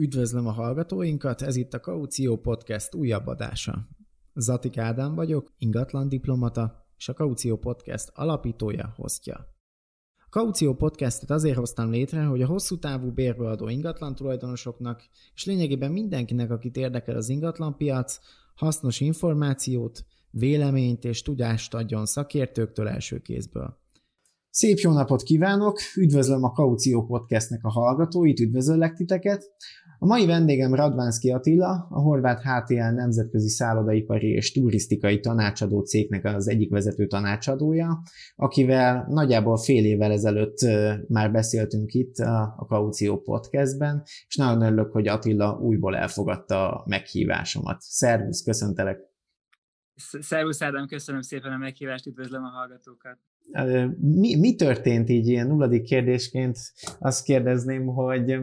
Üdvözlöm 0.00 0.46
a 0.46 0.50
hallgatóinkat, 0.50 1.42
ez 1.42 1.56
itt 1.56 1.74
a 1.74 1.80
Kaució 1.80 2.36
Podcast 2.36 2.94
újabb 2.94 3.26
adása. 3.26 3.88
Zatik 4.34 4.78
Ádám 4.78 5.14
vagyok, 5.14 5.52
ingatlan 5.58 6.08
diplomata, 6.08 6.86
és 6.96 7.08
a 7.08 7.12
Kaució 7.12 7.56
Podcast 7.56 8.10
alapítója, 8.14 8.92
hostja. 8.96 9.34
A 10.16 10.28
Kaució 10.30 10.74
Podcastet 10.74 11.30
azért 11.30 11.56
hoztam 11.56 11.90
létre, 11.90 12.24
hogy 12.24 12.42
a 12.42 12.46
hosszú 12.46 12.78
távú 12.78 13.12
bérbeadó 13.12 13.68
ingatlan 13.68 14.14
tulajdonosoknak, 14.14 15.02
és 15.34 15.44
lényegében 15.44 15.92
mindenkinek, 15.92 16.50
akit 16.50 16.76
érdekel 16.76 17.16
az 17.16 17.28
ingatlanpiac, 17.28 18.18
hasznos 18.54 19.00
információt, 19.00 20.04
véleményt 20.30 21.04
és 21.04 21.22
tudást 21.22 21.74
adjon 21.74 22.06
szakértőktől 22.06 22.88
első 22.88 23.18
kézből. 23.18 23.78
Szép 24.50 24.78
jó 24.78 24.92
napot 24.92 25.22
kívánok! 25.22 25.78
Üdvözlöm 25.96 26.44
a 26.44 26.52
Kaució 26.52 27.04
Podcastnek 27.04 27.64
a 27.64 27.70
hallgatóit, 27.70 28.40
üdvözöllek 28.40 28.94
titeket! 28.94 29.50
A 30.02 30.06
mai 30.06 30.26
vendégem 30.26 30.74
Radvánszki 30.74 31.30
Attila, 31.30 31.86
a 31.90 32.00
Horváth 32.00 32.42
HTL 32.42 32.74
nemzetközi 32.74 33.48
szállodaipari 33.48 34.28
és 34.28 34.52
turisztikai 34.52 35.20
tanácsadó 35.20 35.80
cégnek 35.80 36.24
az 36.24 36.48
egyik 36.48 36.70
vezető 36.70 37.06
tanácsadója, 37.06 38.02
akivel 38.36 39.06
nagyjából 39.08 39.56
fél 39.56 39.84
évvel 39.84 40.12
ezelőtt 40.12 40.58
már 41.08 41.32
beszéltünk 41.32 41.92
itt 41.92 42.16
a 42.16 42.66
Kaució 42.68 43.20
Podcastben, 43.20 44.02
és 44.28 44.36
nagyon 44.36 44.62
örülök, 44.62 44.92
hogy 44.92 45.08
Attila 45.08 45.58
újból 45.58 45.96
elfogadta 45.96 46.70
a 46.70 46.84
meghívásomat. 46.86 47.80
Szervusz, 47.80 48.42
köszöntelek! 48.42 48.98
Szervusz 50.20 50.62
Ádám, 50.62 50.86
köszönöm 50.86 51.20
szépen 51.20 51.52
a 51.52 51.56
meghívást, 51.56 52.06
üdvözlöm 52.06 52.42
a 52.44 52.48
hallgatókat! 52.48 53.18
Mi, 54.00 54.36
mi 54.36 54.54
történt 54.54 55.08
így 55.08 55.26
ilyen 55.26 55.46
nulladik 55.46 55.82
kérdésként? 55.82 56.58
Azt 56.98 57.24
kérdezném, 57.24 57.86
hogy 57.86 58.38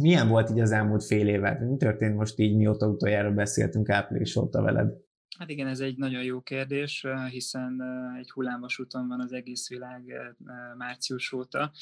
milyen 0.00 0.28
volt 0.28 0.50
így 0.50 0.60
az 0.60 0.72
elmúlt 0.72 1.04
fél 1.04 1.28
évet? 1.28 1.60
Mi 1.60 1.76
történt 1.76 2.16
most 2.16 2.38
így, 2.38 2.56
mióta 2.56 2.86
utoljára 2.86 3.30
beszéltünk 3.30 3.88
április 3.88 4.36
óta 4.36 4.62
veled? 4.62 4.92
Hát 5.40 5.50
igen, 5.50 5.66
ez 5.66 5.80
egy 5.80 5.96
nagyon 5.96 6.22
jó 6.22 6.40
kérdés, 6.40 7.06
hiszen 7.30 7.82
egy 8.18 8.30
hullámvasúton 8.30 9.08
van 9.08 9.20
az 9.20 9.32
egész 9.32 9.68
világ 9.68 10.34
március 10.76 11.32
óta, 11.32 11.72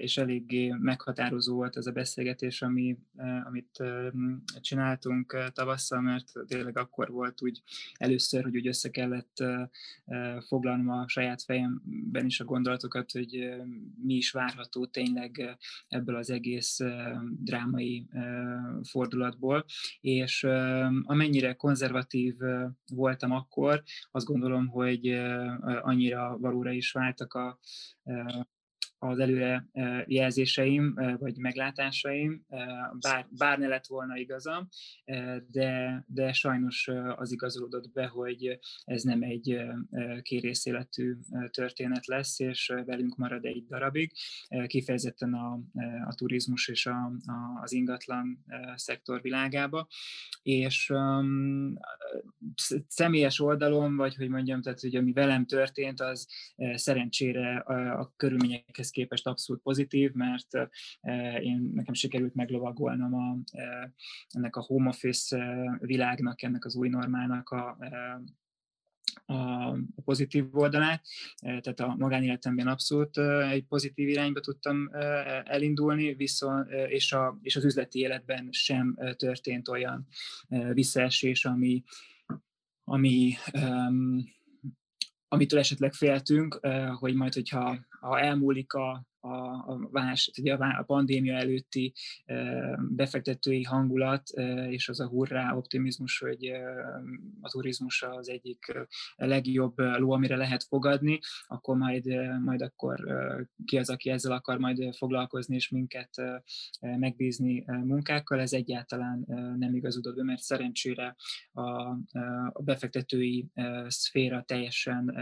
és 0.00 0.16
eléggé 0.16 0.68
meghatározó 0.68 1.54
volt 1.54 1.76
ez 1.76 1.86
a 1.86 1.92
beszélgetés, 1.92 2.62
ami, 2.62 2.98
amit 3.44 3.82
csináltunk 4.60 5.50
tavasszal, 5.52 6.00
mert 6.00 6.32
tényleg 6.46 6.78
akkor 6.78 7.10
volt 7.10 7.42
úgy 7.42 7.62
először, 7.94 8.42
hogy 8.42 8.56
úgy 8.56 8.66
össze 8.66 8.90
kellett 8.90 9.44
foglalnom 10.46 10.88
a 10.88 11.08
saját 11.08 11.42
fejemben 11.42 12.26
is 12.26 12.40
a 12.40 12.44
gondolatokat, 12.44 13.10
hogy 13.10 13.54
mi 14.02 14.14
is 14.14 14.30
várható 14.30 14.86
tényleg 14.86 15.58
ebből 15.88 16.16
az 16.16 16.30
egész 16.30 16.78
drámai 17.40 18.08
fordulatból, 18.82 19.64
és 20.00 20.44
amennyire 21.02 21.54
konzervatív 21.54 22.34
voltam 22.92 23.30
akkor, 23.30 23.82
azt 24.10 24.26
gondolom, 24.26 24.68
hogy 24.68 25.08
annyira 25.80 26.38
valóra 26.38 26.70
is 26.70 26.92
váltak 26.92 27.34
a 27.34 27.58
az 29.02 29.18
előre 29.18 29.68
jelzéseim, 30.06 30.94
vagy 31.18 31.36
meglátásaim, 31.36 32.44
bár, 33.00 33.26
bár 33.30 33.58
ne 33.58 33.66
lett 33.66 33.86
volna 33.86 34.16
igazam, 34.16 34.68
de, 35.50 36.04
de 36.06 36.32
sajnos 36.32 36.88
az 37.16 37.32
igazolódott 37.32 37.92
be, 37.92 38.06
hogy 38.06 38.58
ez 38.84 39.02
nem 39.02 39.22
egy 39.22 39.60
kérészéletű 40.22 41.16
történet 41.50 42.06
lesz, 42.06 42.38
és 42.38 42.72
velünk 42.86 43.16
marad 43.16 43.44
egy 43.44 43.66
darabig. 43.66 44.12
Kifejezetten 44.66 45.34
a, 45.34 45.60
a 46.06 46.14
turizmus 46.14 46.68
és 46.68 46.86
a, 46.86 47.12
a, 47.26 47.60
az 47.62 47.72
ingatlan 47.72 48.44
szektor 48.74 49.20
világába. 49.20 49.88
És 50.42 50.90
um, 50.90 51.78
személyes 52.88 53.40
oldalon, 53.40 53.96
vagy 53.96 54.14
hogy 54.14 54.28
mondjam, 54.28 54.62
tehát 54.62 54.80
hogy 54.80 54.96
ami 54.96 55.12
velem 55.12 55.46
történt, 55.46 56.00
az 56.00 56.28
szerencsére 56.74 57.58
a, 57.58 57.98
a 58.00 58.12
körülményekhez 58.16 58.89
ehhez 58.90 59.06
képest 59.06 59.26
abszolút 59.26 59.62
pozitív, 59.62 60.12
mert 60.12 60.48
én 61.40 61.70
nekem 61.74 61.94
sikerült 61.94 62.34
meglovagolnom 62.34 63.14
a, 63.14 63.38
ennek 64.28 64.56
a 64.56 64.62
home 64.62 64.88
office 64.88 65.78
világnak, 65.80 66.42
ennek 66.42 66.64
az 66.64 66.76
új 66.76 66.88
normálnak 66.88 67.50
a, 67.50 67.76
a 69.26 70.02
pozitív 70.04 70.56
oldalát, 70.56 71.04
tehát 71.40 71.80
a 71.80 71.94
magánéletemben 71.98 72.66
abszolút 72.66 73.18
egy 73.50 73.64
pozitív 73.64 74.08
irányba 74.08 74.40
tudtam 74.40 74.88
elindulni, 75.44 76.14
viszont, 76.14 76.70
és, 76.70 77.12
a, 77.12 77.38
és 77.42 77.56
az 77.56 77.64
üzleti 77.64 77.98
életben 77.98 78.48
sem 78.50 78.98
történt 79.16 79.68
olyan 79.68 80.06
visszaesés, 80.72 81.44
ami, 81.44 81.82
ami 82.84 83.34
um, 83.52 84.38
amitől 85.32 85.58
esetleg 85.58 85.92
féltünk, 85.92 86.60
hogy 86.98 87.14
majd, 87.14 87.34
hogyha 87.34 87.78
ha 88.00 88.20
elmúlik 88.26 88.74
a, 88.74 88.86
a, 89.20 89.36
a, 89.72 89.88
vás, 89.90 90.30
ugye 90.38 90.54
a 90.54 90.82
pandémia 90.82 91.36
előtti 91.36 91.92
befektetői 92.88 93.62
hangulat, 93.62 94.28
és 94.68 94.88
az 94.88 95.00
a 95.00 95.08
hurrá 95.08 95.56
optimizmus, 95.56 96.18
hogy 96.18 96.50
a 97.40 97.48
turizmus 97.48 98.02
az 98.02 98.28
egyik 98.28 98.72
legjobb 99.16 99.78
ló, 99.78 100.12
amire 100.12 100.36
lehet 100.36 100.62
fogadni, 100.62 101.18
akkor 101.46 101.76
majd, 101.76 102.04
majd 102.40 102.62
akkor 102.62 103.00
ki 103.64 103.78
az, 103.78 103.90
aki 103.90 104.10
ezzel 104.10 104.32
akar 104.32 104.58
majd 104.58 104.94
foglalkozni, 104.96 105.54
és 105.54 105.68
minket 105.68 106.10
megbízni 106.80 107.64
munkákkal, 107.66 108.40
ez 108.40 108.52
egyáltalán 108.52 109.24
nem 109.58 109.74
igazodott 109.74 110.16
be, 110.16 110.22
mert 110.22 110.42
szerencsére 110.42 111.16
a, 111.52 111.70
a 112.52 112.62
befektetői 112.62 113.50
szféra 113.86 114.42
teljesen 114.42 115.14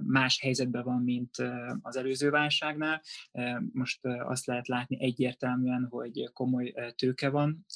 más 0.00 0.40
helyzetben 0.40 0.84
van, 0.84 1.02
mint 1.02 1.36
az 1.82 1.96
előző 1.96 2.30
válságnál, 2.30 2.89
válságnál. 2.90 3.70
Most 3.72 4.00
azt 4.04 4.46
lehet 4.46 4.68
látni 4.68 5.02
egyértelműen, 5.02 5.86
hogy 5.90 6.30
komoly 6.32 6.74
tőke 6.96 7.28
van 7.28 7.66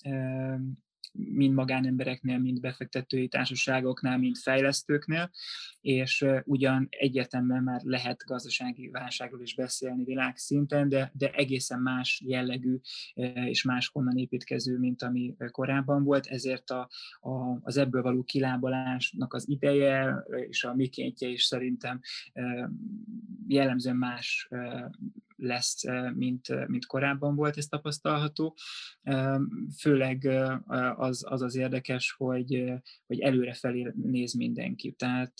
mind 1.15 1.55
magánembereknél, 1.55 2.39
mind 2.39 2.61
befektetői 2.61 3.29
társaságoknál, 3.29 4.19
mind 4.19 4.37
fejlesztőknél, 4.37 5.31
és 5.81 6.25
ugyan 6.45 6.87
egyértelműen 6.91 7.63
már 7.63 7.81
lehet 7.83 8.25
gazdasági 8.27 8.89
válságról 8.89 9.43
is 9.43 9.55
beszélni 9.55 10.05
világszinten, 10.05 10.89
de, 10.89 11.11
de 11.15 11.31
egészen 11.31 11.81
más 11.81 12.23
jellegű 12.25 12.77
és 13.35 13.63
más 13.63 13.89
honnan 13.89 14.17
építkező, 14.17 14.79
mint 14.79 15.03
ami 15.03 15.35
korábban 15.51 16.05
volt, 16.05 16.27
ezért 16.27 16.71
a, 16.71 16.89
a, 17.21 17.59
az 17.61 17.77
ebből 17.77 18.03
való 18.03 18.23
kilábalásnak 18.23 19.35
az 19.35 19.49
ideje 19.49 20.25
és 20.49 20.65
a 20.65 20.75
mikéntje 20.75 21.29
is 21.29 21.45
szerintem 21.45 22.01
jellemzően 23.47 23.97
más 23.97 24.49
lesz, 25.37 25.83
mint, 26.15 26.67
mint 26.69 26.87
korábban 26.87 27.35
volt, 27.35 27.57
ez 27.57 27.67
tapasztalható. 27.67 28.57
Főleg 29.81 30.25
az 30.97 31.25
az, 31.29 31.43
az 31.43 31.57
érdekes, 31.57 32.15
hogy, 32.17 32.73
hogy 33.07 33.21
előrefelé 33.21 33.93
néz 33.95 34.35
mindenki. 34.35 34.93
Tehát 34.93 35.33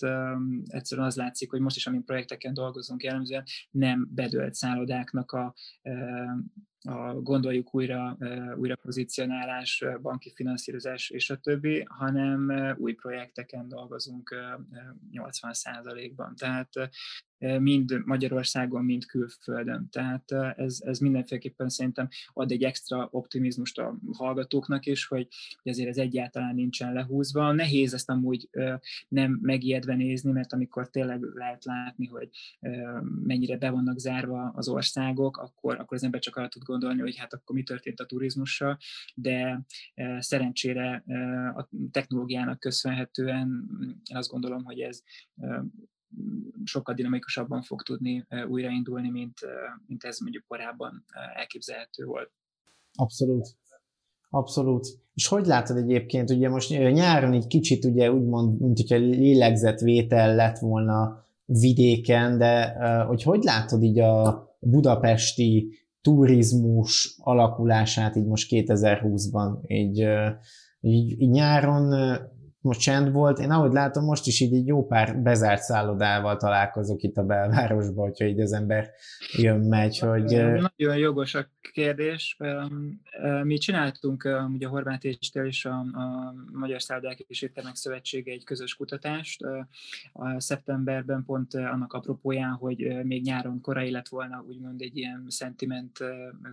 egyszerűen 0.65 1.07
az 1.07 1.15
látszik, 1.15 1.49
hogy 1.49 1.59
most 1.59 1.75
is, 1.75 1.87
amin 1.87 2.03
projekteken 2.03 2.53
dolgozunk 2.53 3.03
jellemzően, 3.03 3.43
nem 3.71 4.07
bedölt 4.11 4.53
szállodáknak 4.53 5.31
a 5.31 5.53
a 6.87 7.13
gondoljuk 7.21 7.75
újra, 7.75 8.17
újra 8.55 8.75
pozícionálás, 8.75 9.85
banki 10.01 10.31
finanszírozás 10.35 11.09
és 11.09 11.29
a 11.29 11.37
többi, 11.37 11.85
hanem 11.87 12.51
új 12.77 12.93
projekteken 12.93 13.67
dolgozunk 13.67 14.35
80%-ban. 15.11 16.35
Tehát 16.35 16.69
mind 17.37 18.01
Magyarországon, 18.05 18.83
mind 18.83 19.05
külföldön. 19.05 19.87
Tehát 19.91 20.31
ez, 20.57 20.81
ez 20.85 20.99
mindenféleképpen 20.99 21.69
szerintem 21.69 22.07
ad 22.33 22.51
egy 22.51 22.63
extra 22.63 23.07
optimizmust 23.11 23.79
a 23.79 23.99
hallgatóknak 24.11 24.85
is, 24.85 25.05
hogy, 25.05 25.27
hogy 25.61 25.71
azért 25.71 25.89
ez 25.89 25.97
egyáltalán 25.97 26.55
nincsen 26.55 26.93
lehúzva. 26.93 27.51
Nehéz 27.51 27.93
ezt 27.93 28.09
amúgy 28.09 28.49
nem 29.07 29.39
megijedve 29.41 29.95
nézni, 29.95 30.31
mert 30.31 30.53
amikor 30.53 30.89
tényleg 30.89 31.21
lehet 31.21 31.65
látni, 31.65 32.05
hogy 32.05 32.29
mennyire 33.23 33.57
be 33.57 33.69
vannak 33.69 33.99
zárva 33.99 34.51
az 34.55 34.67
országok, 34.67 35.37
akkor, 35.37 35.79
akkor 35.79 35.97
az 35.97 36.03
ember 36.03 36.19
csak 36.19 36.35
arra 36.35 36.47
tud 36.47 36.63
gondolni, 36.63 37.01
hogy 37.01 37.17
hát 37.17 37.33
akkor 37.33 37.55
mi 37.55 37.63
történt 37.63 37.99
a 37.99 38.05
turizmussal, 38.05 38.77
de 39.15 39.65
szerencsére 40.19 41.03
a 41.55 41.69
technológiának 41.91 42.59
köszönhetően 42.59 43.69
én 44.09 44.17
azt 44.17 44.29
gondolom, 44.29 44.63
hogy 44.63 44.79
ez 44.79 45.01
sokkal 46.63 46.95
dinamikusabban 46.95 47.61
fog 47.61 47.81
tudni 47.83 48.27
újraindulni, 48.49 49.09
mint, 49.09 49.39
mint 49.87 50.03
ez 50.03 50.19
mondjuk 50.19 50.43
korábban 50.47 51.05
elképzelhető 51.35 52.05
volt. 52.05 52.31
Abszolút. 52.93 53.47
Abszolút. 54.29 54.87
És 55.13 55.27
hogy 55.27 55.45
látod 55.45 55.77
egyébként, 55.77 56.29
ugye 56.29 56.49
most 56.49 56.69
nyáron 56.69 57.33
egy 57.33 57.47
kicsit 57.47 57.85
ugye 57.85 58.11
úgymond, 58.11 58.59
mint 58.59 58.77
hogyha 58.77 58.95
lélegzetvétel 58.95 60.35
lett 60.35 60.57
volna 60.57 61.23
vidéken, 61.45 62.37
de 62.37 62.73
hogy 63.03 63.23
hogy 63.23 63.43
látod 63.43 63.83
így 63.83 63.99
a 63.99 64.45
budapesti 64.59 65.79
turizmus 66.01 67.15
alakulását 67.17 68.15
így 68.15 68.25
most 68.25 68.47
2020-ban, 68.51 69.57
így, 69.67 70.07
így, 70.79 71.21
így 71.21 71.29
nyáron 71.29 71.93
most 72.65 72.79
csend 72.79 73.11
volt. 73.11 73.39
Én 73.39 73.51
ahogy 73.51 73.71
látom, 73.71 74.03
most 74.03 74.27
is 74.27 74.39
így 74.39 74.53
egy 74.53 74.67
jó 74.67 74.85
pár 74.85 75.21
bezárt 75.21 75.61
szállodával 75.61 76.37
találkozok 76.37 77.03
itt 77.03 77.17
a 77.17 77.23
belvárosban, 77.23 78.05
hogyha 78.05 78.25
így 78.25 78.39
az 78.39 78.53
ember 78.53 78.89
jön-megy, 79.37 79.99
hogy... 79.99 80.23
Nagyon 80.77 80.97
jogos 80.97 81.35
a 81.35 81.49
kérdés. 81.71 82.37
Mi 83.43 83.57
csináltunk 83.57 84.29
ugye 84.53 84.67
a 84.67 84.69
Horváth 84.69 85.05
Écstél 85.05 85.45
és 85.45 85.65
a, 85.65 85.79
a 85.79 86.33
Magyar 86.51 86.81
Szállodák 86.81 87.19
és 87.19 87.41
Éttermek 87.41 87.75
Szövetsége 87.75 88.31
egy 88.31 88.43
közös 88.43 88.75
kutatást. 88.75 89.41
A 90.13 90.39
szeptemberben 90.39 91.23
pont 91.25 91.53
annak 91.53 91.93
apropóján, 91.93 92.51
hogy 92.51 93.03
még 93.03 93.23
nyáron 93.23 93.61
korai 93.61 93.91
lett 93.91 94.07
volna 94.07 94.43
úgymond 94.47 94.81
egy 94.81 94.97
ilyen 94.97 95.25
szentiment 95.27 95.97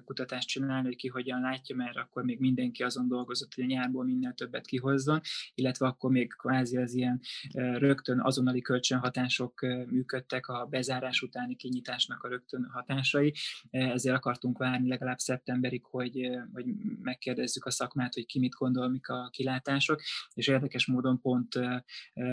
kutatást 0.04 0.48
csinálni, 0.48 0.86
hogy 0.86 0.96
ki 0.96 1.08
hogyan 1.08 1.40
látja, 1.40 1.76
mert 1.76 1.96
akkor 1.96 2.22
még 2.24 2.40
mindenki 2.40 2.82
azon 2.82 3.08
dolgozott, 3.08 3.54
hogy 3.54 3.64
a 3.64 3.66
nyárból 3.66 4.04
minél 4.04 4.32
többet 4.32 4.66
kihozzon, 4.66 5.20
illetve 5.54 5.86
akkor 5.86 6.01
még 6.10 6.32
kvázi 6.32 6.76
az 6.76 6.94
ilyen 6.94 7.20
rögtön 7.52 8.20
azonnali 8.20 8.60
kölcsönhatások 8.60 9.60
működtek 9.90 10.48
a 10.48 10.66
bezárás 10.70 11.22
utáni 11.22 11.56
kinyitásnak 11.56 12.22
a 12.22 12.28
rögtön 12.28 12.68
hatásai, 12.72 13.34
ezért 13.70 14.16
akartunk 14.16 14.58
várni 14.58 14.88
legalább 14.88 15.18
szeptemberig, 15.18 15.84
hogy, 15.84 16.30
hogy 16.52 16.64
megkérdezzük 17.02 17.64
a 17.64 17.70
szakmát, 17.70 18.14
hogy 18.14 18.26
ki 18.26 18.38
mit 18.38 18.54
gondol, 18.54 18.88
mik 18.88 19.08
a 19.08 19.28
kilátások, 19.32 20.00
és 20.34 20.48
érdekes 20.48 20.86
módon 20.86 21.20
pont 21.20 21.58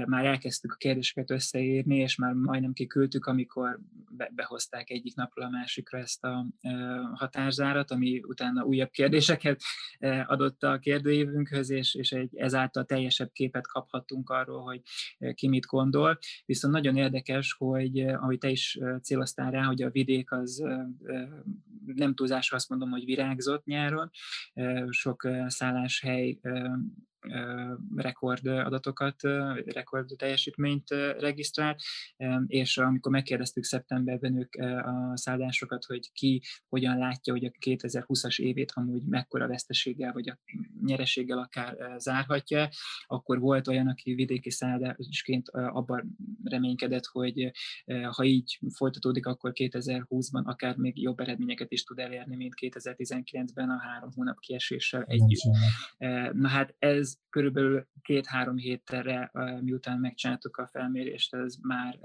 már 0.05 0.25
elkezdtük 0.25 0.71
a 0.71 0.75
kérdéseket 0.75 1.31
összeírni, 1.31 1.97
és 1.97 2.15
már 2.15 2.33
majdnem 2.33 2.73
kiküldtük, 2.73 3.25
amikor 3.25 3.79
behozták 4.31 4.89
egyik 4.89 5.15
napról 5.15 5.45
a 5.45 5.49
másikra 5.49 5.97
ezt 5.97 6.23
a 6.23 6.47
határzárat, 7.13 7.91
ami 7.91 8.21
utána 8.27 8.63
újabb 8.63 8.89
kérdéseket 8.89 9.61
adott 10.25 10.63
a 10.63 10.79
kérdőívünkhöz, 10.79 11.69
és, 11.69 11.95
és 11.95 12.11
egy 12.11 12.37
ezáltal 12.37 12.85
teljesebb 12.85 13.31
képet 13.31 13.67
kaphattunk 13.67 14.29
arról, 14.29 14.61
hogy 14.61 14.81
ki 15.33 15.47
mit 15.47 15.65
gondol. 15.65 16.17
Viszont 16.45 16.73
nagyon 16.73 16.95
érdekes, 16.95 17.53
hogy 17.57 17.99
ahogy 17.99 18.37
te 18.37 18.49
is 18.49 18.79
céloztál 19.01 19.51
rá, 19.51 19.63
hogy 19.63 19.81
a 19.81 19.89
vidék 19.89 20.31
az 20.31 20.63
nem 21.85 22.15
túlzásra 22.15 22.55
azt 22.55 22.69
mondom, 22.69 22.89
hogy 22.89 23.05
virágzott 23.05 23.65
nyáron, 23.65 24.09
sok 24.89 25.27
szálláshely 25.47 26.39
rekord 27.95 28.47
adatokat, 28.47 29.21
rekord 29.65 30.09
teljesítményt 30.17 30.89
regisztrált, 31.19 31.81
és 32.47 32.77
amikor 32.77 33.11
megkérdeztük 33.11 33.63
szeptemberben 33.63 34.37
ők 34.37 34.55
a 34.85 35.11
szállásokat, 35.13 35.85
hogy 35.85 36.11
ki 36.13 36.41
hogyan 36.69 36.97
látja, 36.97 37.33
hogy 37.33 37.45
a 37.45 37.51
2020-as 37.65 38.39
évét 38.39 38.71
amúgy 38.75 39.03
mekkora 39.05 39.47
veszteséggel 39.47 40.13
vagy 40.13 40.29
a 40.29 40.39
nyereséggel 40.85 41.37
akár 41.37 41.77
zárhatja, 41.97 42.69
akkor 43.07 43.39
volt 43.39 43.67
olyan, 43.67 43.87
aki 43.87 44.13
vidéki 44.13 44.49
szállásként 44.49 45.49
abban 45.49 46.17
reménykedett, 46.43 47.05
hogy 47.05 47.51
ha 48.09 48.23
így 48.23 48.59
folytatódik, 48.75 49.25
akkor 49.25 49.51
2020-ban 49.53 50.43
akár 50.43 50.75
még 50.75 51.01
jobb 51.01 51.19
eredményeket 51.19 51.71
is 51.71 51.83
tud 51.83 51.99
elérni, 51.99 52.35
mint 52.35 52.53
2019-ben 52.61 53.69
a 53.69 53.79
három 53.79 54.09
hónap 54.15 54.39
kieséssel 54.39 55.03
együtt. 55.07 55.57
Na 56.33 56.47
hát 56.47 56.75
ez 56.79 57.08
ez 57.09 57.15
körülbelül 57.29 57.87
két-három 58.01 58.57
hétterre, 58.57 59.31
miután 59.61 59.99
megcsináltuk 59.99 60.57
a 60.57 60.67
felmérést, 60.67 61.33
ez 61.35 61.55
már 61.61 61.99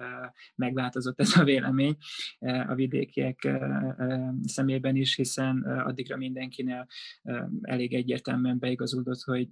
megváltozott 0.54 1.20
ez 1.20 1.36
a 1.36 1.44
vélemény 1.44 1.96
a 2.68 2.74
vidékiek 2.74 3.48
szemében 4.42 4.96
is, 4.96 5.14
hiszen 5.14 5.62
addigra 5.62 6.16
mindenkinél 6.16 6.86
elég 7.62 7.94
egyértelműen 7.94 8.58
beigazódott, 8.58 9.20
hogy 9.20 9.48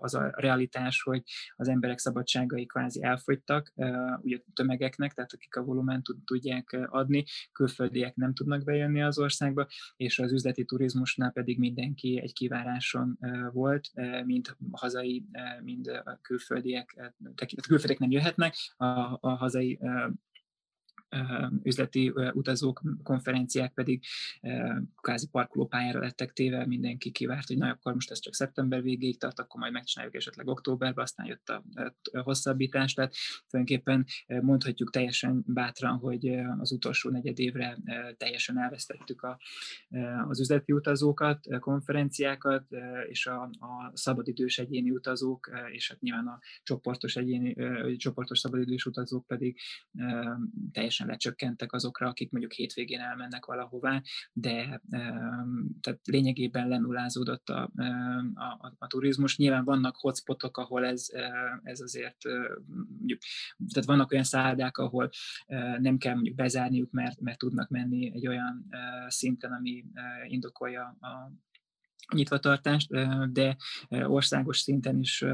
az 0.00 0.14
a 0.14 0.32
realitás, 0.36 1.02
hogy 1.02 1.22
az 1.56 1.68
emberek 1.68 1.98
szabadságai 1.98 2.66
kvázi 2.66 3.02
elfogytak, 3.02 3.72
ugye 4.20 4.38
tömegeknek, 4.54 5.12
tehát 5.12 5.32
akik 5.32 5.56
a 5.56 5.64
volumen 5.64 6.02
tudják 6.24 6.86
adni, 6.90 7.24
külföldiek 7.52 8.14
nem 8.14 8.34
tudnak 8.34 8.64
bejönni 8.64 9.02
az 9.02 9.18
országba, 9.18 9.66
és 9.96 10.18
az 10.18 10.32
üzleti 10.32 10.64
turizmusnál 10.64 11.32
pedig 11.32 11.58
mindenki 11.58 12.20
egy 12.22 12.32
kiváráson 12.32 13.18
volt, 13.52 13.90
mint 14.24 14.56
hazai, 14.78 15.24
eh, 15.32 15.60
mind 15.62 15.86
a 16.04 16.18
külföldiek, 16.22 16.94
eh, 16.96 17.06
tehát 17.34 17.66
külföldiek 17.66 17.98
nem 17.98 18.10
jöhetnek, 18.10 18.54
a, 18.76 18.84
a 19.20 19.28
hazai 19.28 19.78
eh, 19.80 20.06
üzleti 21.62 22.12
utazók, 22.32 22.82
konferenciák 23.02 23.72
pedig 23.72 24.02
kázi 25.00 25.28
parkolópályára 25.28 26.00
lettek 26.00 26.32
téve, 26.32 26.66
mindenki 26.66 27.10
kivárt, 27.10 27.46
hogy 27.46 27.56
na, 27.56 27.68
akkor 27.68 27.94
most 27.94 28.10
ez 28.10 28.18
csak 28.20 28.34
szeptember 28.34 28.82
végéig 28.82 29.18
tart, 29.18 29.38
akkor 29.38 29.60
majd 29.60 29.72
megcsináljuk 29.72 30.16
esetleg 30.16 30.46
októberben, 30.46 31.04
aztán 31.04 31.26
jött 31.26 31.48
a, 31.48 31.62
hosszabbítás, 32.22 32.94
tehát 32.94 33.14
tulajdonképpen 33.48 34.06
mondhatjuk 34.42 34.90
teljesen 34.90 35.44
bátran, 35.46 35.96
hogy 35.98 36.28
az 36.58 36.72
utolsó 36.72 37.10
negyed 37.10 37.38
évre 37.38 37.78
teljesen 38.16 38.58
elvesztettük 38.58 39.22
a, 39.22 39.38
az 40.28 40.40
üzleti 40.40 40.72
utazókat, 40.72 41.46
konferenciákat, 41.60 42.66
és 43.08 43.26
a, 43.26 43.42
a 43.42 43.90
szabadidős 43.94 44.58
egyéni 44.58 44.90
utazók, 44.90 45.50
és 45.70 45.88
hát 45.88 46.00
nyilván 46.00 46.26
a 46.26 46.38
csoportos 46.62 47.16
egyéni, 47.16 47.56
csoportos 47.96 48.38
szabadidős 48.38 48.86
utazók 48.86 49.26
pedig 49.26 49.60
teljesen 50.72 50.97
teljesen 50.98 51.06
lecsökkentek 51.06 51.72
azokra, 51.72 52.08
akik 52.08 52.30
mondjuk 52.30 52.52
hétvégén 52.52 53.00
elmennek 53.00 53.44
valahová, 53.44 54.02
de 54.32 54.80
tehát 55.80 56.00
lényegében 56.04 56.68
lenullázódott 56.68 57.48
a, 57.48 57.70
a, 58.34 58.44
a, 58.44 58.74
a 58.78 58.86
turizmus. 58.86 59.36
Nyilván 59.36 59.64
vannak 59.64 59.96
hotspotok, 59.96 60.56
ahol 60.56 60.84
ez, 60.84 61.06
ez 61.62 61.80
azért, 61.80 62.16
mondjuk, 62.98 63.20
tehát 63.72 63.88
vannak 63.88 64.12
olyan 64.12 64.24
szállodák, 64.24 64.78
ahol 64.78 65.10
nem 65.78 65.98
kell 65.98 66.14
mondjuk 66.14 66.36
bezárniuk, 66.36 66.90
mert, 66.90 67.20
mert 67.20 67.38
tudnak 67.38 67.68
menni 67.68 68.12
egy 68.14 68.26
olyan 68.26 68.68
szinten, 69.08 69.52
ami 69.52 69.84
indokolja 70.26 70.96
a 71.00 71.32
nyitvatartást, 72.14 72.90
de 73.32 73.56
országos 74.06 74.58
szinten 74.58 74.98
is, 74.98 75.24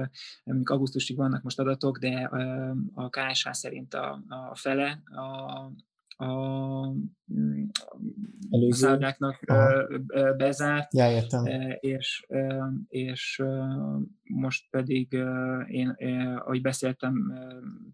mondjuk 0.45 0.71
augusztusig 0.71 1.17
vannak 1.17 1.43
most 1.43 1.59
adatok, 1.59 1.99
de 1.99 2.31
a 2.95 3.09
KSH 3.09 3.51
szerint 3.51 3.95
a, 3.95 4.23
a 4.29 4.55
fele 4.55 5.03
a, 5.05 5.23
a, 6.17 6.27
a 8.51 8.69
szálláknak 8.69 9.41
bezárt, 10.37 10.95
ja, 10.95 11.11
értem. 11.11 11.45
és, 11.81 12.27
és 12.89 13.43
most 14.23 14.71
pedig 14.71 15.13
én, 15.69 15.89
ahogy 16.39 16.61
beszéltem 16.61 17.33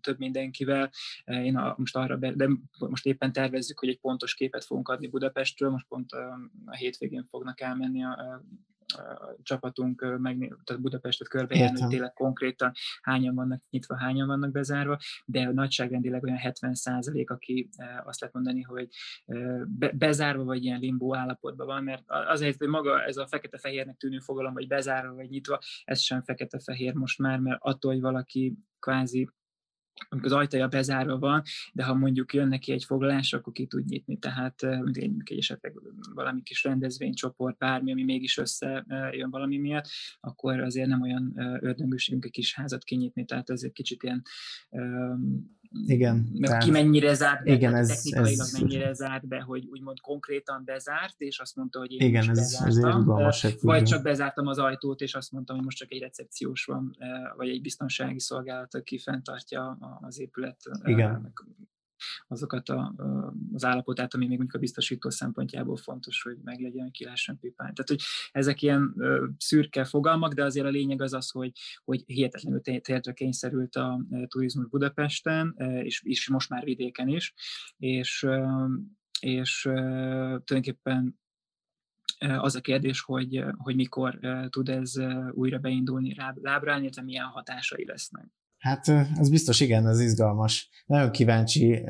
több 0.01 0.19
mindenkivel, 0.19 0.91
én 1.25 1.61
most 1.77 1.97
arra, 1.97 2.17
be, 2.17 2.33
de 2.33 2.49
most 2.79 3.07
éppen 3.07 3.33
tervezzük, 3.33 3.79
hogy 3.79 3.89
egy 3.89 4.01
pontos 4.01 4.35
képet 4.35 4.65
fogunk 4.65 4.89
adni 4.89 5.09
Budapestről, 5.09 5.71
most 5.71 5.87
pont 5.89 6.13
a 6.65 6.77
hétvégén 6.77 7.25
fognak 7.29 7.61
elmenni 7.61 8.05
a 8.05 8.43
a 8.93 9.37
csapatunk 9.43 10.19
meg, 10.19 10.57
tehát 10.65 10.83
Budapestet 10.83 11.29
körbejárni, 11.29 11.81
hogy 11.81 11.91
tényleg 11.91 12.13
konkrétan 12.13 12.73
hányan 13.03 13.35
vannak 13.35 13.61
nyitva, 13.71 13.97
hányan 13.97 14.27
vannak 14.27 14.51
bezárva, 14.51 14.99
de 15.25 15.51
nagyságrendileg 15.53 16.23
olyan 16.23 16.37
70 16.37 16.75
százalék, 16.75 17.31
aki 17.31 17.69
azt 18.05 18.21
lehet 18.21 18.35
mondani, 18.35 18.63
hogy 18.63 18.89
be, 19.67 19.93
bezárva 19.93 20.45
vagy 20.45 20.65
ilyen 20.65 20.81
limbó 20.81 21.17
állapotban 21.17 21.67
van, 21.67 21.85
mert 21.85 22.03
azért, 22.07 22.59
hogy 22.59 22.69
maga 22.69 23.03
ez 23.05 23.17
a 23.17 23.27
fekete-fehérnek 23.27 23.97
tűnő 23.97 24.19
fogalom, 24.19 24.53
hogy 24.53 24.67
bezárva 24.67 25.15
vagy 25.15 25.29
nyitva, 25.29 25.59
ez 25.85 26.01
sem 26.01 26.23
fekete-fehér 26.23 26.95
most 26.95 27.19
már, 27.19 27.39
mert 27.39 27.59
attól, 27.63 27.93
hogy 27.93 28.01
valaki 28.01 28.59
kvázi 28.79 29.31
amikor 30.09 30.31
az 30.31 30.37
ajtaja 30.39 30.69
bezárva 30.69 31.19
van, 31.19 31.43
de 31.73 31.85
ha 31.85 31.95
mondjuk 31.95 32.35
jön 32.35 32.49
neki 32.49 32.73
egy 32.73 32.85
foglalás, 32.85 33.33
akkor 33.33 33.53
ki 33.53 33.67
tud 33.67 33.85
nyitni. 33.85 34.19
Tehát 34.19 34.63
egy, 34.63 35.11
egy 35.25 35.39
esetleg 35.39 35.81
valami 36.15 36.43
kis 36.43 36.65
rendezvénycsoport, 36.65 37.59
bármi, 37.59 37.93
ami 37.93 38.05
mégis 38.05 38.39
összejön 38.39 39.31
valami 39.31 39.59
miatt, 39.59 39.89
akkor 40.21 40.61
azért 40.61 40.89
nem 40.89 41.03
olyan 41.03 41.33
ördöngőségünk 41.61 42.25
egy 42.25 42.31
kis 42.31 42.55
házat 42.55 42.85
kinyitni, 42.85 43.25
tehát 43.25 43.51
ez 43.51 43.63
egy 43.63 43.73
kicsit 43.73 44.03
ilyen 44.03 44.23
igen. 45.87 46.29
Tehát, 46.41 46.63
ki 46.63 46.71
mennyire 46.71 47.15
zárt 47.15 47.45
be, 47.45 47.53
igen, 47.53 47.75
ez, 47.75 47.89
technikailag 47.89 48.41
ez, 48.41 48.53
mennyire 48.53 48.93
zárt 48.93 49.29
be, 49.29 49.41
hogy 49.41 49.67
úgymond 49.67 50.01
konkrétan 50.01 50.63
bezárt, 50.65 51.21
és 51.21 51.39
azt 51.39 51.57
mondta, 51.57 51.79
hogy 51.79 51.93
én 51.93 52.09
igen, 52.09 52.31
ez, 52.31 52.63
bezártam. 52.65 53.19
Ez 53.21 53.55
vagy 53.61 53.83
csak 53.83 54.03
bezártam 54.03 54.47
az 54.47 54.59
ajtót, 54.59 55.01
és 55.01 55.15
azt 55.15 55.33
mondtam, 55.33 55.57
hogy 55.57 55.65
most 55.65 55.77
csak 55.77 55.93
egy 55.93 56.01
recepciós 56.01 56.65
van, 56.65 56.97
vagy 57.37 57.49
egy 57.49 57.61
biztonsági 57.61 58.21
szolgálat, 58.21 58.75
aki 58.75 58.99
fenntartja 58.99 59.79
az 60.01 60.21
épület 60.21 60.61
igen 60.85 61.33
azokat 62.29 62.69
a, 62.69 62.95
az 63.53 63.65
állapotát, 63.65 64.15
ami 64.15 64.27
még 64.27 64.37
mondjuk 64.37 64.57
a 64.57 64.61
biztosító 64.61 65.11
szempontjából 65.11 65.77
fontos, 65.77 66.23
hogy 66.23 66.37
meglegyen, 66.45 66.83
hogy 66.83 66.93
ki 66.93 67.05
lehessen 67.05 67.39
pipálni. 67.39 67.73
Tehát, 67.73 67.89
hogy 67.89 68.03
ezek 68.33 68.63
ilyen 68.63 68.95
szürke 69.39 69.85
fogalmak, 69.85 70.33
de 70.33 70.45
azért 70.45 70.67
a 70.67 70.71
lényeg 70.71 71.03
az 71.03 71.13
az, 71.13 71.31
hogy, 71.31 71.53
hogy 71.85 72.03
hihetetlenül 72.07 72.61
térdre 72.61 73.13
kényszerült 73.13 73.77
a 73.77 74.01
turizmus 74.27 74.67
Budapesten, 74.69 75.55
és, 75.83 76.03
és 76.05 76.29
most 76.29 76.49
már 76.49 76.65
vidéken 76.65 77.09
is, 77.09 77.35
és, 77.77 78.27
és 79.21 79.61
tulajdonképpen 79.63 81.19
az 82.19 82.55
a 82.55 82.61
kérdés, 82.61 83.01
hogy, 83.01 83.45
hogy 83.57 83.75
mikor 83.75 84.19
tud 84.49 84.69
ez 84.69 84.93
újra 85.31 85.59
beindulni, 85.59 86.15
lábra 86.41 86.73
állni, 86.73 86.83
illetve 86.83 87.03
milyen 87.03 87.25
hatásai 87.25 87.85
lesznek. 87.85 88.29
Hát 88.61 88.89
ez 89.19 89.31
biztos, 89.31 89.61
igen, 89.61 89.89
ez 89.89 90.01
izgalmas. 90.01 90.71
Nagyon 90.87 91.11
kíváncsi 91.11 91.85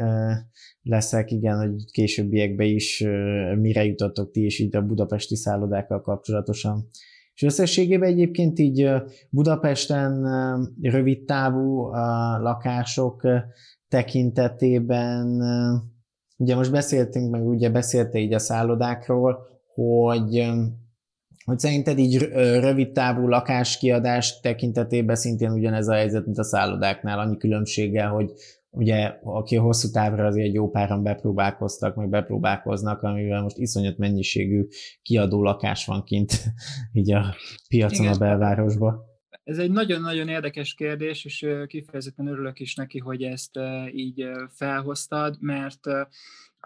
leszek, 0.83 1.31
igen, 1.31 1.59
hogy 1.59 1.91
későbbiekben 1.91 2.67
is 2.67 3.05
mire 3.61 3.85
jutottok 3.85 4.31
ti, 4.31 4.41
és 4.41 4.59
így 4.59 4.77
a 4.77 4.83
budapesti 4.83 5.37
szállodákkal 5.37 6.01
kapcsolatosan. 6.01 6.89
És 7.35 7.43
összességében 7.43 8.09
egyébként 8.09 8.59
így 8.59 8.91
Budapesten 9.31 10.27
rövid 10.81 11.25
távú 11.25 11.91
lakások 12.39 13.27
tekintetében, 13.89 15.43
ugye 16.37 16.55
most 16.55 16.71
beszéltünk, 16.71 17.31
meg 17.31 17.47
ugye 17.47 17.71
beszélte 17.71 18.19
így 18.19 18.33
a 18.33 18.39
szállodákról, 18.39 19.39
hogy 19.75 20.51
hogy 21.45 21.59
szerinted 21.59 21.99
így 21.99 22.19
rövid 22.61 22.93
távú 22.93 23.29
lakáskiadás 23.29 24.41
tekintetében 24.41 25.17
szintén 25.17 25.51
ugyanez 25.51 25.89
a 25.89 25.95
helyzet, 25.95 26.25
mint 26.25 26.39
a 26.39 26.45
szállodáknál, 26.45 27.19
annyi 27.19 27.37
különbséggel, 27.37 28.09
hogy 28.09 28.33
ugye 28.71 29.13
aki 29.23 29.57
hosszú 29.57 29.91
távra 29.91 30.27
azért 30.27 30.47
egy 30.47 30.55
jó 30.55 30.71
páran 30.71 31.03
bepróbálkoztak, 31.03 31.95
meg 31.95 32.09
bepróbálkoznak, 32.09 33.03
amivel 33.03 33.43
most 33.43 33.59
iszonyat 33.59 33.99
mennyiségű 33.99 34.67
kiadó 35.03 35.43
lakás 35.43 35.87
van 35.87 36.05
kint 36.05 36.33
így 36.93 37.13
a 37.13 37.35
piacon 37.69 38.05
Igen. 38.05 38.15
a 38.15 38.19
belvárosban. 38.19 39.09
Ez 39.45 39.59
egy 39.59 39.71
nagyon-nagyon 39.71 40.29
érdekes 40.29 40.75
kérdés, 40.75 41.25
és 41.25 41.47
kifejezetten 41.67 42.27
örülök 42.27 42.61
is 42.61 42.75
neki, 42.75 42.99
hogy 42.99 43.23
ezt 43.23 43.59
így 43.93 44.25
felhoztad, 44.49 45.37
mert 45.41 45.81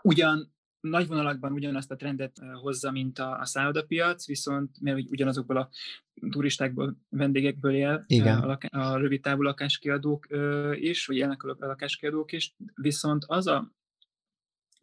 ugyan 0.02 0.53
nagy 0.90 1.06
vonalakban 1.06 1.52
ugyanazt 1.52 1.90
a 1.90 1.96
trendet 1.96 2.40
hozza, 2.52 2.90
mint 2.90 3.18
a, 3.18 3.38
a 3.38 3.44
szállodapiac, 3.44 4.26
viszont 4.26 4.80
mert 4.80 5.10
ugyanazokból 5.10 5.56
a 5.56 5.68
turistákból, 6.30 6.96
vendégekből 7.08 7.74
él 7.74 8.04
Igen. 8.06 8.38
a, 8.38 8.58
a 8.70 8.96
rövid 8.96 9.20
távú 9.20 9.42
lakáskiadók 9.42 10.26
is, 10.72 11.06
vagy 11.06 11.16
élnek 11.16 11.42
a 11.42 11.56
lakáskiadók 11.58 12.32
is, 12.32 12.54
viszont 12.74 13.24
az 13.26 13.46
a 13.46 13.72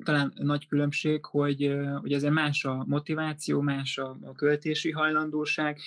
talán 0.03 0.33
nagy 0.35 0.67
különbség, 0.67 1.25
hogy, 1.25 1.75
hogy 2.01 2.13
azért 2.13 2.33
más 2.33 2.65
a 2.65 2.83
motiváció, 2.87 3.61
más 3.61 3.97
a, 3.97 4.17
a 4.21 4.31
költési 4.31 4.91
hajlandóság, 4.91 5.79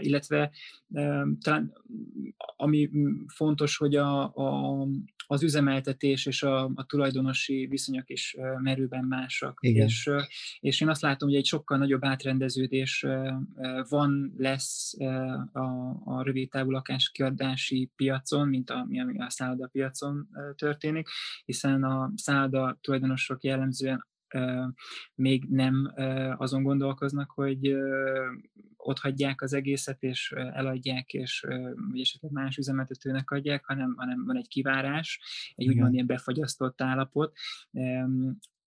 illetve 0.00 0.50
talán 1.40 1.72
ami 2.56 2.90
fontos, 3.26 3.76
hogy 3.76 3.96
a, 3.96 4.22
a, 4.34 4.86
az 5.26 5.42
üzemeltetés 5.42 6.26
és 6.26 6.42
a, 6.42 6.64
a 6.74 6.86
tulajdonosi 6.86 7.66
viszonyok 7.66 8.10
is 8.10 8.36
merőben 8.58 9.04
másak. 9.04 9.58
Igen. 9.60 9.86
És, 9.86 10.10
és 10.60 10.80
én 10.80 10.88
azt 10.88 11.02
látom, 11.02 11.28
hogy 11.28 11.38
egy 11.38 11.46
sokkal 11.46 11.78
nagyobb 11.78 12.04
átrendeződés 12.04 13.06
van, 13.88 14.34
lesz 14.36 14.94
a, 15.52 15.60
a 16.04 16.22
rövid 16.22 16.50
távú 16.50 16.70
lakáskiadási 16.70 17.90
piacon, 17.96 18.48
mint 18.48 18.70
ami, 18.70 19.00
ami 19.00 19.18
a 19.18 19.30
szálloda 19.30 19.66
piacon 19.66 20.28
történik, 20.56 21.08
hiszen 21.44 21.84
a 21.84 22.12
szálloda 22.16 22.78
tulajdonosok 23.40 23.42
jellemzően 23.42 24.06
még 25.14 25.44
nem 25.48 25.92
azon 26.36 26.62
gondolkoznak, 26.62 27.30
hogy 27.30 27.76
ott 28.76 28.98
hagyják 28.98 29.42
az 29.42 29.52
egészet, 29.52 30.02
és 30.02 30.32
eladják, 30.32 31.12
és 31.12 31.46
vagy 31.90 32.00
esetleg 32.00 32.32
más 32.32 32.56
üzemeltetőnek 32.56 33.30
adják, 33.30 33.64
hanem, 33.64 33.94
hanem 33.96 34.24
van 34.24 34.36
egy 34.36 34.48
kivárás, 34.48 35.20
egy 35.54 35.64
Igen. 35.64 35.74
úgymond 35.74 35.94
ilyen 35.94 36.06
befagyasztott 36.06 36.82
állapot, 36.82 37.36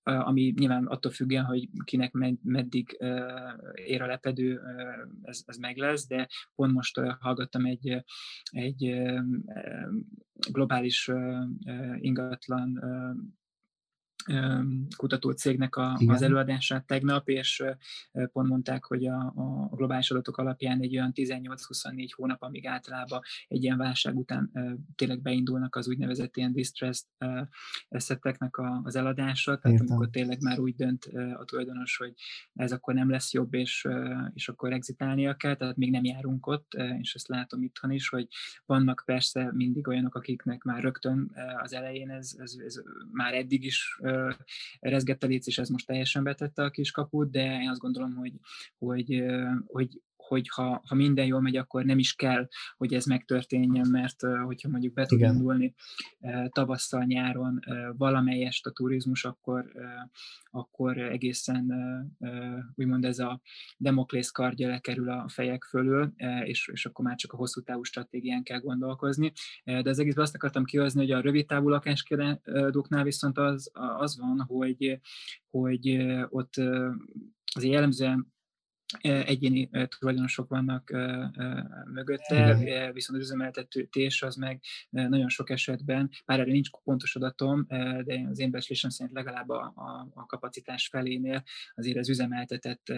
ami 0.04 0.54
nyilván 0.58 0.86
attól 0.86 1.12
függően, 1.12 1.46
hogy 1.46 1.70
kinek 1.84 2.12
med, 2.12 2.36
meddig 2.44 2.98
ér 3.74 4.02
a 4.02 4.06
lepedő, 4.06 4.62
ez, 5.22 5.44
ez 5.46 5.58
meg 5.58 5.78
lesz, 5.78 6.08
de 6.08 6.28
pont 6.56 6.74
most 6.74 7.00
hallgattam 7.20 7.66
egy, 7.66 8.04
egy 8.44 9.04
globális 10.52 11.12
ingatlan 12.00 12.80
kutató 14.96 15.32
cégnek 15.32 15.76
a, 15.76 16.00
az 16.08 16.22
előadását 16.22 16.86
tegnap, 16.86 17.30
és 17.30 17.64
pont 18.12 18.50
mondták, 18.50 18.86
hogy 18.86 19.06
a, 19.06 19.34
a 19.36 19.70
globális 19.72 20.12
adatok 20.12 20.38
alapján 20.38 20.82
egy 20.82 20.98
olyan 20.98 21.12
18-24 21.16 22.10
hónap, 22.16 22.42
amíg 22.42 22.66
általában 22.66 23.22
egy 23.48 23.64
ilyen 23.64 23.78
válság 23.78 24.18
után 24.18 24.52
tényleg 24.96 25.22
beindulnak 25.22 25.76
az 25.76 25.88
úgynevezett 25.88 26.38
ilyen 26.38 26.54
distressed 26.54 27.08
eszeteknek 27.90 28.58
az 28.84 28.96
eladása, 28.96 29.58
tehát 29.58 29.80
Értem. 29.80 29.96
amikor 29.96 30.10
tényleg 30.10 30.42
már 30.42 30.60
úgy 30.60 30.76
dönt 30.76 31.06
a 31.40 31.46
tulajdonos, 31.46 31.98
hogy 31.98 32.14
ez 32.54 32.72
akkor 32.72 32.94
nem 32.94 33.10
lesz 33.10 33.34
jobb, 33.34 33.54
és, 33.54 33.88
és 34.34 34.50
akkor 34.50 34.74
exitálnia 34.74 35.36
kell, 35.36 35.56
tehát 35.56 35.76
még 35.78 35.92
nem 35.92 36.04
járunk 36.04 36.48
ott, 36.48 36.74
és 37.00 37.16
ezt 37.16 37.28
látom 37.28 37.64
itthon 37.64 37.92
is, 37.92 38.10
hogy 38.10 38.28
vannak 38.66 39.04
persze 39.06 39.52
mindig 39.54 39.88
olyanok, 39.88 40.16
akiknek 40.16 40.64
már 40.64 40.82
rögtön 40.82 41.32
az 41.62 41.74
elején 41.74 42.10
ez, 42.10 42.36
ez, 42.38 42.56
ez 42.66 42.82
már 43.12 43.34
eddig 43.34 43.64
is 43.64 44.00
rezgett 44.80 45.24
a 45.24 45.28
léc, 45.28 45.48
és 45.48 45.58
ez 45.58 45.70
most 45.70 45.88
teljesen 45.88 46.24
betette 46.24 46.64
a 46.64 46.70
kiskaput, 46.70 47.32
de 47.32 47.60
én 47.62 47.70
azt 47.70 47.80
gondolom, 47.80 48.16
hogy, 48.16 48.34
hogy, 48.78 49.24
hogy 49.66 50.02
hogy 50.28 50.50
ha, 50.50 50.82
ha 50.88 50.96
minden 50.96 51.26
jól 51.26 51.42
megy, 51.42 51.56
akkor 51.56 51.86
nem 51.86 52.00
is 52.00 52.14
kell, 52.14 52.48
hogy 52.78 52.94
ez 52.94 53.06
megtörténjen, 53.06 53.88
mert 53.90 54.22
hogyha 54.46 54.70
mondjuk 54.70 54.94
be 54.94 55.06
tud 55.06 55.22
indulni 55.22 55.74
tavasszal, 56.50 57.04
nyáron 57.04 57.60
valamelyest 57.98 58.66
a 58.66 58.72
turizmus, 58.72 59.26
akkor, 59.26 59.72
akkor 60.52 60.98
egészen 60.98 61.74
úgymond 62.76 63.06
ez 63.06 63.20
a 63.20 63.42
demoklész 63.78 64.30
kardja 64.30 64.68
lekerül 64.68 65.10
a 65.10 65.30
fejek 65.30 65.64
fölül, 65.64 66.14
és, 66.44 66.70
és 66.74 66.86
akkor 66.86 67.06
már 67.06 67.16
csak 67.16 67.34
a 67.34 67.38
hosszú 67.38 67.62
távú 67.62 67.84
stratégián 67.84 68.44
kell 68.44 68.60
gondolkozni. 68.60 69.32
De 69.64 69.90
az 69.90 70.00
egészben 70.00 70.24
azt 70.24 70.36
akartam 70.36 70.64
kihozni, 70.64 71.00
hogy 71.00 71.12
a 71.12 71.22
rövid 71.22 71.46
távú 71.46 71.70
lakáskiadóknál 71.70 73.04
viszont 73.04 73.38
az, 73.38 73.72
az 73.74 74.20
van, 74.20 74.46
hogy, 74.48 75.00
hogy 75.50 75.98
ott 76.30 76.54
azért 77.56 77.74
jellemzően 77.74 78.34
egyéni 79.02 79.70
tulajdonosok 80.00 80.50
vannak 80.50 80.92
mögötte, 81.86 82.56
viszont 82.94 83.20
az 83.20 83.26
üzemeltetés 83.26 84.22
az 84.22 84.36
meg 84.36 84.62
nagyon 84.90 85.30
sok 85.30 85.50
esetben, 85.50 86.10
bár 86.26 86.40
erre 86.40 86.52
nincs 86.52 86.70
pontos 86.84 87.16
adatom, 87.16 87.66
de 88.04 88.28
az 88.30 88.40
én 88.40 88.52
becslésem 88.52 88.90
szerint 88.90 89.16
legalább 89.16 89.50
a, 89.50 89.74
a, 89.76 90.08
a 90.14 90.26
kapacitás 90.26 90.88
felénél 90.88 91.44
azért 91.76 91.98
az 91.98 92.10
üzemeltetett 92.10 92.94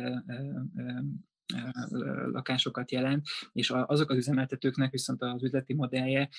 lakásokat 2.32 2.92
jelent, 2.92 3.28
és 3.52 3.70
azok 3.70 4.10
az 4.10 4.18
üzemeltetőknek 4.18 4.92
viszont 4.92 5.22
az 5.22 5.44
üzleti 5.44 5.74
modellje, 5.74 6.30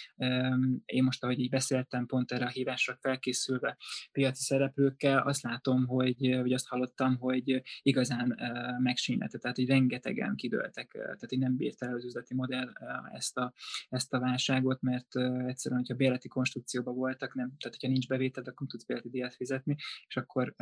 én 0.85 1.03
most, 1.03 1.25
ahogy 1.25 1.39
így 1.39 1.51
beszéltem, 1.51 2.07
pont 2.07 2.33
erre 2.33 2.45
a 2.45 2.49
hívásra 2.49 2.99
felkészülve 3.01 3.77
piaci 4.13 4.43
szereplőkkel, 4.43 5.19
azt 5.19 5.43
látom, 5.43 5.87
hogy, 5.87 6.37
vagy 6.41 6.53
azt 6.53 6.67
hallottam, 6.67 7.17
hogy 7.17 7.63
igazán 7.83 8.41
megsínlete, 8.79 9.39
tehát 9.39 9.57
hogy 9.57 9.69
rengetegen 9.69 10.35
kidőltek, 10.35 10.91
tehát 10.91 11.29
hogy 11.29 11.39
nem 11.39 11.57
bírt 11.57 11.83
el 11.83 11.95
az 11.95 12.05
üzleti 12.05 12.35
modell 12.35 12.73
ezt 13.13 13.37
a, 13.37 13.53
ezt 13.89 14.15
a 14.15 14.19
válságot, 14.19 14.83
mert 14.83 15.17
egyszerűen, 15.47 15.81
hogyha 15.81 15.95
bérleti 15.95 16.29
konstrukcióban 16.29 16.95
voltak, 16.95 17.35
nem, 17.35 17.47
tehát 17.47 17.77
hogyha 17.81 17.89
nincs 17.89 18.07
bevétel, 18.07 18.45
akkor 18.47 18.67
tudsz 18.67 18.85
bérleti 18.85 19.09
díjat 19.09 19.35
fizetni, 19.35 19.77
és 20.07 20.17
akkor, 20.17 20.55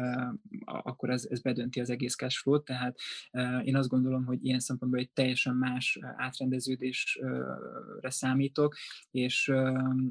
akkor 0.64 1.10
ez, 1.10 1.26
ez 1.30 1.40
bedönti 1.40 1.80
az 1.80 1.90
egész 1.90 2.16
cash 2.16 2.42
flow-t, 2.42 2.64
tehát 2.64 2.98
én 3.62 3.76
azt 3.76 3.88
gondolom, 3.88 4.24
hogy 4.24 4.35
hogy 4.36 4.46
ilyen 4.46 4.60
szempontból 4.60 5.00
egy 5.00 5.10
teljesen 5.10 5.54
más 5.54 5.98
átrendeződésre 6.16 8.10
számítok, 8.10 8.74
és, 9.10 9.52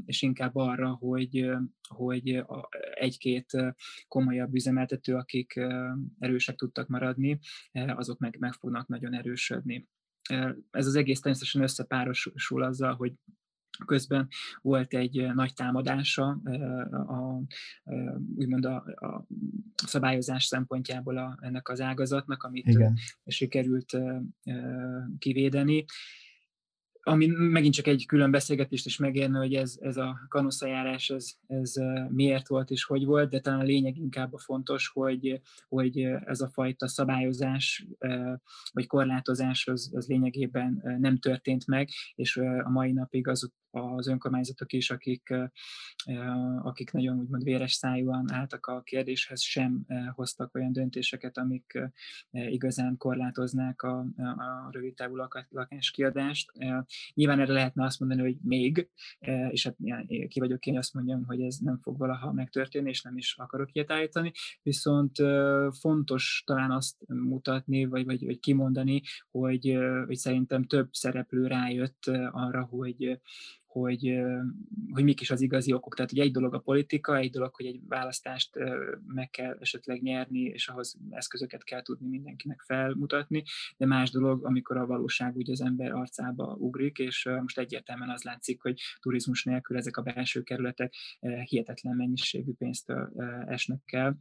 és 0.06 0.22
inkább 0.22 0.56
arra, 0.56 0.90
hogy, 0.90 1.52
hogy 1.88 2.44
egy-két 2.94 3.52
komolyabb 4.08 4.54
üzemeltető, 4.54 5.16
akik 5.16 5.60
erősek 6.20 6.56
tudtak 6.56 6.88
maradni, 6.88 7.40
azok 7.72 8.20
meg, 8.20 8.38
meg 8.40 8.54
fognak 8.54 8.88
nagyon 8.88 9.14
erősödni. 9.14 9.88
Ez 10.72 10.88
az 10.88 10.96
egész 10.96 11.20
természetesen 11.20 11.62
összepárosul 11.62 12.64
azzal, 12.64 12.96
hogy 12.96 13.14
Közben 13.86 14.28
volt 14.62 14.94
egy 14.94 15.34
nagy 15.34 15.54
támadása 15.54 16.28
a, 16.92 17.42
úgymond 18.36 18.66
a, 18.66 18.76
a 18.96 19.28
szabályozás 19.76 20.46
szempontjából 20.46 21.18
a, 21.18 21.38
ennek 21.42 21.70
az 21.70 21.82
ágazatnak, 21.82 22.44
amit 22.44 22.68
Igen. 22.68 22.98
sikerült 23.26 23.98
kivédeni 25.20 25.86
ami 27.08 27.26
megint 27.28 27.74
csak 27.74 27.88
egy 27.88 28.06
külön 28.06 28.32
beszélgetést 28.32 28.86
is 28.86 28.98
megérne, 28.98 29.38
hogy 29.38 29.54
ez, 29.54 29.78
ez 29.80 29.98
a 29.98 30.26
kanosszajárás, 30.28 31.10
ez, 31.10 31.32
ez 31.48 31.74
miért 32.10 32.48
volt 32.48 32.70
és 32.70 32.84
hogy 32.84 33.06
volt, 33.06 33.30
de 33.30 33.40
talán 33.40 33.60
a 33.60 33.64
lényeg 33.64 33.98
inkább 33.98 34.34
a 34.34 34.40
fontos, 34.40 34.88
hogy, 34.88 35.42
hogy 35.68 36.00
ez 36.26 36.42
a 36.42 36.50
fajta 36.50 36.88
szabályozás 36.88 37.88
vagy 38.72 38.88
korlátozás 38.88 39.68
az, 39.68 39.92
az 39.94 40.08
lényegében 40.08 40.98
nem 41.00 41.18
történt 41.18 41.68
meg, 41.68 41.90
és 42.16 42.38
a 42.38 42.70
mai 42.70 42.92
napig 42.92 43.28
azok 43.28 43.54
az 43.76 44.08
önkormányzatok 44.08 44.74
is, 44.74 44.92
akik, 44.92 45.34
akik 46.62 46.92
nagyon 46.92 47.20
úgymond 47.20 47.44
véres 47.44 47.74
szájúan 47.74 48.32
álltak 48.32 48.66
a 48.66 48.82
kérdéshez, 48.82 49.42
sem 49.42 49.86
hoztak 50.16 50.56
olyan 50.56 50.72
döntéseket, 50.72 51.38
amik 51.38 51.80
igazán 52.32 52.98
korlátoznák 52.98 53.82
a, 53.82 54.00
a 54.18 54.68
rövidtávú 54.72 55.16
lakáskiadást. 55.50 56.52
Nyilván 57.14 57.40
erre 57.40 57.54
lehetne 57.54 57.86
azt 57.86 58.00
mondani, 58.00 58.22
hogy 58.22 58.38
még, 58.42 58.90
és 59.50 59.64
hát 59.64 59.76
ki 60.28 60.40
vagyok 60.40 60.66
én, 60.66 60.78
azt 60.78 60.94
mondjam, 60.94 61.26
hogy 61.26 61.42
ez 61.42 61.58
nem 61.58 61.80
fog 61.82 61.98
valaha 61.98 62.32
megtörténni, 62.32 62.90
és 62.90 63.02
nem 63.02 63.18
is 63.18 63.36
akarok 63.38 63.74
ilyet 63.74 63.92
állítani, 63.92 64.32
viszont 64.62 65.16
fontos 65.80 66.44
talán 66.46 66.72
azt 66.72 66.96
mutatni, 67.08 67.86
vagy, 67.86 68.06
vagy, 68.06 68.26
vagy 68.26 68.40
kimondani, 68.40 69.02
hogy, 69.32 69.78
hogy 70.06 70.16
szerintem 70.16 70.64
több 70.64 70.94
szereplő 70.94 71.48
rájött 71.48 72.06
arra, 72.32 72.64
hogy, 72.64 73.20
hogy, 73.82 74.22
hogy 74.92 75.04
mik 75.04 75.22
is 75.22 75.32
az 75.32 75.42
igazi 75.42 75.74
okok. 75.74 75.96
Tehát, 75.96 76.12
hogy 76.12 76.20
egy 76.20 76.32
dolog 76.32 76.54
a 76.54 76.60
politika, 76.60 77.18
egy 77.18 77.30
dolog, 77.30 77.56
hogy 77.56 77.66
egy 77.66 77.80
választást 77.88 78.50
meg 79.08 79.30
kell 79.30 79.58
esetleg 79.60 80.02
nyerni, 80.02 80.40
és 80.40 80.68
ahhoz 80.68 80.98
eszközöket 81.10 81.64
kell 81.64 81.82
tudni 81.82 82.08
mindenkinek 82.08 82.62
felmutatni, 82.66 83.44
de 83.78 83.86
más 83.86 84.12
dolog, 84.12 84.46
amikor 84.46 84.78
a 84.78 84.86
valóság 84.86 85.36
úgy 85.36 85.52
az 85.52 85.62
ember 85.62 85.92
arcába 85.92 86.56
ugrik, 86.60 87.00
és 87.00 87.30
most 87.42 87.60
egyértelműen 87.60 88.10
az 88.10 88.24
látszik, 88.24 88.62
hogy 88.62 88.82
turizmus 89.00 89.44
nélkül 89.44 89.78
ezek 89.78 89.98
a 89.98 90.02
belső 90.02 90.42
kerületek 90.42 90.94
hihetetlen 91.44 91.96
mennyiségű 91.96 92.52
pénzt 92.52 92.94
esnek 93.48 93.82
el, 93.92 94.18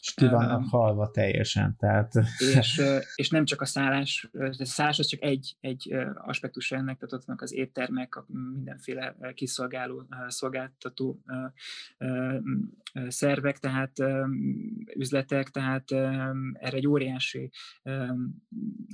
és 0.00 0.14
ki 0.14 0.28
vannak 0.28 0.68
halva 0.68 1.10
teljesen. 1.10 1.76
Tehát... 1.78 2.12
És, 2.58 2.82
és 3.14 3.30
nem 3.30 3.44
csak 3.44 3.60
a 3.60 3.64
szállás, 3.64 4.30
a 4.58 4.64
szállás 4.64 4.98
az 4.98 5.06
csak 5.06 5.22
egy, 5.22 5.56
egy 5.60 5.94
aspektus 6.14 6.72
ennek, 6.72 6.96
tehát 6.98 7.12
ott 7.12 7.24
vannak 7.24 7.42
az 7.42 7.52
éttermek, 7.52 8.16
a 8.16 8.24
mindenféle 8.28 9.16
kiszolgáló, 9.34 10.06
szolgáltató 10.26 11.22
szervek, 13.08 13.58
tehát 13.58 13.92
üzletek, 14.96 15.48
tehát 15.48 15.90
erre 16.52 16.76
egy 16.76 16.86
óriási 16.86 17.50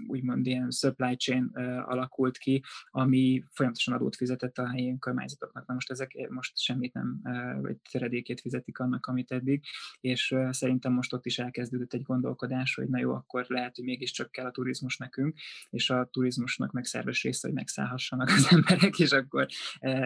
úgymond 0.06 0.46
ilyen 0.46 0.70
supply 0.70 1.16
chain 1.16 1.50
alakult 1.86 2.38
ki, 2.38 2.62
ami 2.90 3.44
folyamatosan 3.50 3.94
adót 3.94 4.16
fizetett 4.16 4.58
a 4.58 4.68
helyi 4.68 4.88
önkormányzatoknak. 4.88 5.66
Na 5.66 5.74
most 5.74 5.90
ezek 5.90 6.28
most 6.28 6.58
semmit 6.58 6.92
nem, 6.92 7.20
vagy 7.62 7.76
töredékét 7.90 8.40
fizetik 8.40 8.78
annak, 8.78 9.06
amit 9.06 9.32
eddig, 9.32 9.64
és 10.00 10.34
szerintem 10.50 10.92
most 10.96 11.12
ott 11.12 11.26
is 11.26 11.38
elkezdődött 11.38 11.92
egy 11.92 12.02
gondolkodás, 12.02 12.74
hogy 12.74 12.88
na 12.88 12.98
jó, 12.98 13.12
akkor 13.12 13.44
lehet, 13.48 13.76
hogy 13.76 13.84
mégiscsak 13.84 14.30
kell 14.30 14.46
a 14.46 14.50
turizmus 14.50 14.96
nekünk, 14.96 15.38
és 15.70 15.90
a 15.90 16.08
turizmusnak 16.12 16.72
meg 16.72 16.84
szerves 16.84 17.22
része, 17.22 17.46
hogy 17.46 17.56
megszállhassanak 17.56 18.28
az 18.28 18.48
emberek, 18.54 18.98
és 18.98 19.10
akkor 19.10 19.46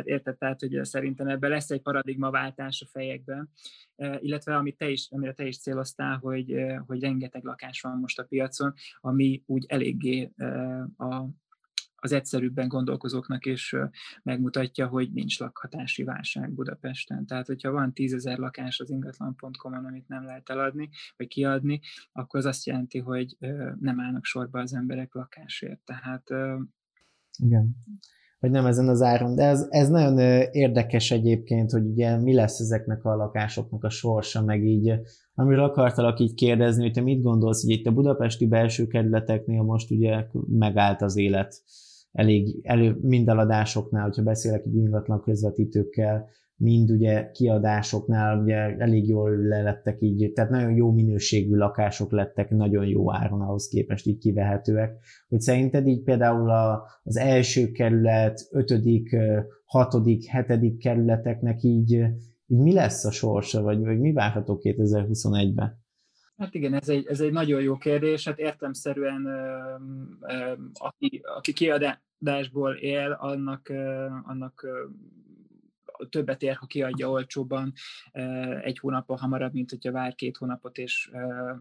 érted, 0.04 0.36
tehát, 0.36 0.60
hogy 0.60 0.84
szerintem 0.84 1.26
ebben 1.26 1.50
lesz 1.50 1.70
egy 1.70 1.82
paradigmaváltás 1.82 2.80
a 2.80 2.88
fejekben, 2.90 3.50
illetve 4.18 4.56
amit 4.56 4.76
te 4.76 4.88
is, 4.88 5.08
amire 5.10 5.32
te 5.32 5.46
is 5.46 5.58
céloztál, 5.58 6.16
hogy, 6.16 6.54
hogy 6.86 7.00
rengeteg 7.00 7.44
lakás 7.44 7.80
van 7.80 7.98
most 7.98 8.18
a 8.18 8.24
piacon, 8.24 8.74
ami 9.00 9.42
úgy 9.46 9.64
eléggé 9.68 10.30
a, 10.96 11.26
az 12.00 12.12
egyszerűbben 12.12 12.68
gondolkozóknak 12.68 13.46
is 13.46 13.74
megmutatja, 14.22 14.86
hogy 14.86 15.12
nincs 15.12 15.38
lakhatási 15.38 16.04
válság 16.04 16.52
Budapesten. 16.52 17.26
Tehát, 17.26 17.46
hogyha 17.46 17.70
van 17.70 17.92
tízezer 17.92 18.38
lakás 18.38 18.80
az 18.80 18.90
ingatlan.com-on, 18.90 19.84
amit 19.84 20.08
nem 20.08 20.24
lehet 20.24 20.50
eladni, 20.50 20.88
vagy 21.16 21.28
kiadni, 21.28 21.80
akkor 22.12 22.40
az 22.40 22.46
azt 22.46 22.66
jelenti, 22.66 22.98
hogy 22.98 23.36
nem 23.80 24.00
állnak 24.00 24.24
sorba 24.24 24.60
az 24.60 24.74
emberek 24.74 25.14
lakásért. 25.14 25.80
Tehát 25.84 26.30
igen 27.38 27.76
hogy 28.40 28.50
nem 28.50 28.66
ezen 28.66 28.88
az 28.88 29.02
áron. 29.02 29.34
De 29.34 29.44
ez, 29.44 29.66
ez 29.70 29.88
nagyon 29.88 30.18
érdekes 30.52 31.10
egyébként, 31.10 31.70
hogy 31.70 31.86
ugye 31.86 32.16
mi 32.16 32.34
lesz 32.34 32.60
ezeknek 32.60 33.04
a 33.04 33.16
lakásoknak 33.16 33.84
a 33.84 33.90
sorsa, 33.90 34.44
meg 34.44 34.64
így, 34.64 34.92
amiről 35.34 35.64
akartalak 35.64 36.20
így 36.20 36.34
kérdezni, 36.34 36.82
hogy 36.82 36.92
te 36.92 37.00
mit 37.00 37.22
gondolsz, 37.22 37.62
hogy 37.62 37.70
itt 37.70 37.86
a 37.86 37.92
budapesti 37.92 38.46
belső 38.46 38.86
kerületeknél 38.86 39.62
most 39.62 39.90
ugye 39.90 40.26
megállt 40.48 41.02
az 41.02 41.16
élet 41.16 41.62
elég 42.12 42.58
elő, 42.62 42.98
mind 43.02 43.28
eladásoknál, 43.28 44.02
hogyha 44.02 44.22
beszélek 44.22 44.66
így 44.66 44.76
ingatlan 44.76 45.20
közvetítőkkel, 45.20 46.28
mind 46.60 46.90
ugye 46.90 47.30
kiadásoknál 47.30 48.42
ugye 48.42 48.56
elég 48.56 49.08
jól 49.08 49.36
lelettek 49.36 50.00
így, 50.00 50.32
tehát 50.32 50.50
nagyon 50.50 50.74
jó 50.74 50.92
minőségű 50.92 51.54
lakások 51.54 52.12
lettek, 52.12 52.50
nagyon 52.50 52.86
jó 52.86 53.12
áron 53.14 53.40
ahhoz 53.40 53.68
képest 53.68 54.06
így 54.06 54.18
kivehetőek. 54.18 54.98
Hogy 55.28 55.40
szerinted 55.40 55.86
így 55.86 56.02
például 56.02 56.50
a, 56.50 56.82
az 57.02 57.16
első 57.16 57.70
kerület, 57.70 58.48
ötödik, 58.50 59.16
hatodik, 59.64 60.26
hetedik 60.26 60.78
kerületeknek 60.78 61.62
így, 61.62 61.92
így 62.46 62.58
mi 62.58 62.72
lesz 62.72 63.04
a 63.04 63.10
sorsa, 63.10 63.62
vagy, 63.62 63.80
vagy 63.80 63.98
mi 63.98 64.12
várható 64.12 64.60
2021-ben? 64.62 65.78
Hát 66.40 66.54
igen, 66.54 66.74
ez 66.74 66.88
egy, 66.88 67.06
ez 67.06 67.20
egy 67.20 67.32
nagyon 67.32 67.62
jó 67.62 67.76
kérdés. 67.76 68.24
Hát 68.24 68.38
értemszerűen, 68.38 69.26
aki, 70.72 71.22
aki 71.36 71.52
kiadásból 71.52 72.74
él, 72.74 73.16
annak, 73.20 73.68
annak 74.24 74.66
többet 76.08 76.42
ér, 76.42 76.54
ha 76.54 76.66
kiadja 76.66 77.10
olcsóban 77.10 77.72
egy 78.62 78.78
hónappal 78.78 79.16
hamarabb, 79.16 79.52
mint 79.52 79.70
hogyha 79.70 79.92
vár 79.92 80.14
két 80.14 80.36
hónapot, 80.36 80.78
és 80.78 81.10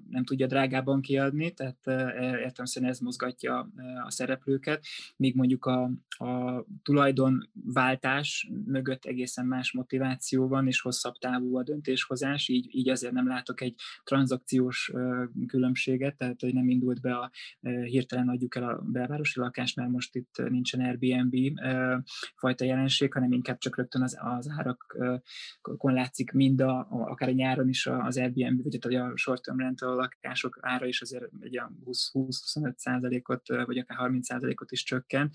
nem 0.09 0.23
tudja 0.23 0.47
drágában 0.47 1.01
kiadni, 1.01 1.51
tehát 1.51 1.87
értem 2.39 2.65
szerint 2.65 2.91
ez 2.91 2.99
mozgatja 2.99 3.69
a 4.05 4.11
szereplőket, 4.11 4.85
míg 5.15 5.35
mondjuk 5.35 5.65
a, 5.65 5.91
a 6.09 6.65
tulajdonváltás 6.83 8.49
mögött 8.65 9.05
egészen 9.05 9.45
más 9.45 9.71
motiváció 9.71 10.47
van, 10.47 10.67
és 10.67 10.81
hosszabb 10.81 11.15
távú 11.15 11.57
a 11.57 11.63
döntéshozás, 11.63 12.47
így, 12.47 12.75
így 12.75 12.89
azért 12.89 13.13
nem 13.13 13.27
látok 13.27 13.61
egy 13.61 13.75
tranzakciós 14.03 14.91
különbséget, 15.47 16.17
tehát 16.17 16.41
hogy 16.41 16.53
nem 16.53 16.69
indult 16.69 17.01
be 17.01 17.15
a 17.15 17.31
hirtelen 17.83 18.29
adjuk 18.29 18.55
el 18.55 18.69
a 18.69 18.81
belvárosi 18.81 19.39
lakást, 19.39 19.75
mert 19.75 19.89
most 19.89 20.15
itt 20.15 20.49
nincsen 20.49 20.79
Airbnb 20.79 21.59
fajta 22.35 22.65
jelenség, 22.65 23.13
hanem 23.13 23.31
inkább 23.31 23.57
csak 23.57 23.77
rögtön 23.77 24.01
az, 24.01 24.17
az 24.35 24.49
árakon 24.57 25.93
látszik 25.93 26.31
mind 26.31 26.61
a, 26.61 26.87
akár 26.89 27.29
a 27.29 27.31
nyáron 27.31 27.69
is 27.69 27.87
az 27.87 28.17
Airbnb, 28.17 28.61
vagy 28.81 28.95
a 28.95 29.17
short 29.17 29.41
term 29.41 29.59
rental 29.59 29.95
lakások 29.95 30.57
ára 30.61 30.85
is 30.85 31.01
azért 31.01 31.29
egy 31.39 31.61
20-25 31.85 32.75
százalékot, 32.75 33.47
vagy 33.47 33.77
akár 33.77 33.97
30 33.97 34.25
százalékot 34.25 34.71
is 34.71 34.83
csökken, 34.83 35.31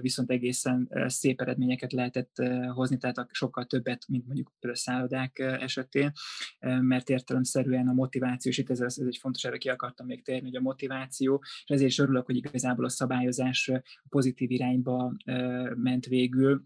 viszont 0.00 0.30
egészen 0.30 0.88
szép 1.06 1.40
eredményeket 1.40 1.92
lehetett 1.92 2.42
hozni, 2.68 2.96
tehát 2.96 3.26
sokkal 3.30 3.64
többet, 3.64 4.04
mint 4.08 4.26
mondjuk 4.26 4.52
a 4.60 4.74
szállodák 4.74 5.38
esetén, 5.38 6.12
mert 6.80 7.08
értelemszerűen 7.08 7.88
a 7.88 7.92
motiváció, 7.92 8.50
és 8.50 8.58
itt 8.58 8.70
ez, 8.70 8.80
ez 8.80 8.98
egy 8.98 9.18
fontos, 9.20 9.44
erre 9.44 9.58
ki 9.58 9.68
akartam 9.68 10.06
még 10.06 10.24
térni, 10.24 10.46
hogy 10.46 10.56
a 10.56 10.60
motiváció, 10.60 11.42
és 11.44 11.70
ezért 11.74 11.90
is 11.90 11.98
örülök, 11.98 12.26
hogy 12.26 12.36
igazából 12.36 12.84
a 12.84 12.88
szabályozás 12.88 13.70
pozitív 14.08 14.50
irányba 14.50 15.12
ment 15.74 16.06
végül, 16.06 16.64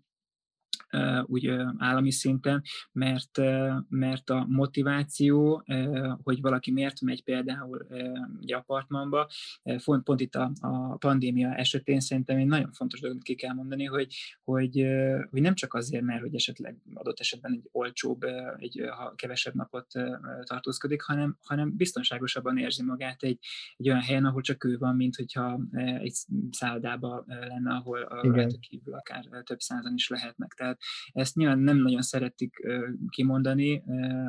úgy 1.26 1.50
állami 1.78 2.10
szinten, 2.10 2.62
mert, 2.92 3.38
mert 3.88 4.30
a 4.30 4.46
motiváció, 4.48 5.64
hogy 6.22 6.40
valaki 6.40 6.70
miért 6.70 7.00
megy 7.00 7.24
például 7.24 7.86
egy 8.40 8.52
apartmanba, 8.52 9.28
pont, 9.84 10.02
pont 10.04 10.20
itt 10.20 10.34
a, 10.34 10.52
a 10.60 10.96
pandémia 10.96 11.54
esetén 11.54 12.00
szerintem 12.00 12.36
egy 12.36 12.46
nagyon 12.46 12.72
fontos 12.72 13.00
dolgot 13.00 13.22
ki 13.22 13.34
kell 13.34 13.54
mondani, 13.54 13.84
hogy, 13.84 14.14
hogy, 14.44 14.86
hogy 15.30 15.40
nem 15.40 15.54
csak 15.54 15.74
azért, 15.74 16.04
mert 16.04 16.20
hogy 16.20 16.34
esetleg 16.34 16.76
adott 16.94 17.20
esetben 17.20 17.52
egy 17.52 17.68
olcsóbb, 17.72 18.24
egy 18.56 18.82
ha 18.90 19.14
kevesebb 19.14 19.54
napot 19.54 19.86
tartózkodik, 20.44 21.02
hanem, 21.02 21.36
hanem 21.42 21.76
biztonságosabban 21.76 22.58
érzi 22.58 22.82
magát 22.82 23.22
egy, 23.22 23.38
egy 23.76 23.88
olyan 23.88 24.00
helyen, 24.00 24.24
ahol 24.24 24.40
csak 24.40 24.64
ő 24.64 24.78
van, 24.78 24.96
mint 24.96 25.16
hogyha 25.16 25.60
egy 25.72 26.14
szállodába 26.50 27.24
lenne, 27.26 27.74
ahol 27.74 28.02
a 28.02 28.46
kívül 28.60 28.94
akár 28.94 29.24
több 29.44 29.60
százan 29.60 29.94
is 29.94 30.08
lehetnek. 30.08 30.52
Tehát 30.52 30.81
ezt 31.12 31.34
nyilván 31.34 31.58
nem 31.58 31.76
nagyon 31.76 32.02
szeretik 32.02 32.66
kimondani 33.08 33.82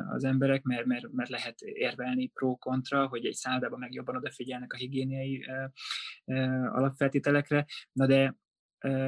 az 0.08 0.24
emberek, 0.24 0.62
mert, 0.62 0.84
mert, 0.84 1.12
mert 1.12 1.30
lehet 1.30 1.60
érvelni 1.60 2.26
pro-kontra, 2.26 3.06
hogy 3.06 3.24
egy 3.24 3.34
szállodában 3.34 3.78
meg 3.78 3.92
jobban 3.92 4.16
odafigyelnek 4.16 4.72
a 4.72 4.76
higiéniai 4.76 5.46
alapfeltételekre, 6.72 7.66
na 7.92 8.06
de 8.06 8.36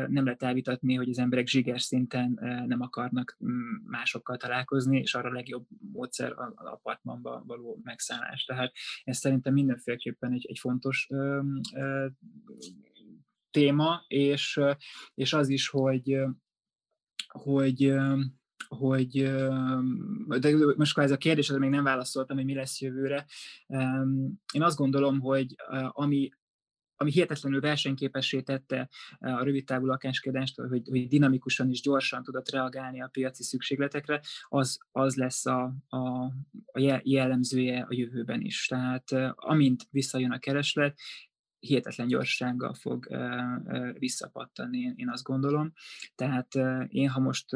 nem 0.09 0.25
lehet 0.25 0.43
elvitatni, 0.43 0.95
hogy 0.95 1.09
az 1.09 1.19
emberek 1.19 1.47
zsiger 1.47 1.81
szinten 1.81 2.39
nem 2.67 2.81
akarnak 2.81 3.37
másokkal 3.85 4.37
találkozni, 4.37 4.99
és 4.99 5.15
arra 5.15 5.29
a 5.29 5.33
legjobb 5.33 5.67
módszer 5.93 6.33
az 6.33 6.67
apartmanba 6.67 7.43
való 7.47 7.81
megszállás. 7.83 8.45
Tehát 8.45 8.73
ez 9.05 9.19
szerintem 9.19 9.53
mindenféleképpen 9.53 10.33
egy, 10.33 10.47
egy 10.49 10.59
fontos 10.59 11.09
téma, 13.51 14.05
és, 14.07 14.61
és 15.15 15.33
az 15.33 15.49
is, 15.49 15.69
hogy 15.69 16.19
hogy 17.37 17.95
hogy 18.69 19.33
de 20.39 20.55
most 20.77 20.99
ez 20.99 21.11
a 21.11 21.17
kérdés, 21.17 21.51
még 21.51 21.71
nem 21.71 21.85
válaszoltam, 21.85 22.37
hogy 22.37 22.45
mi 22.45 22.55
lesz 22.55 22.81
jövőre. 22.81 23.27
Én 24.53 24.63
azt 24.63 24.77
gondolom, 24.77 25.21
hogy 25.21 25.55
ami 25.89 26.31
ami 26.99 27.11
hihetetlenül 27.11 27.61
versenyképessé 27.61 28.41
tette 28.41 28.89
a 29.19 29.43
rövidtávú 29.43 29.87
lakáskedást, 29.87 30.61
hogy, 30.61 30.89
hogy 30.91 31.09
dinamikusan 31.09 31.71
és 31.71 31.81
gyorsan 31.81 32.23
tudott 32.23 32.51
reagálni 32.51 33.03
a 33.03 33.09
piaci 33.13 33.43
szükségletekre, 33.43 34.21
az, 34.49 34.79
az 34.93 35.15
lesz 35.15 35.47
a, 35.47 35.75
a, 35.89 35.99
a 36.73 37.01
jellemzője 37.03 37.81
a 37.89 37.95
jövőben 37.95 38.41
is. 38.41 38.67
Tehát 38.67 39.13
amint 39.35 39.87
visszajön 39.91 40.31
a 40.31 40.39
kereslet, 40.39 40.99
hihetetlen 41.67 42.07
gyorsággal 42.07 42.75
fog 42.75 43.09
visszapattani, 43.99 44.93
én 44.97 45.11
azt 45.11 45.23
gondolom. 45.23 45.73
Tehát 46.15 46.55
én, 46.89 47.09
ha 47.09 47.21
most 47.21 47.47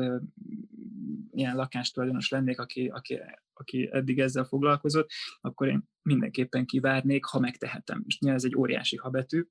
ilyen 1.30 1.56
lakástulajdonos 1.56 2.28
lennék, 2.28 2.60
aki, 2.60 2.86
aki, 2.88 3.20
aki 3.54 3.88
eddig 3.92 4.18
ezzel 4.20 4.44
foglalkozott, 4.44 5.10
akkor 5.40 5.68
én 5.68 5.88
mindenképpen 6.02 6.66
kivárnék, 6.66 7.24
ha 7.24 7.38
megtehetem. 7.38 8.02
És 8.06 8.18
nyilván 8.18 8.38
ez 8.38 8.44
egy 8.44 8.56
óriási 8.56 8.96
habetű, 8.96 9.46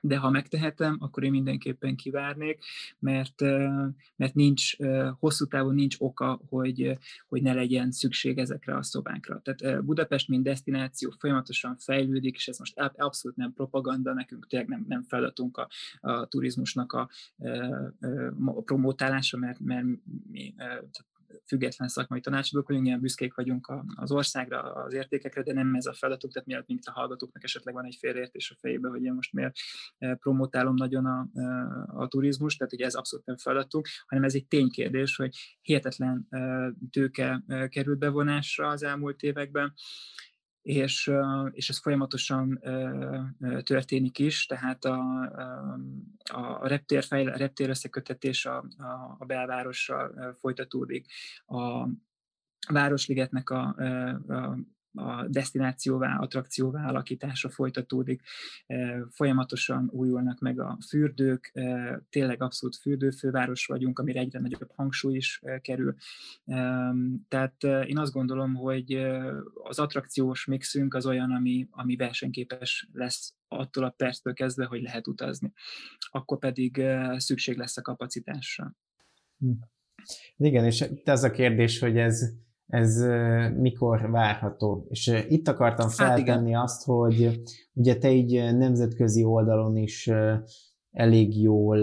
de 0.00 0.16
ha 0.16 0.30
megtehetem, 0.30 0.96
akkor 1.00 1.22
én 1.24 1.30
mindenképpen 1.30 1.96
kivárnék, 1.96 2.64
mert, 2.98 3.40
mert 4.16 4.34
nincs, 4.34 4.76
hosszú 5.18 5.46
távon 5.46 5.74
nincs 5.74 5.96
oka, 5.98 6.40
hogy, 6.48 6.98
hogy 7.28 7.42
ne 7.42 7.52
legyen 7.52 7.90
szükség 7.90 8.38
ezekre 8.38 8.76
a 8.76 8.82
szobákra. 8.82 9.40
Tehát 9.42 9.84
Budapest, 9.84 10.28
mint 10.28 10.42
destináció 10.42 11.14
folyamatosan 11.18 11.76
fejlődik, 11.76 12.36
és 12.36 12.48
ez 12.48 12.58
most 12.58 12.78
abszolút 12.96 13.36
nem 13.36 13.52
propaganda, 13.52 14.12
nekünk 14.12 14.46
tényleg 14.46 14.68
nem, 14.68 14.84
nem 14.88 15.02
feladatunk 15.02 15.56
a, 15.56 15.68
a 16.00 16.26
turizmusnak 16.26 16.92
a, 16.92 17.08
a, 17.38 17.48
a 18.44 18.62
promotálása, 18.62 19.36
mert, 19.36 19.60
mert 19.60 19.86
mi 20.30 20.54
független 21.46 21.88
szakmai 21.88 22.20
tanácsadók 22.20 22.68
vagyunk, 22.68 22.86
ilyen 22.86 23.00
büszkék 23.00 23.34
vagyunk 23.34 23.72
az 23.94 24.10
országra, 24.10 24.60
az 24.60 24.94
értékekre, 24.94 25.42
de 25.42 25.52
nem 25.52 25.74
ez 25.74 25.86
a 25.86 25.92
feladatuk, 25.92 26.32
tehát 26.32 26.48
miatt 26.48 26.66
mint 26.66 26.86
a 26.86 26.92
hallgatóknak 26.92 27.44
esetleg 27.44 27.74
van 27.74 27.84
egy 27.84 27.96
félreértés 28.00 28.50
a 28.50 28.56
fejébe, 28.60 28.88
hogy 28.88 29.02
én 29.02 29.12
most 29.12 29.32
miért 29.32 29.56
eh, 29.98 30.14
promotálom 30.14 30.74
nagyon 30.74 31.06
a, 31.06 31.28
eh, 31.34 32.00
a 32.00 32.08
turizmus, 32.08 32.56
tehát 32.56 32.72
ugye 32.72 32.84
ez 32.84 32.94
abszolút 32.94 33.26
nem 33.26 33.36
feladatunk, 33.36 33.88
hanem 34.06 34.24
ez 34.24 34.34
egy 34.34 34.46
ténykérdés, 34.46 35.16
hogy 35.16 35.58
hihetetlen 35.60 36.26
eh, 36.28 36.68
tőke 36.90 37.42
került 37.68 37.98
bevonásra 37.98 38.68
az 38.68 38.82
elmúlt 38.82 39.22
években, 39.22 39.74
és, 40.68 41.10
és 41.50 41.68
ez 41.68 41.78
folyamatosan 41.78 42.60
történik 43.62 44.18
is, 44.18 44.46
tehát 44.46 44.84
a, 44.84 44.98
a 46.24 46.66
reptér, 46.66 47.04
fejle, 47.04 47.32
a 47.32 47.36
reptér 47.36 47.68
összekötetés 47.68 48.46
a, 48.46 48.56
a, 48.78 49.16
a 49.18 49.24
belvárossal 49.24 50.36
folytatódik, 50.38 51.06
a 51.46 51.88
Városligetnek 52.72 53.50
a, 53.50 53.62
a 54.28 54.58
a 54.98 55.26
destinációvá, 55.28 56.16
attrakcióvá 56.16 56.88
alakítása 56.88 57.48
folytatódik, 57.48 58.22
folyamatosan 59.10 59.88
újulnak 59.92 60.40
meg 60.40 60.60
a 60.60 60.78
fürdők, 60.88 61.52
tényleg 62.10 62.42
abszolút 62.42 62.76
fürdőfőváros 62.76 63.66
vagyunk, 63.66 63.98
amire 63.98 64.20
egyre 64.20 64.40
nagyobb 64.40 64.70
hangsúly 64.74 65.16
is 65.16 65.42
kerül. 65.60 65.94
Tehát 67.28 67.64
én 67.64 67.98
azt 67.98 68.12
gondolom, 68.12 68.54
hogy 68.54 68.92
az 69.54 69.78
attrakciós 69.78 70.44
mixünk 70.44 70.94
az 70.94 71.06
olyan, 71.06 71.30
ami, 71.30 71.68
ami 71.70 71.96
versenyképes 71.96 72.88
lesz 72.92 73.34
attól 73.48 73.84
a 73.84 73.94
perctől 73.96 74.34
kezdve, 74.34 74.64
hogy 74.64 74.82
lehet 74.82 75.06
utazni. 75.06 75.52
Akkor 76.10 76.38
pedig 76.38 76.82
szükség 77.16 77.56
lesz 77.56 77.76
a 77.76 77.82
kapacitásra. 77.82 78.74
Hm. 79.38 79.50
Igen, 80.36 80.64
és 80.64 80.80
ez 81.04 81.24
a 81.24 81.30
kérdés, 81.30 81.78
hogy 81.78 81.96
ez 81.96 82.32
ez 82.68 83.04
mikor 83.56 84.10
várható. 84.10 84.86
És 84.88 85.24
itt 85.28 85.48
akartam 85.48 85.88
feltenni 85.88 86.52
hát 86.52 86.64
azt, 86.64 86.84
hogy 86.84 87.40
ugye 87.72 87.96
te 87.96 88.12
így 88.12 88.56
nemzetközi 88.56 89.24
oldalon 89.24 89.76
is 89.76 90.10
elég 90.92 91.42
jól 91.42 91.78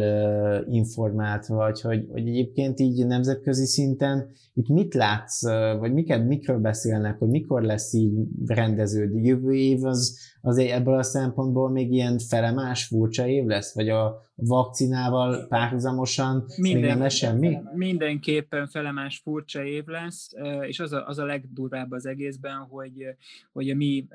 informált 0.69 1.45
vagy, 1.48 1.82
hogy, 1.82 2.06
hogy 2.12 2.28
egyébként 2.28 2.80
így 2.80 3.06
nemzetközi 3.06 3.65
szinten 3.65 4.28
itt 4.54 4.67
mit 4.67 4.93
látsz, 4.93 5.43
vagy 5.80 5.93
miket, 5.93 6.28
mikről 6.28 6.60
beszélnek, 6.60 7.17
hogy 7.17 7.28
mikor 7.28 7.62
lesz 7.62 7.93
így 7.93 8.13
rendeződni. 8.45 9.28
Jövő 9.28 9.54
év 9.54 9.84
az, 9.84 10.17
az 10.41 10.58
ebből 10.58 10.98
a 10.98 11.04
szempontból 11.04 11.71
még 11.71 11.91
ilyen 11.91 12.19
felemás 12.19 12.86
furcsa 12.86 13.28
év 13.28 13.45
lesz, 13.45 13.74
vagy 13.74 13.89
a 13.89 14.15
vakcinával 14.36 15.48
párhuzamosan 15.48 16.45
Minden, 16.58 16.82
még 16.82 16.89
nem 16.89 17.00
lesz 17.00 17.13
semmi? 17.13 17.58
Mindenképpen 17.74 18.67
felemás 18.67 19.17
furcsa 19.24 19.63
év 19.63 19.86
lesz, 19.86 20.30
és 20.62 20.80
az 20.80 20.93
a, 20.93 21.08
az 21.08 21.17
a 21.17 21.26
legdurvább 21.26 21.91
az 21.91 22.06
egészben, 22.06 22.58
hogy, 22.58 23.06
hogy 23.52 23.69
a 23.69 23.76
mi 23.76 24.08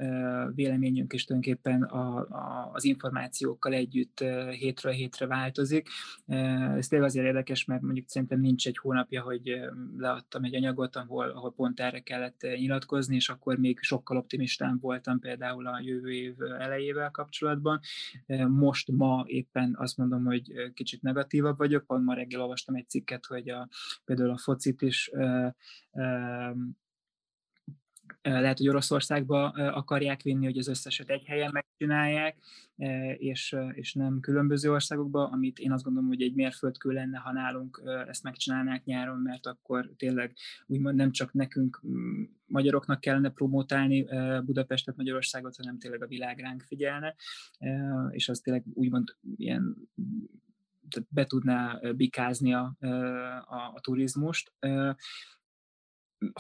véleményünk 0.55 1.13
is 1.13 1.25
tulajdonképpen 1.25 1.83
a, 1.83 2.19
a, 2.19 2.71
az 2.73 2.85
információkkal 2.85 3.73
együtt 3.73 4.25
hétről 4.51 4.93
hétre 4.93 5.27
változik. 5.27 5.89
Ez 6.27 6.89
tényleg 6.89 7.09
azért 7.09 7.27
érdekes, 7.27 7.65
mert 7.65 7.83
mondjuk 7.83 8.09
szerintem 8.09 8.41
nincs 8.41 8.67
egy 8.67 8.79
hónapja, 8.79 9.23
hogy 9.23 9.61
leadtam 9.97 10.45
egy 10.45 10.55
anyagot, 10.55 10.97
ahol, 10.97 11.29
ahol 11.29 11.53
pont 11.53 11.81
erre 11.81 12.01
kellett 12.01 12.41
nyilatkozni, 12.41 13.15
és 13.15 13.29
akkor 13.29 13.59
még 13.59 13.79
sokkal 13.81 14.17
optimistán 14.17 14.79
voltam 14.81 15.19
például 15.19 15.67
a 15.67 15.81
jövő 15.85 16.11
év 16.11 16.35
elejével 16.59 17.11
kapcsolatban. 17.11 17.81
Most 18.49 18.91
ma 18.93 19.25
éppen 19.27 19.75
azt 19.79 19.97
mondom, 19.97 20.10
hogy 20.19 20.73
kicsit 20.75 21.03
negatívabb 21.03 21.59
vagyok, 21.59 21.87
pont 21.87 22.05
ma 22.05 22.15
reggel 22.15 22.41
olvastam 22.41 22.75
egy 22.75 22.89
cikket, 22.89 23.27
hogy 23.27 23.49
a, 23.49 23.69
például 24.05 24.31
a 24.31 24.39
focit 24.39 24.83
is 24.83 25.11
lehet, 28.23 28.59
hogy 28.59 28.69
Oroszországba 28.69 29.49
akarják 29.51 30.23
vinni, 30.23 30.45
hogy 30.45 30.59
az 30.59 30.69
összeset 30.69 31.09
egy 31.11 31.25
helyen 31.25 31.51
megcsinálják, 31.53 32.37
és, 33.17 33.57
és 33.73 33.95
nem 33.95 34.21
különböző 34.21 34.73
országokba, 34.73 35.29
amit 35.29 35.59
én 35.59 35.73
azt 35.73 35.85
gondolom, 35.85 36.09
hogy 36.09 36.23
egy 36.23 36.35
mérföldkő 36.35 36.91
lenne, 36.91 37.19
ha 37.19 37.33
nálunk 37.33 37.83
ezt 38.09 38.23
megcsinálnák 38.23 38.85
nyáron, 38.85 39.19
mert 39.19 39.47
akkor 39.47 39.91
tényleg 39.97 40.35
úgymond 40.67 40.97
nem 40.97 41.11
csak 41.11 41.33
nekünk 41.33 41.83
magyaroknak 42.47 43.01
kellene 43.01 43.31
promotálni 43.31 44.07
Budapestet, 44.45 44.97
Magyarországot, 44.97 45.57
hanem 45.57 45.79
tényleg 45.79 46.03
a 46.03 46.07
világ 46.07 46.39
ránk 46.39 46.63
figyelne, 46.63 47.15
és 48.11 48.29
az 48.29 48.41
tényleg 48.41 48.65
úgymond 48.75 49.17
ilyen 49.37 49.77
be 51.09 51.27
tudná 51.27 51.81
bikázni 51.97 52.55
a, 52.55 52.77
a, 53.47 53.73
a 53.75 53.81
turizmust 53.81 54.53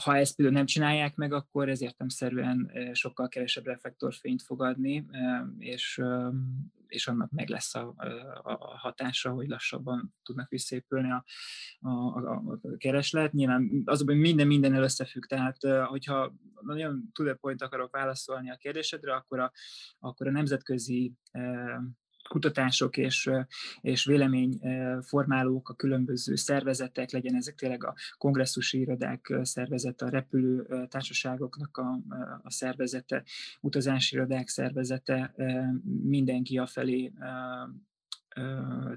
ha 0.02 0.16
ezt 0.16 0.36
például 0.36 0.56
nem 0.56 0.66
csinálják 0.66 1.14
meg, 1.14 1.32
akkor 1.32 1.68
ez 1.68 1.82
értemszerűen 1.82 2.70
sokkal 2.92 3.28
kevesebb 3.28 3.66
reflektorfényt 3.66 4.42
fog 4.42 4.62
adni, 4.62 5.06
és, 5.58 6.02
és 6.86 7.08
annak 7.08 7.30
meg 7.30 7.48
lesz 7.48 7.74
a, 7.74 7.94
a 8.42 8.78
hatása, 8.78 9.30
hogy 9.30 9.48
lassabban 9.48 10.14
tudnak 10.22 10.48
visszaépülni 10.48 11.10
a, 11.10 11.24
a, 11.80 11.90
a, 11.90 12.58
a 12.62 12.76
kereslet. 12.76 13.32
Nyilván 13.32 13.82
az, 13.84 14.02
hogy 14.06 14.18
minden 14.18 14.46
minden 14.46 14.74
összefügg, 14.74 15.24
tehát 15.24 15.86
hogyha 15.86 16.34
nagyon 16.60 17.10
to 17.12 17.24
the 17.24 17.34
point 17.34 17.62
akarok 17.62 17.92
válaszolni 17.92 18.50
a 18.50 18.56
kérdésedre, 18.56 19.14
akkor 19.14 19.38
a, 19.38 19.52
akkor 19.98 20.26
a 20.26 20.30
nemzetközi 20.30 21.14
kutatások 22.30 22.96
és, 22.96 23.30
és 23.80 24.04
véleményformálók, 24.04 25.68
a 25.68 25.74
különböző 25.74 26.34
szervezetek, 26.34 27.10
legyen 27.10 27.34
ezek 27.34 27.54
tényleg 27.54 27.84
a 27.84 27.94
kongresszusi 28.18 28.80
irodák 28.80 29.34
szervezete, 29.42 30.04
a 30.04 30.08
repülő 30.08 30.66
társaságoknak 30.88 31.76
a, 31.76 32.00
a 32.42 32.50
szervezete, 32.50 33.22
utazási 33.60 34.14
irodák 34.14 34.48
szervezete, 34.48 35.34
mindenki 36.02 36.58
afelé 36.58 37.12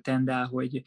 tendál, 0.01 0.45
hogy 0.45 0.83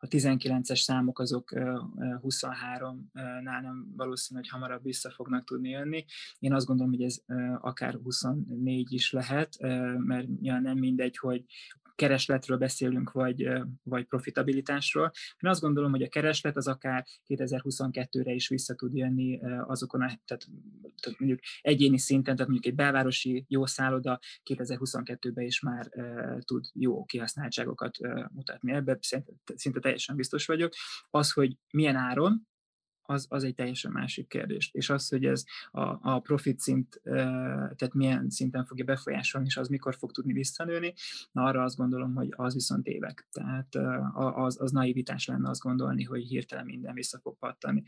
a 0.00 0.06
19-es 0.06 0.80
számok 0.80 1.18
azok 1.18 1.50
23-nál 1.54 3.62
nem 3.62 3.92
valószínű, 3.96 4.40
hogy 4.40 4.48
hamarabb 4.48 4.82
vissza 4.82 5.10
fognak 5.10 5.44
tudni 5.44 5.68
jönni. 5.68 6.04
Én 6.38 6.54
azt 6.54 6.66
gondolom, 6.66 6.92
hogy 6.92 7.02
ez 7.02 7.16
akár 7.60 7.94
24 7.94 8.92
is 8.92 9.12
lehet, 9.12 9.56
mert 9.96 10.28
nem 10.40 10.78
mindegy, 10.78 11.16
hogy 11.16 11.44
keresletről 11.98 12.58
beszélünk, 12.58 13.12
vagy, 13.12 13.48
vagy 13.82 14.04
profitabilitásról. 14.04 15.10
Én 15.38 15.50
azt 15.50 15.60
gondolom, 15.60 15.90
hogy 15.90 16.02
a 16.02 16.08
kereslet 16.08 16.56
az 16.56 16.68
akár 16.68 17.04
2022-re 17.28 18.32
is 18.32 18.48
vissza 18.48 18.74
tud 18.74 18.94
jönni 18.94 19.40
azokon, 19.66 20.02
a, 20.02 20.06
tehát, 20.24 20.46
mondjuk 21.18 21.40
egyéni 21.60 21.98
szinten, 21.98 22.34
tehát 22.34 22.50
mondjuk 22.50 22.72
egy 22.72 22.78
belvárosi 22.78 23.44
jó 23.48 23.66
szálloda 23.66 24.18
2022-ben 24.44 25.44
is 25.44 25.60
már 25.60 25.88
tud 26.44 26.64
jó 26.72 27.04
kihasználtságokat 27.04 27.96
mutatni. 28.32 28.72
Ebben 28.72 28.98
szinte 29.54 29.80
teljesen 29.80 30.16
biztos 30.16 30.46
vagyok. 30.46 30.72
Az, 31.10 31.32
hogy 31.32 31.56
milyen 31.70 31.96
áron, 31.96 32.46
az, 33.08 33.26
az 33.28 33.44
egy 33.44 33.54
teljesen 33.54 33.92
másik 33.92 34.28
kérdés. 34.28 34.70
És 34.72 34.90
az, 34.90 35.08
hogy 35.08 35.24
ez 35.24 35.44
a, 35.70 36.12
a 36.12 36.20
profit 36.20 36.60
szint, 36.60 37.00
tehát 37.04 37.94
milyen 37.94 38.30
szinten 38.30 38.64
fogja 38.64 38.84
befolyásolni, 38.84 39.46
és 39.46 39.56
az 39.56 39.68
mikor 39.68 39.94
fog 39.94 40.12
tudni 40.12 40.32
visszanőni, 40.32 40.94
na 41.32 41.42
arra 41.42 41.62
azt 41.62 41.76
gondolom, 41.76 42.14
hogy 42.14 42.28
az 42.36 42.54
viszont 42.54 42.86
évek. 42.86 43.26
Tehát 43.32 43.74
az, 44.14 44.60
az 44.60 44.70
naivitás 44.70 45.26
lenne 45.26 45.48
azt 45.48 45.60
gondolni, 45.60 46.04
hogy 46.04 46.22
hirtelen 46.22 46.64
minden 46.64 46.94
vissza 46.94 47.18
fog 47.18 47.38
pattani. 47.38 47.82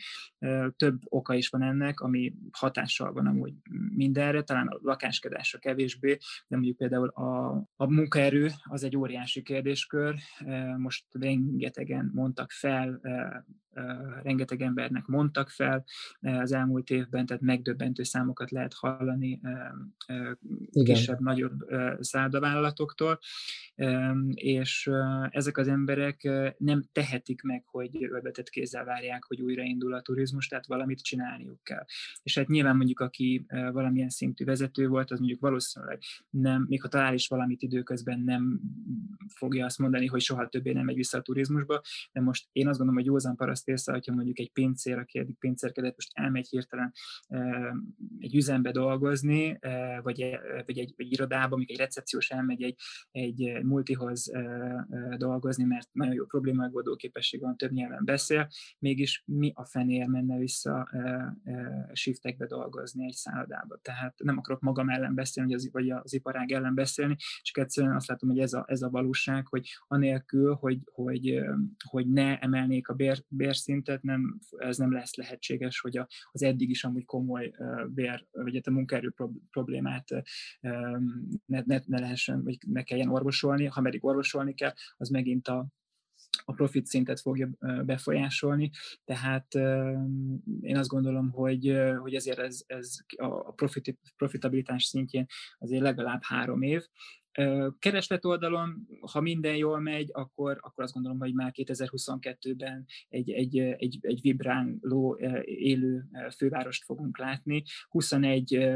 Több 0.77 1.01
oka 1.05 1.35
is 1.35 1.49
van 1.49 1.63
ennek, 1.63 2.01
ami 2.01 2.35
hatással 2.53 3.13
van 3.13 3.27
amúgy 3.27 3.55
mindenre, 3.95 4.43
talán 4.43 4.67
a 4.67 4.79
lakáskedásra 4.83 5.59
kevésbé, 5.59 6.19
de 6.49 6.57
mondjuk 6.57 6.77
például 6.77 7.09
a, 7.09 7.49
a 7.77 7.91
munkaerő 7.91 8.51
az 8.63 8.85
egy 8.85 8.97
óriási 8.97 9.43
kérdéskör. 9.43 10.15
Most 10.77 11.05
rengetegen 11.11 12.11
mondtak 12.15 12.51
fel 12.51 13.01
rengeteg 14.23 14.61
embernek 14.63 15.07
mondtak 15.11 15.49
fel 15.49 15.85
az 16.21 16.53
elmúlt 16.53 16.91
évben, 16.91 17.27
tehát 17.27 17.43
megdöbbentő 17.43 18.03
számokat 18.03 18.51
lehet 18.51 18.75
hallani 18.75 19.41
kisebb-nagyobb 20.71 21.59
szállodavállalatoktól, 22.01 23.19
és 24.35 24.91
ezek 25.31 25.57
az 25.57 25.69
emberek 25.69 26.31
nem 26.59 26.85
tehetik 26.93 27.43
meg, 27.43 27.65
hogy 27.67 28.05
ölbetett 28.05 28.49
kézzel 28.49 28.85
várják, 28.85 29.25
hogy 29.25 29.41
újraindul 29.41 29.95
a 29.95 30.03
turizmus, 30.03 30.49
tehát 30.49 30.67
valamit 30.67 31.03
csinálniuk 31.03 31.63
kell. 31.63 31.85
És 32.23 32.39
hát 32.39 32.49
nyilván 32.49 32.77
mondjuk, 32.77 33.01
aki 33.01 33.47
valamilyen 33.49 34.09
szintű 34.09 34.45
vezető 34.45 34.89
volt, 34.89 35.11
az 35.11 35.19
mondjuk 35.19 35.41
valószínűleg 35.41 36.03
nem, 36.31 36.65
még 36.69 36.83
ha 36.83 36.89
talál 36.89 37.15
is 37.15 37.29
valamit 37.29 37.63
időközben 37.63 38.21
nem 38.21 38.61
fogja 39.29 39.65
azt 39.65 39.79
mondani, 39.79 40.07
hogy 40.07 40.21
soha 40.21 40.49
többé 40.49 40.73
nem 40.73 40.85
megy 40.85 40.97
vissza 40.97 41.19
a 41.19 41.23
turizmusba, 41.23 41.81
de 42.13 42.21
most 42.21 42.49
én 42.53 42.69
azt 42.69 42.79
gondolom, 42.79 43.03
hogy 43.03 43.11
józan 43.11 43.37
paraszt 43.37 43.69
észre, 43.69 43.93
hogyha 43.93 44.15
mondjuk 44.15 44.39
egy 44.39 44.51
pincér, 44.53 44.99
aki 45.01 45.19
eddig 45.19 45.39
pincérkedett, 45.39 45.95
most 45.95 46.11
elmegy 46.13 46.49
hirtelen 46.49 46.93
egy 48.19 48.37
üzembe 48.37 48.71
dolgozni, 48.71 49.59
vagy, 50.03 50.39
vagy 50.67 50.79
egy, 50.79 50.95
egy 50.97 51.13
irodába, 51.13 51.55
amikor 51.55 51.75
egy 51.75 51.79
recepciós 51.79 52.31
elmegy 52.31 52.63
egy, 52.63 52.77
egy 53.11 53.63
multihoz 53.63 54.33
dolgozni, 55.17 55.65
mert 55.65 55.89
nagyon 55.93 56.15
jó 56.15 56.25
problémagoldó 56.25 56.97
képesség 56.97 57.41
van, 57.41 57.57
több 57.57 57.73
nyelven 57.73 58.05
beszél, 58.05 58.49
mégis 58.79 59.23
mi 59.27 59.53
a 59.55 59.65
fenér 59.65 60.07
menne 60.07 60.39
vissza 60.39 60.89
shiftekbe 61.93 62.47
dolgozni 62.47 63.05
egy 63.05 63.13
szállodába. 63.13 63.79
Tehát 63.83 64.15
nem 64.19 64.39
akarok 64.39 64.61
magam 64.61 64.89
ellen 64.89 65.15
beszélni, 65.15 65.51
vagy 65.51 65.61
az, 65.61 65.71
vagy 65.73 65.91
az 65.91 66.15
iparág 66.15 66.53
ellen 66.53 66.75
beszélni, 66.75 67.17
csak 67.43 67.65
egyszerűen 67.65 67.95
azt 67.95 68.07
látom, 68.07 68.29
hogy 68.29 68.39
ez 68.39 68.53
a, 68.53 68.65
ez 68.69 68.83
a 68.83 68.91
valóság, 68.91 69.47
hogy 69.47 69.69
anélkül, 69.89 70.55
hogy, 70.55 70.79
hogy, 70.93 71.41
hogy 71.85 72.09
ne 72.09 72.39
emelnék 72.39 72.89
a 72.89 72.95
bér, 72.95 73.25
bérszintet, 73.29 74.03
nem, 74.03 74.39
ez 74.57 74.77
nem 74.81 74.93
lesz 74.93 75.15
lehetséges, 75.15 75.81
hogy 75.81 75.97
a, 75.97 76.09
az 76.31 76.43
eddig 76.43 76.71
is 76.71 76.85
amúgy 76.85 77.05
komoly 77.05 77.53
bér, 77.89 78.27
vagy 78.31 78.55
hát 78.55 78.67
a 78.67 78.71
munkaerő 78.71 79.15
problémát 79.51 80.09
ne, 81.47 81.63
ne, 81.65 81.81
ne 81.87 82.01
lehessen, 82.01 82.43
vagy 82.45 82.59
ne 82.67 82.83
kelljen 82.83 83.09
orvosolni, 83.09 83.65
ha 83.65 83.81
pedig 83.81 84.05
orvosolni 84.05 84.55
kell, 84.55 84.73
az 84.97 85.09
megint 85.09 85.49
a, 85.49 85.67
a 86.45 86.53
profit 86.53 86.87
szintet 86.87 87.21
fogja 87.21 87.51
befolyásolni, 87.85 88.71
tehát 89.05 89.55
én 90.61 90.77
azt 90.77 90.89
gondolom, 90.89 91.31
hogy, 91.31 91.81
hogy 91.99 92.15
ezért 92.15 92.39
ez, 92.39 92.63
ez 92.67 92.97
a 93.17 93.53
profit, 93.53 93.99
profitabilitás 94.17 94.85
szintjén 94.85 95.27
azért 95.59 95.83
legalább 95.83 96.21
három 96.23 96.63
év, 96.63 96.87
Kereslet 97.79 98.25
oldalon, 98.25 98.89
ha 99.13 99.21
minden 99.21 99.57
jól 99.57 99.81
megy, 99.81 100.09
akkor, 100.13 100.59
akkor 100.61 100.85
azt 100.85 100.93
gondolom, 100.93 101.19
hogy 101.19 101.35
már 101.35 101.53
2022-ben 101.57 102.87
egy, 103.09 103.31
egy, 103.31 103.59
egy, 103.59 103.99
egy 104.01 104.21
vibráló, 104.21 105.19
élő 105.45 106.05
fővárost 106.37 106.85
fogunk 106.85 107.19
látni. 107.19 107.63
21 107.89 108.69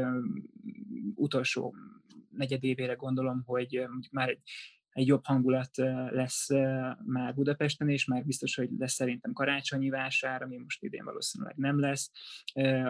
utolsó 1.15 1.75
negyedévére 2.29 2.93
gondolom, 2.93 3.43
hogy 3.45 3.87
már 4.11 4.29
egy, 4.29 4.41
egy 4.89 5.07
jobb 5.07 5.25
hangulat 5.25 5.77
lesz 6.09 6.49
már 7.05 7.33
Budapesten, 7.33 7.89
és 7.89 8.05
már 8.05 8.25
biztos, 8.25 8.55
hogy 8.55 8.69
lesz 8.77 8.93
szerintem 8.93 9.33
karácsonyi 9.33 9.89
vásár, 9.89 10.41
ami 10.41 10.57
most 10.57 10.83
idén 10.83 11.03
valószínűleg 11.03 11.55
nem 11.55 11.79
lesz. 11.79 12.11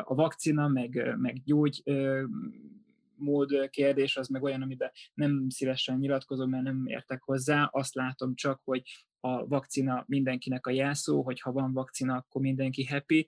A 0.04 0.16
vakcina, 0.16 0.68
meg, 0.68 1.16
meg 1.18 1.44
gyógy 1.44 1.84
mód 3.18 3.70
kérdés 3.70 4.18
az 4.18 4.28
meg 4.28 4.44
olyan, 4.44 4.62
amiben 4.62 4.92
nem 5.14 5.50
szívesen 5.50 5.98
nyilatkozom, 5.98 6.50
mert 6.50 6.64
nem 6.64 6.84
értek 6.86 7.22
hozzá, 7.24 7.70
azt 7.72 7.94
látom 7.94 8.36
csak, 8.36 8.62
hogy 8.64 8.82
a 9.20 9.48
vakcina 9.48 10.04
mindenkinek 10.08 10.68
a 10.68 10.72
jelszó, 10.72 11.24
hogy 11.24 11.40
ha 11.40 11.52
van 11.52 11.74
vakcina, 11.74 12.16
akkor 12.16 12.42
mindenki 12.42 12.86
happy, 12.86 13.28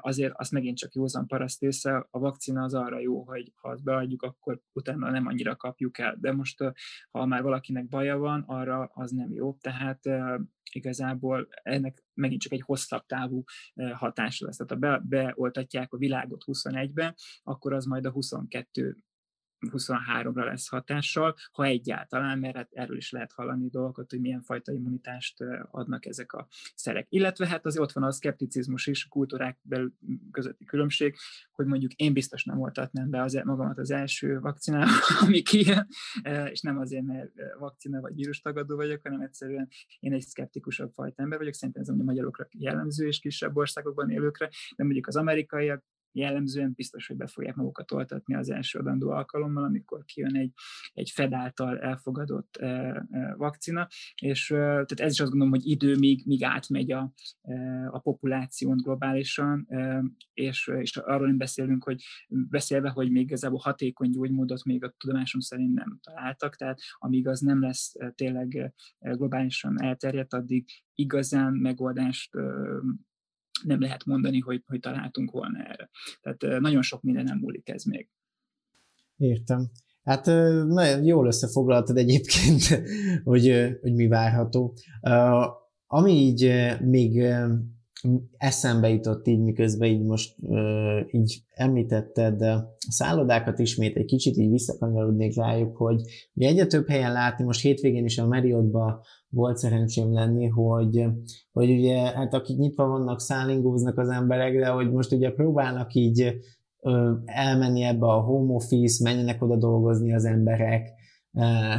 azért 0.00 0.32
azt 0.36 0.50
megint 0.50 0.76
csak 0.76 0.94
józan 0.94 1.26
paraszt 1.26 1.62
észre, 1.62 2.06
a 2.10 2.18
vakcina 2.18 2.62
az 2.62 2.74
arra 2.74 3.00
jó, 3.00 3.22
hogy 3.22 3.52
ha 3.54 3.68
azt 3.68 3.82
beadjuk, 3.82 4.22
akkor 4.22 4.60
utána 4.72 5.10
nem 5.10 5.26
annyira 5.26 5.56
kapjuk 5.56 5.98
el, 5.98 6.16
de 6.20 6.32
most 6.32 6.64
ha 7.10 7.26
már 7.26 7.42
valakinek 7.42 7.88
baja 7.88 8.18
van, 8.18 8.44
arra 8.46 8.90
az 8.94 9.10
nem 9.10 9.32
jó, 9.32 9.54
tehát 9.54 10.00
igazából 10.72 11.48
ennek 11.62 12.04
megint 12.14 12.40
csak 12.40 12.52
egy 12.52 12.62
hosszabb 12.62 13.06
távú 13.06 13.44
hatása 13.92 14.46
lesz. 14.46 14.56
Tehát 14.56 14.72
ha 14.72 14.78
be, 14.78 15.02
beoltatják 15.08 15.92
a 15.92 15.96
világot 15.96 16.42
21-ben, 16.46 17.14
akkor 17.42 17.72
az 17.72 17.84
majd 17.84 18.04
a 18.06 18.10
22 18.10 18.96
23-ra 19.72 20.44
lesz 20.44 20.68
hatással, 20.68 21.34
ha 21.52 21.64
egyáltalán, 21.64 22.38
mert 22.38 22.56
hát 22.56 22.68
erről 22.72 22.96
is 22.96 23.10
lehet 23.10 23.32
hallani 23.32 23.68
dolgokat, 23.68 24.10
hogy 24.10 24.20
milyen 24.20 24.42
fajta 24.42 24.72
immunitást 24.72 25.44
adnak 25.70 26.06
ezek 26.06 26.32
a 26.32 26.46
szerek. 26.74 27.06
Illetve 27.08 27.46
hát 27.46 27.66
az 27.66 27.78
ott 27.78 27.92
van 27.92 28.04
a 28.04 28.12
szkepticizmus 28.12 28.86
is, 28.86 29.04
a 29.04 29.08
kultúrák 29.08 29.58
közötti 30.30 30.64
különbség, 30.64 31.16
hogy 31.52 31.66
mondjuk 31.66 31.92
én 31.92 32.12
biztos 32.12 32.44
nem 32.44 32.60
oltatnám 32.60 33.10
be 33.10 33.22
az, 33.22 33.34
e, 33.34 33.44
magamat 33.44 33.78
az 33.78 33.90
első 33.90 34.40
vakcinába, 34.40 34.90
ami 35.24 35.42
kijön, 35.42 35.86
és 36.50 36.60
nem 36.60 36.78
azért, 36.78 37.04
mert 37.04 37.30
vakcina 37.58 38.00
vagy 38.00 38.14
vírustagadó 38.14 38.76
vagyok, 38.76 39.00
hanem 39.02 39.20
egyszerűen 39.20 39.68
én 40.00 40.12
egy 40.12 40.20
szkeptikusabb 40.20 40.92
fajta 40.92 41.22
ember 41.22 41.38
vagyok, 41.38 41.54
szerintem 41.54 41.82
ez 41.82 41.88
a 41.88 41.94
magyarokra 41.94 42.46
jellemző 42.50 43.06
és 43.06 43.18
kisebb 43.18 43.56
országokban 43.56 44.10
élőkre, 44.10 44.48
de 44.76 44.84
mondjuk 44.84 45.06
az 45.06 45.16
amerikaiak 45.16 45.84
jellemzően 46.14 46.72
biztos, 46.76 47.06
hogy 47.06 47.16
be 47.16 47.26
fogják 47.26 47.54
magukat 47.54 47.92
oltatni 47.92 48.34
az 48.34 48.50
első 48.50 48.78
adandó 48.78 49.10
alkalommal, 49.10 49.64
amikor 49.64 50.04
kijön 50.04 50.36
egy, 50.36 50.52
egy 50.92 51.10
Fed 51.10 51.32
által 51.32 51.78
elfogadott 51.78 52.56
e, 52.56 52.66
e, 52.66 53.34
vakcina, 53.36 53.88
és 54.20 54.50
e, 54.50 54.56
tehát 54.56 55.00
ez 55.00 55.12
is 55.12 55.20
azt 55.20 55.30
gondolom, 55.30 55.54
hogy 55.54 55.66
idő, 55.66 55.96
míg, 55.96 56.26
míg 56.26 56.42
átmegy 56.42 56.92
a, 56.92 57.12
a 57.90 57.98
populáción 57.98 58.76
globálisan, 58.76 59.68
és, 60.32 60.70
és 60.80 60.96
arról 60.96 61.26
nem 61.26 61.36
beszélünk, 61.36 61.84
hogy 61.84 62.02
beszélve, 62.28 62.88
hogy 62.88 63.10
még 63.10 63.22
igazából 63.22 63.58
hatékony 63.58 64.10
gyógymódot 64.10 64.64
még 64.64 64.84
a 64.84 64.94
tudomásom 64.98 65.40
szerint 65.40 65.74
nem 65.74 65.98
találtak, 66.02 66.56
tehát 66.56 66.80
amíg 66.98 67.28
az 67.28 67.40
nem 67.40 67.60
lesz 67.60 67.94
tényleg 68.14 68.74
globálisan 68.98 69.82
elterjedt, 69.82 70.34
addig 70.34 70.64
igazán 70.94 71.52
megoldást 71.52 72.30
nem 73.62 73.80
lehet 73.80 74.04
mondani, 74.04 74.38
hogy, 74.38 74.62
hogy 74.66 74.80
találtunk 74.80 75.30
volna 75.30 75.58
erre. 75.58 75.90
Tehát 76.20 76.60
nagyon 76.60 76.82
sok 76.82 77.02
minden 77.02 77.24
nem 77.24 77.38
múlik 77.38 77.68
ez 77.68 77.84
még. 77.84 78.08
Értem. 79.16 79.70
Hát 80.02 80.26
nagyon 80.66 81.04
jól 81.04 81.26
összefoglaltad 81.26 81.96
egyébként, 81.96 82.62
hogy, 83.24 83.76
hogy 83.80 83.94
mi 83.94 84.06
várható. 84.06 84.74
Ami 85.86 86.12
így 86.12 86.52
még 86.80 87.22
eszembe 88.36 88.88
jutott 88.88 89.26
így, 89.26 89.40
miközben 89.40 89.88
így 89.88 90.02
most 90.02 90.36
így 91.10 91.42
említetted 91.54 92.42
a 92.42 92.76
szállodákat 92.88 93.58
ismét 93.58 93.96
egy 93.96 94.04
kicsit 94.04 94.36
így 94.36 94.50
visszakanyarodnék 94.50 95.36
rájuk, 95.36 95.76
hogy 95.76 96.02
ugye 96.34 96.48
egyre 96.48 96.66
több 96.66 96.88
helyen 96.88 97.12
látni, 97.12 97.44
most 97.44 97.60
hétvégén 97.60 98.04
is 98.04 98.18
a 98.18 98.26
Marriottba 98.26 99.04
volt 99.28 99.56
szerencsém 99.56 100.12
lenni, 100.12 100.46
hogy, 100.46 101.06
hogy 101.52 101.70
ugye, 101.70 101.96
hát 101.96 102.34
akik 102.34 102.56
nyitva 102.56 102.86
vannak, 102.86 103.20
szállingóznak 103.20 103.98
az 103.98 104.08
emberek, 104.08 104.58
de 104.58 104.68
hogy 104.68 104.92
most 104.92 105.12
ugye 105.12 105.30
próbálnak 105.30 105.94
így 105.94 106.40
ö, 106.80 107.12
elmenni 107.24 107.82
ebbe 107.82 108.06
a 108.06 108.20
home 108.20 108.54
office, 108.54 109.04
menjenek 109.04 109.42
oda 109.42 109.56
dolgozni 109.56 110.14
az 110.14 110.24
emberek, 110.24 110.88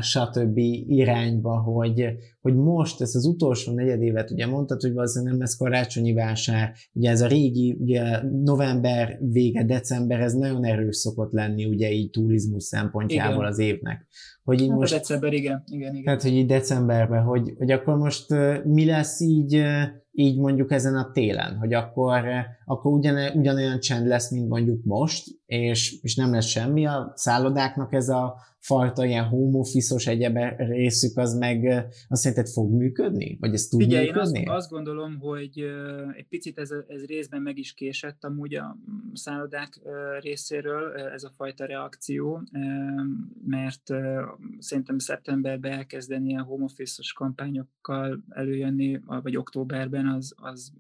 stb. 0.02 0.58
irányba, 0.88 1.58
hogy, 1.58 2.06
hogy 2.42 2.56
most 2.56 3.02
ez 3.02 3.16
az 3.16 3.26
utolsó 3.26 3.74
negyedévet, 3.74 4.32
ugye 4.32 4.48
mondtad, 4.48 4.82
hogy 4.82 4.94
valószínűleg 4.94 5.34
nem 5.34 5.42
lesz 5.42 5.58
karácsonyi 5.58 6.14
vásár, 6.14 6.74
ugye 6.94 7.10
ez 7.10 7.22
a 7.22 7.28
régi, 7.28 7.78
ugye 7.80 8.24
november 8.44 9.20
vége, 9.22 9.64
december, 9.64 10.20
ez 10.20 10.34
nagyon 10.34 10.66
erős 10.66 10.96
szokott 10.96 11.32
lenni, 11.32 11.66
ugye 11.66 11.92
így 11.92 12.10
turizmus 12.10 12.64
szempontjából 12.64 13.36
igen. 13.36 13.48
az 13.48 13.60
évnek. 13.60 14.08
Hogy 14.44 14.62
így 14.62 14.70
hát 14.70 14.78
most, 14.78 14.94
december, 14.94 15.34
igen, 15.34 15.64
igen, 15.66 15.92
igen. 15.92 16.04
Tehát, 16.04 16.22
hogy 16.22 16.34
így 16.34 16.46
decemberben, 16.46 17.24
hogy, 17.24 17.54
hogy 17.58 17.72
akkor 17.72 17.98
most 17.98 18.26
mi 18.64 18.86
lesz 18.86 19.22
így, 19.22 19.64
így 20.12 20.40
mondjuk 20.40 20.72
ezen 20.72 20.96
a 20.96 21.12
télen, 21.12 21.58
hogy 21.58 21.74
akkor, 21.74 22.22
akkor 22.66 22.94
ugyan, 22.94 23.38
ugyanolyan 23.38 23.80
csend 23.80 24.08
lesz, 24.08 24.32
mint 24.32 24.50
mondjuk 24.50 24.84
most, 24.84 25.24
és, 25.46 26.00
és 26.02 26.16
nem 26.16 26.34
lesz 26.34 26.46
semmi, 26.46 26.86
a 26.86 27.12
szállodáknak 27.16 27.94
ez 27.94 28.10
a 28.10 28.36
fajta 28.66 29.06
ilyen 29.06 29.24
home 29.24 29.58
office-os 29.58 30.08
egyéb 30.08 30.38
részük, 30.58 31.18
az 31.18 31.34
meg 31.34 31.86
azt 32.08 32.22
szerinted 32.22 32.48
fog 32.48 32.74
működni? 32.74 33.38
Vagy 33.40 33.54
ez 33.54 33.68
tud 33.68 33.82
Figyelj, 33.82 34.06
működni? 34.06 34.40
én 34.40 34.50
azt, 34.50 34.58
azt 34.58 34.70
gondolom, 34.70 35.20
hogy 35.20 35.60
egy 36.14 36.28
picit 36.30 36.60
ez, 36.60 36.70
ez 36.88 37.06
részben 37.06 37.42
meg 37.42 37.58
is 37.58 37.74
késett 37.74 38.24
amúgy 38.24 38.56
a 38.56 38.78
szállodák 39.14 39.80
részéről 40.20 40.94
ez 40.94 41.24
a 41.24 41.32
fajta 41.36 41.66
reakció, 41.66 42.42
mert 43.46 43.84
szerintem 44.60 44.98
szeptemberben 44.98 45.72
elkezdeni 45.72 46.38
a 46.38 46.44
home 46.44 46.64
office-os 46.64 47.14
kampányokkal 47.14 48.24
előjönni, 48.30 49.00
vagy 49.06 49.38
októberben, 49.38 50.08
az, 50.08 50.34
az 50.36 50.72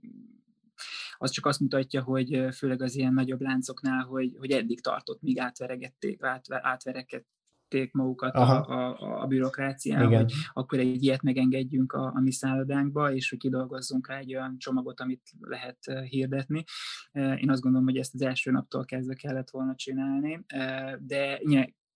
az 1.18 1.32
csak 1.32 1.46
azt 1.46 1.60
mutatja, 1.60 2.04
hogy 2.04 2.48
főleg 2.54 2.82
az 2.82 2.96
ilyen 2.96 3.14
nagyobb 3.14 3.42
láncoknál, 3.42 4.04
hogy, 4.04 4.36
hogy 4.38 4.52
eddig 4.52 4.82
tartott, 4.82 5.22
míg 5.22 5.40
átveregették, 5.40 6.24
átver, 6.24 6.60
átverekedték 7.66 7.94
magukat 7.94 8.36
a, 8.36 8.66
a, 8.68 9.22
a 9.22 9.28
bürokrácián, 9.28 10.08
hogy 10.08 10.34
akkor 10.54 10.80
egy 10.80 11.04
ilyet 11.04 11.22
megengedjünk 11.22 11.94
a, 11.94 12.14
a 12.16 12.22
mi 12.22 12.32
szállodánkba, 12.32 13.14
és 13.14 13.30
hogy 13.30 13.40
kidolgozzunk 13.40 14.08
rá 14.08 14.18
egy 14.18 14.36
olyan 14.36 14.58
csomagot, 14.58 15.00
amit 15.00 15.22
lehet 15.40 15.78
hirdetni. 16.10 16.64
Én 17.14 17.50
azt 17.50 17.62
gondolom, 17.62 17.88
hogy 17.88 17.98
ezt 17.98 18.14
az 18.14 18.22
első 18.22 18.52
naptól 18.52 18.86
kezdve 18.86 19.14
kellett 19.14 19.50
volna 19.50 19.76
csinálni, 19.76 20.46
de 21.00 21.40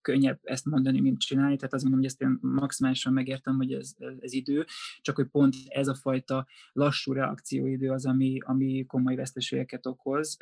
könnyebb 0.00 0.38
ezt 0.42 0.64
mondani, 0.64 1.00
mint 1.00 1.20
csinálni, 1.20 1.56
tehát 1.56 1.74
azt 1.74 1.82
mondom, 1.82 2.00
hogy 2.00 2.08
ezt 2.08 2.22
én 2.22 2.38
maximálisan 2.40 3.12
megértem, 3.12 3.56
hogy 3.56 3.72
ez, 3.72 3.94
ez 4.20 4.32
idő, 4.32 4.64
csak 5.00 5.16
hogy 5.16 5.26
pont 5.26 5.54
ez 5.68 5.88
a 5.88 5.94
fajta 5.94 6.46
lassú 6.72 7.12
reakcióidő 7.12 7.90
az, 7.90 8.06
ami, 8.06 8.38
ami 8.40 8.84
komoly 8.86 9.14
veszteségeket 9.14 9.86
okoz, 9.86 10.36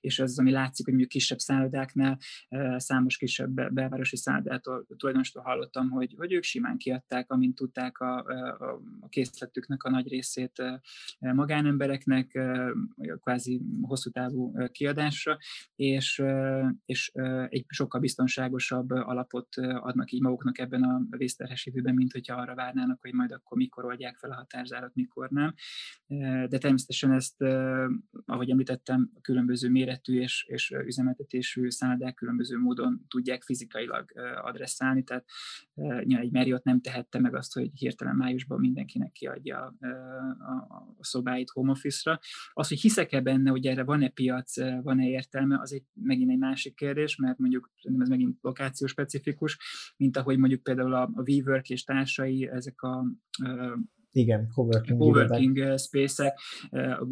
és 0.00 0.18
ez 0.18 0.30
az, 0.30 0.38
ami 0.38 0.50
látszik, 0.50 0.84
hogy 0.84 0.94
mondjuk 0.94 1.12
kisebb 1.12 1.38
szállodáknál, 1.38 2.18
számos 2.76 3.16
kisebb 3.16 3.72
belvárosi 3.72 4.16
szállodától, 4.16 4.86
tulajdonostól 4.96 5.42
hallottam, 5.42 5.90
hogy, 5.90 6.14
hogy 6.16 6.32
ők 6.32 6.42
simán 6.42 6.76
kiadták, 6.76 7.30
amint 7.30 7.54
tudták 7.54 7.98
a, 7.98 8.16
a, 8.16 8.82
készletüknek 9.08 9.82
a 9.82 9.90
nagy 9.90 10.08
részét 10.08 10.62
magánembereknek, 11.18 12.40
kvázi 13.20 13.60
hosszú 13.82 14.10
távú 14.10 14.54
kiadásra, 14.68 15.38
és, 15.76 16.22
és 16.84 17.12
egy 17.48 17.64
sokkal 17.68 18.00
biztonságosabb 18.00 18.81
biztosabb 18.82 19.08
alapot 19.08 19.56
adnak 19.56 20.12
így 20.12 20.20
maguknak 20.20 20.58
ebben 20.58 20.82
a 20.82 21.02
vészterhes 21.10 21.66
időben, 21.66 21.94
mint 21.94 22.12
hogyha 22.12 22.36
arra 22.36 22.54
várnának, 22.54 23.00
hogy 23.00 23.12
majd 23.12 23.32
akkor 23.32 23.56
mikor 23.56 23.84
oldják 23.84 24.16
fel 24.16 24.30
a 24.30 24.34
határzárat, 24.34 24.94
mikor 24.94 25.28
nem. 25.30 25.54
De 26.48 26.58
természetesen 26.58 27.12
ezt, 27.12 27.42
ahogy 28.24 28.50
említettem, 28.50 29.10
a 29.14 29.20
különböző 29.20 29.70
méretű 29.70 30.20
és, 30.20 30.44
és 30.48 30.70
üzemeltetésű 30.70 31.70
szállodák 31.70 32.14
különböző 32.14 32.58
módon 32.58 33.04
tudják 33.08 33.42
fizikailag 33.42 34.12
adresszálni, 34.42 35.02
tehát 35.02 35.24
egy 36.04 36.30
Marriott 36.30 36.64
nem 36.64 36.80
tehette 36.80 37.18
meg 37.18 37.34
azt, 37.34 37.54
hogy 37.54 37.70
hirtelen 37.74 38.16
májusban 38.16 38.60
mindenkinek 38.60 39.12
kiadja 39.12 39.76
a 40.98 41.04
szobáit 41.04 41.50
home 41.50 41.70
office-ra. 41.70 42.18
Az, 42.52 42.68
hogy 42.68 42.80
hiszek-e 42.80 43.20
benne, 43.20 43.50
hogy 43.50 43.66
erre 43.66 43.84
van-e 43.84 44.08
piac, 44.08 44.56
van-e 44.82 45.08
értelme, 45.08 45.58
az 45.60 45.72
egy 45.72 45.84
megint 45.94 46.30
egy 46.30 46.38
másik 46.38 46.74
kérdés, 46.74 47.16
mert 47.16 47.38
mondjuk 47.38 47.70
ez 48.00 48.08
megint 48.08 48.38
lokáció 48.40 48.71
lokáció 48.72 48.86
specifikus, 48.86 49.58
mint 49.96 50.16
ahogy 50.16 50.38
mondjuk 50.38 50.62
például 50.62 50.94
a, 50.94 51.02
a 51.14 51.22
WeWork 51.26 51.68
és 51.68 51.84
társai, 51.84 52.48
ezek 52.52 52.82
a 52.82 53.04
igen, 54.14 54.48
coworking, 54.54 54.98
coworking 54.98 55.78
space-ek 55.78 56.38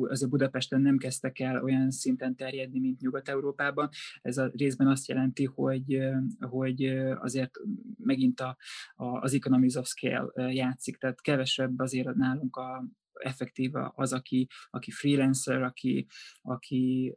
azért 0.09 0.31
Budapesten 0.31 0.81
nem 0.81 0.97
kezdtek 0.97 1.39
el 1.39 1.63
olyan 1.63 1.91
szinten 1.91 2.37
terjedni, 2.37 2.81
mint 2.81 3.01
Nyugat-Európában. 3.01 3.89
Ez 4.23 4.39
a 4.39 4.51
részben 4.55 4.87
azt 4.87 5.09
jelenti, 5.09 5.45
hogy, 5.45 5.99
hogy 6.41 6.85
azért 7.21 7.51
megint 7.97 8.41
a, 8.41 8.57
a, 8.95 9.05
az 9.05 9.35
economies 9.35 9.75
of 9.75 9.87
scale 9.87 10.51
játszik, 10.53 10.97
tehát 10.97 11.21
kevesebb 11.21 11.79
azért 11.79 12.15
nálunk 12.15 12.57
a, 12.57 12.85
effektív 13.21 13.73
az, 13.95 14.13
aki, 14.13 14.49
aki 14.71 14.91
freelancer, 14.91 15.63
aki, 15.63 16.07
aki 16.43 17.15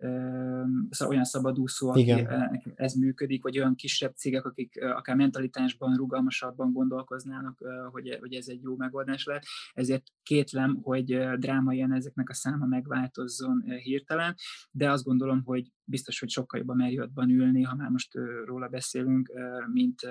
szóval 0.89 1.13
olyan 1.13 1.23
szabadúszó, 1.23 1.89
aki 1.89 2.01
Igen. 2.01 2.61
ez 2.75 2.93
működik, 2.93 3.43
vagy 3.43 3.57
olyan 3.57 3.75
kisebb 3.75 4.15
cégek, 4.15 4.45
akik 4.45 4.83
akár 4.83 5.15
mentalitásban 5.15 5.95
rugalmasabban 5.95 6.71
gondolkoznának, 6.71 7.57
hogy, 7.91 8.17
hogy 8.19 8.33
ez 8.33 8.47
egy 8.47 8.61
jó 8.61 8.75
megoldás 8.75 9.25
lehet. 9.25 9.45
Ezért 9.73 10.03
kétlem, 10.23 10.79
hogy 10.81 11.05
drámaian 11.37 11.93
ezeknek 11.93 12.29
a 12.29 12.33
száma 12.33 12.65
megváltozzon 12.65 13.61
hirtelen, 13.61 14.35
de 14.71 14.91
azt 14.91 15.03
gondolom, 15.03 15.43
hogy 15.43 15.71
biztos, 15.86 16.19
hogy 16.19 16.30
sokkal 16.30 16.60
jobban 16.60 16.78
Marriottban 16.78 17.30
ülni, 17.30 17.62
ha 17.62 17.76
már 17.76 17.89
most 17.89 18.13
róla 18.46 18.67
beszélünk, 18.67 19.32
mint 19.74 20.02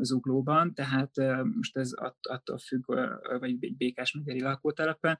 zuglóban, 0.00 0.74
tehát 0.74 1.10
most 1.56 1.76
ez 1.76 1.90
attól 2.20 2.58
függ, 2.58 2.84
vagy 3.38 3.56
egy 3.60 3.76
békás 3.76 4.12
megyeri 4.12 4.40
lakótelepen, 4.40 5.16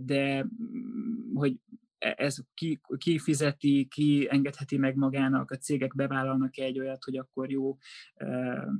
de 0.00 0.44
mm, 0.44 1.34
hogy 1.34 1.56
ez 2.02 2.36
ki, 2.54 2.80
ki 2.96 3.18
fizeti, 3.18 3.86
ki 3.90 4.26
engedheti 4.30 4.78
meg 4.78 4.96
magának, 4.96 5.50
a 5.50 5.56
cégek 5.56 5.94
bevállalnak 5.94 6.58
egy 6.58 6.78
olyat, 6.78 7.04
hogy 7.04 7.16
akkor 7.16 7.50
jó 7.50 7.76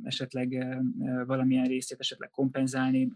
esetleg 0.02 0.76
valamilyen 1.26 1.66
részét 1.66 2.00
esetleg 2.00 2.30
kompenzálni 2.30 3.12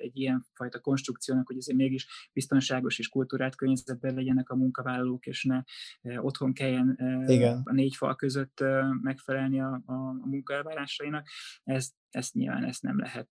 egy 0.00 0.18
ilyen 0.18 0.44
fajta 0.54 0.80
konstrukciónak, 0.80 1.46
hogy 1.46 1.56
azért 1.56 1.78
mégis 1.78 2.30
biztonságos 2.32 2.98
és 2.98 3.08
kultúrát 3.08 3.56
környezetben 3.56 4.14
legyenek 4.14 4.50
a 4.50 4.56
munkavállalók, 4.56 5.26
és 5.26 5.44
ne 5.44 5.62
otthon 6.20 6.52
kelljen 6.52 6.98
Igen. 7.26 7.60
a 7.64 7.72
négy 7.72 7.96
fal 7.96 8.16
között 8.16 8.64
megfelelni 9.02 9.60
a, 9.60 9.82
a, 9.86 9.92
a 9.92 10.26
munkaelvárásainak. 10.26 11.26
Ez 11.64 11.90
ezt 12.10 12.34
nyilván 12.34 12.64
ezt 12.64 12.82
nem 12.82 12.98
lehet 12.98 13.28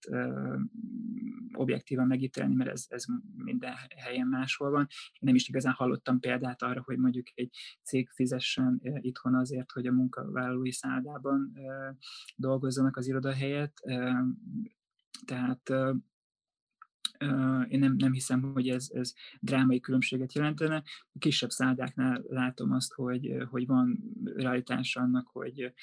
objektívan 1.54 2.08
megítélni, 2.08 2.56
mert 2.56 2.70
ez, 2.70 2.86
ez 2.88 3.04
minden 3.36 3.74
helyen 3.96 4.28
máshol 4.28 4.70
van. 4.70 4.88
Én 4.90 5.20
nem 5.20 5.36
is 5.36 5.48
igazán 5.48 5.74
hallottam 5.74 6.20
példát 6.20 6.62
arra, 6.62 6.82
hogy 6.86 6.98
mondjuk 6.98 7.28
egy 7.34 7.56
cég 7.84 8.10
fizessen 8.10 8.80
ö, 8.84 8.98
itthon 9.00 9.36
azért, 9.36 9.72
hogy 9.72 9.88
a 9.88 9.92
munkavállalói 9.92 10.72
szállodában 10.72 11.52
ö, 11.56 11.90
dolgozzanak 12.36 12.98
az 12.98 13.08
iroda 13.08 13.34
helyett. 13.34 13.78
Ö, 13.84 14.12
tehát 15.26 15.72
én 17.68 17.80
nem, 17.80 17.96
nem 17.98 18.12
hiszem, 18.12 18.42
hogy 18.42 18.70
ez, 18.70 18.90
ez 18.94 19.14
drámai 19.40 19.80
különbséget 19.80 20.34
jelentene. 20.34 20.84
A 21.14 21.18
kisebb 21.20 21.50
száldáknál 21.50 22.24
látom 22.28 22.72
azt, 22.72 22.94
hogy, 22.94 23.36
hogy 23.50 23.66
van 23.66 24.00
realitás 24.36 24.96
annak, 24.96 25.28
hogy 25.28 25.74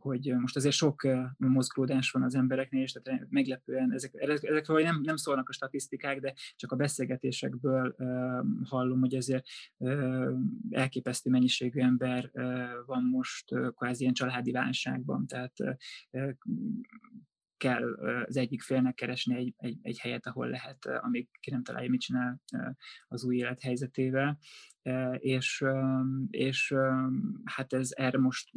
hogy 0.00 0.34
most 0.38 0.56
azért 0.56 0.74
sok 0.74 1.06
mozgódás 1.36 2.10
van 2.10 2.22
az 2.22 2.34
embereknél, 2.34 2.82
és 2.82 2.92
tehát 2.92 3.26
meglepően 3.30 3.92
ezek, 3.92 4.12
ezekről 4.14 4.82
nem, 4.82 5.00
nem 5.02 5.16
szólnak 5.16 5.48
a 5.48 5.52
statisztikák, 5.52 6.20
de 6.20 6.34
csak 6.56 6.72
a 6.72 6.76
beszélgetésekből 6.76 7.94
uh, 7.98 8.68
hallom, 8.68 9.00
hogy 9.00 9.14
azért 9.14 9.46
uh, 9.76 10.32
elképesztő 10.70 11.30
mennyiségű 11.30 11.80
ember 11.80 12.30
uh, 12.32 12.44
van 12.86 13.04
most 13.04 13.52
uh, 13.52 13.74
kvázi 13.74 14.02
ilyen 14.02 14.14
családi 14.14 14.50
válságban, 14.50 15.26
tehát 15.26 15.52
uh, 16.10 16.30
kell 17.60 17.94
az 18.24 18.36
egyik 18.36 18.62
félnek 18.62 18.94
keresni 18.94 19.36
egy, 19.36 19.54
egy, 19.56 19.78
egy 19.82 19.98
helyet, 19.98 20.26
ahol 20.26 20.48
lehet, 20.48 20.86
amíg 20.86 21.28
ki 21.40 21.50
nem 21.50 21.62
találja, 21.62 21.90
mit 21.90 22.00
csinál 22.00 22.40
az 23.08 23.24
új 23.24 23.36
élet 23.36 23.60
helyzetével. 23.60 24.38
És, 25.18 25.64
és 26.30 26.74
hát 27.44 27.72
ez 27.72 27.90
erre 27.92 28.18
most, 28.18 28.50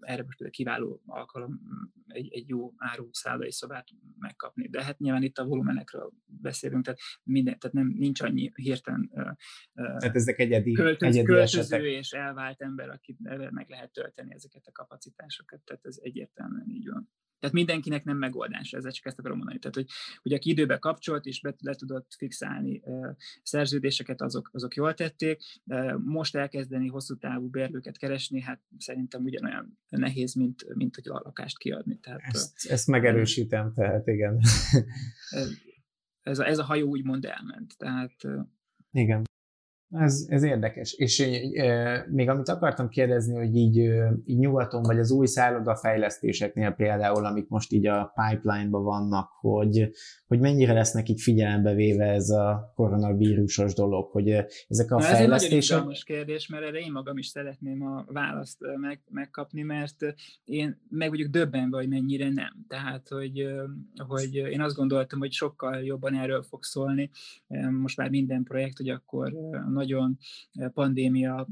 erre 0.00 0.22
most 0.22 0.50
kiváló 0.50 1.02
alkalom 1.06 1.60
egy, 2.06 2.32
egy 2.32 2.48
jó 2.48 2.72
áru 2.76 3.08
szállai 3.12 3.52
szobát 3.52 3.88
megkapni. 4.18 4.68
De 4.68 4.84
hát 4.84 4.98
nyilván 4.98 5.22
itt 5.22 5.38
a 5.38 5.44
volumenekről 5.44 6.12
beszélünk, 6.24 6.84
tehát, 6.84 7.00
minden, 7.22 7.58
tehát 7.58 7.76
nem, 7.76 7.86
nincs 7.86 8.20
annyi 8.20 8.52
hirtelen 8.54 9.10
tehát 9.72 10.16
ezek 10.16 10.38
egyedi, 10.38 10.72
költöz, 10.72 11.08
egyedi 11.08 11.26
költöző 11.26 11.60
esetek. 11.60 11.82
és 11.82 12.10
elvált 12.10 12.62
ember, 12.62 12.88
aki 12.88 13.16
meg 13.50 13.68
lehet 13.68 13.92
tölteni 13.92 14.34
ezeket 14.34 14.66
a 14.66 14.72
kapacitásokat, 14.72 15.60
tehát 15.64 15.84
ez 15.84 15.96
egyértelműen 16.00 16.68
így 16.68 16.88
van. 16.88 17.10
Tehát 17.38 17.54
mindenkinek 17.54 18.04
nem 18.04 18.16
megoldás, 18.16 18.72
ezzel 18.72 18.90
csak 18.90 19.06
ezt 19.06 19.18
akarom 19.18 19.36
mondani. 19.36 19.58
Tehát, 19.58 19.76
hogy, 19.76 19.86
hogy 20.22 20.32
aki 20.32 20.50
időbe 20.50 20.78
kapcsolt 20.78 21.24
és 21.24 21.40
be, 21.40 21.54
le 21.58 21.74
tudott 21.74 22.14
fixálni 22.16 22.80
uh, 22.84 23.08
szerződéseket, 23.42 24.22
azok, 24.22 24.50
azok 24.52 24.74
jól 24.74 24.94
tették. 24.94 25.42
Uh, 25.64 25.98
most 26.04 26.36
elkezdeni 26.36 26.86
hosszú 26.86 27.16
távú 27.16 27.48
bérlőket 27.48 27.98
keresni, 27.98 28.40
hát 28.40 28.60
szerintem 28.78 29.24
ugyanolyan 29.24 29.78
nehéz, 29.88 30.34
mint, 30.34 30.74
mint 30.74 30.94
hogy 30.94 31.08
a 31.08 31.20
lakást 31.24 31.58
kiadni. 31.58 31.98
Tehát, 31.98 32.20
ezt, 32.24 32.66
ezt 32.66 32.86
megerősítem, 32.86 33.72
tehát 33.72 34.06
igen. 34.06 34.38
ez, 35.30 35.50
ez, 36.22 36.38
a, 36.38 36.46
ez 36.46 36.58
a 36.58 36.64
hajó 36.64 36.88
úgymond 36.88 37.24
elment. 37.24 37.76
Tehát, 37.76 38.14
igen. 38.90 39.24
Ez, 39.90 40.26
ez 40.28 40.42
érdekes. 40.42 40.92
És 40.92 41.20
e, 41.20 42.06
még 42.10 42.28
amit 42.28 42.48
akartam 42.48 42.88
kérdezni, 42.88 43.36
hogy 43.36 43.56
így, 43.56 43.76
így 44.24 44.38
nyugaton, 44.38 44.82
vagy 44.82 44.98
az 44.98 45.10
új 45.10 45.26
szállodafejlesztéseknél 45.26 46.70
például, 46.70 47.24
amik 47.24 47.48
most 47.48 47.72
így 47.72 47.86
a 47.86 48.12
pipeline-ban 48.14 48.84
vannak, 48.84 49.30
hogy, 49.40 49.90
hogy 50.26 50.40
mennyire 50.40 50.72
lesznek 50.72 51.08
így 51.08 51.20
figyelembe 51.20 51.74
véve 51.74 52.04
ez 52.04 52.30
a 52.30 52.72
koronavírusos 52.74 53.74
dolog, 53.74 54.10
hogy 54.10 54.28
ezek 54.68 54.90
a 54.90 54.94
Na, 54.94 55.00
fejlesztések... 55.00 55.78
Ez 55.78 55.86
egy 55.88 56.04
kérdés, 56.04 56.48
mert 56.48 56.64
erre 56.64 56.78
én 56.78 56.92
magam 56.92 57.18
is 57.18 57.26
szeretném 57.26 57.82
a 57.82 58.04
választ 58.12 58.58
meg, 58.80 59.00
megkapni, 59.10 59.62
mert 59.62 60.14
én 60.44 60.80
meg 60.88 61.08
vagyok 61.08 61.28
döbbenve, 61.28 61.76
hogy 61.76 61.88
mennyire 61.88 62.30
nem. 62.30 62.64
Tehát, 62.68 63.08
hogy, 63.08 63.46
hogy 64.08 64.34
én 64.34 64.60
azt 64.60 64.76
gondoltam, 64.76 65.18
hogy 65.18 65.32
sokkal 65.32 65.84
jobban 65.84 66.14
erről 66.14 66.42
fog 66.42 66.64
szólni. 66.64 67.10
Most 67.70 67.96
már 67.96 68.10
minden 68.10 68.42
projekt, 68.42 68.76
hogy 68.76 68.88
akkor 68.88 69.32
nagyon 69.76 70.18
pandémia 70.72 71.46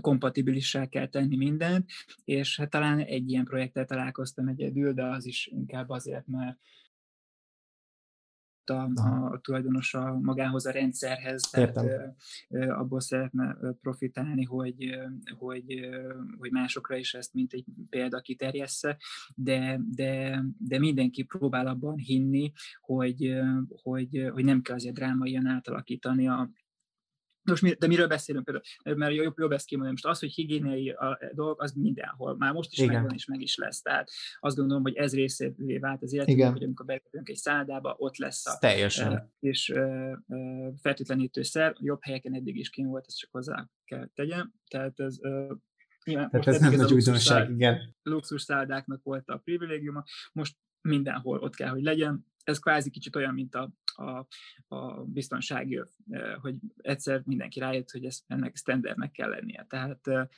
kompatibilissá 0.00 0.86
kell 0.86 1.06
tenni 1.06 1.36
mindent, 1.36 1.90
és 2.24 2.56
hát 2.56 2.70
talán 2.70 2.98
egy 2.98 3.30
ilyen 3.30 3.44
projekttel 3.44 3.84
találkoztam 3.84 4.48
egyedül, 4.48 4.92
de 4.92 5.04
az 5.04 5.26
is 5.26 5.46
inkább 5.46 5.88
azért, 5.88 6.26
mert 6.26 6.58
a, 8.70 8.90
a 9.32 9.40
tulajdonos 9.40 9.94
a 9.94 10.18
magához 10.20 10.66
a 10.66 10.70
rendszerhez, 10.70 11.42
tehát 11.50 11.76
Értem. 11.76 12.78
abból 12.78 13.00
szeretne 13.00 13.56
profitálni, 13.80 14.44
hogy, 14.44 14.98
hogy, 15.38 15.88
hogy 16.38 16.50
másokra 16.50 16.96
is 16.96 17.14
ezt 17.14 17.34
mint 17.34 17.52
egy 17.52 17.64
példa 17.90 18.20
kiterjessze, 18.20 18.96
de, 19.34 19.80
de, 19.90 20.44
de 20.58 20.78
mindenki 20.78 21.22
próbál 21.22 21.66
abban 21.66 21.96
hinni, 21.96 22.52
hogy, 22.80 23.40
hogy, 23.82 24.28
hogy 24.32 24.44
nem 24.44 24.62
kell 24.62 24.74
azért 24.74 24.94
drámaian 24.94 25.46
átalakítani 25.46 26.28
a, 26.28 26.50
most, 27.48 27.78
de 27.78 27.86
miről 27.86 28.06
beszélünk 28.06 28.44
például? 28.44 28.96
Mert 28.96 29.14
jobb, 29.14 29.38
jobb 29.38 29.52
ezt 29.52 29.66
kimondani. 29.66 29.92
Most 30.02 30.14
az, 30.14 30.20
hogy 30.20 30.32
higiéniai 30.32 30.90
a 30.90 31.18
dolog, 31.32 31.62
az 31.62 31.72
mindenhol. 31.72 32.36
Már 32.36 32.52
most 32.52 32.72
is 32.72 32.78
Igen. 32.78 32.92
megvan, 32.92 33.14
és 33.14 33.24
meg 33.24 33.40
is 33.40 33.56
lesz. 33.56 33.82
Tehát 33.82 34.10
azt 34.40 34.56
gondolom, 34.56 34.82
hogy 34.82 34.94
ez 34.94 35.14
részévé 35.14 35.78
vált 35.78 36.02
az 36.02 36.12
életünk, 36.12 36.52
hogy 36.52 36.64
amikor 36.64 36.86
belépünk 36.86 37.28
egy 37.28 37.36
száldába, 37.36 37.94
ott 37.98 38.16
lesz 38.16 38.46
a 38.46 38.58
Teljesen. 38.58 39.32
és 39.40 39.68
uh, 39.68 40.12
uh, 40.26 40.74
fertőtlenítő 40.80 41.42
szer. 41.42 41.74
Jobb 41.78 42.02
helyeken 42.02 42.34
eddig 42.34 42.56
is 42.56 42.70
kín 42.70 42.86
volt, 42.86 43.04
ezt 43.08 43.18
csak 43.18 43.30
hozzá 43.32 43.68
kell 43.84 44.08
tegyem. 44.14 44.52
Tehát 44.68 45.00
ez 45.00 45.18
Nyilván, 46.04 46.30
Tehát 46.30 46.46
ez 46.46 46.60
nem 46.60 46.74
nagy 46.74 46.92
újdonság, 46.92 47.50
igen. 47.50 47.96
Luxus 48.02 48.42
száldáknak 48.42 49.02
volt 49.02 49.28
a 49.28 49.36
privilégiuma, 49.36 50.04
most 50.32 50.56
mindenhol 50.80 51.38
ott 51.38 51.54
kell, 51.54 51.68
hogy 51.68 51.82
legyen. 51.82 52.26
Ez 52.44 52.58
kvázi 52.58 52.90
kicsit 52.90 53.16
olyan, 53.16 53.34
mint 53.34 53.54
a 53.54 53.72
a, 53.98 54.26
a 54.68 55.04
biztonsági, 55.04 55.82
hogy 56.40 56.54
egyszer 56.76 57.22
mindenki 57.24 57.58
rájött, 57.58 57.90
hogy 57.90 58.04
ez, 58.04 58.20
ennek 58.26 58.56
standardnek 58.56 59.10
kell 59.10 59.28
lennie. 59.28 59.66
Tehát 59.68 60.30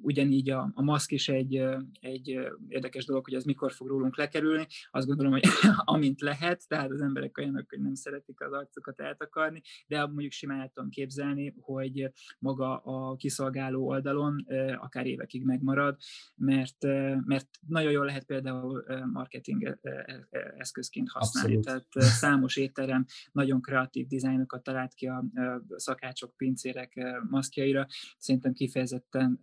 ugyanígy 0.00 0.50
a, 0.50 0.70
a 0.74 0.82
maszk 0.82 1.10
is 1.10 1.28
egy, 1.28 1.64
egy 2.00 2.38
érdekes 2.68 3.04
dolog, 3.04 3.24
hogy 3.24 3.34
ez 3.34 3.44
mikor 3.44 3.72
fog 3.72 3.88
rólunk 3.88 4.16
lekerülni. 4.16 4.66
Azt 4.90 5.06
gondolom, 5.06 5.32
hogy 5.32 5.44
amint 5.94 6.20
lehet, 6.20 6.68
tehát 6.68 6.90
az 6.90 7.00
emberek 7.00 7.38
olyanok, 7.38 7.64
hogy 7.68 7.80
nem 7.80 7.94
szeretik 7.94 8.40
az 8.40 8.52
arcokat 8.52 9.00
eltakarni, 9.00 9.62
de 9.86 10.06
mondjuk 10.06 10.32
simán 10.32 10.60
el 10.60 10.70
tudom 10.74 10.90
képzelni, 10.90 11.54
hogy 11.60 12.12
maga 12.38 12.76
a 12.78 13.16
kiszolgáló 13.16 13.86
oldalon 13.86 14.46
akár 14.76 15.06
évekig 15.06 15.44
megmarad, 15.44 15.96
mert, 16.34 16.82
mert 17.24 17.48
nagyon 17.66 17.92
jól 17.92 18.04
lehet 18.04 18.24
például 18.24 18.84
marketing 19.12 19.78
eszközként 20.56 21.08
használni. 21.10 21.56
Abszolút. 21.56 21.84
Tehát 21.94 22.10
számos 22.12 22.56
étterem 22.58 23.04
nagyon 23.32 23.60
kreatív 23.60 24.06
dizájnokat 24.06 24.62
talált 24.62 24.94
ki 24.94 25.06
a 25.06 25.24
szakácsok, 25.76 26.36
pincérek 26.36 27.16
maszkjaira. 27.30 27.86
Szerintem 28.18 28.52
kifejezetten 28.52 29.38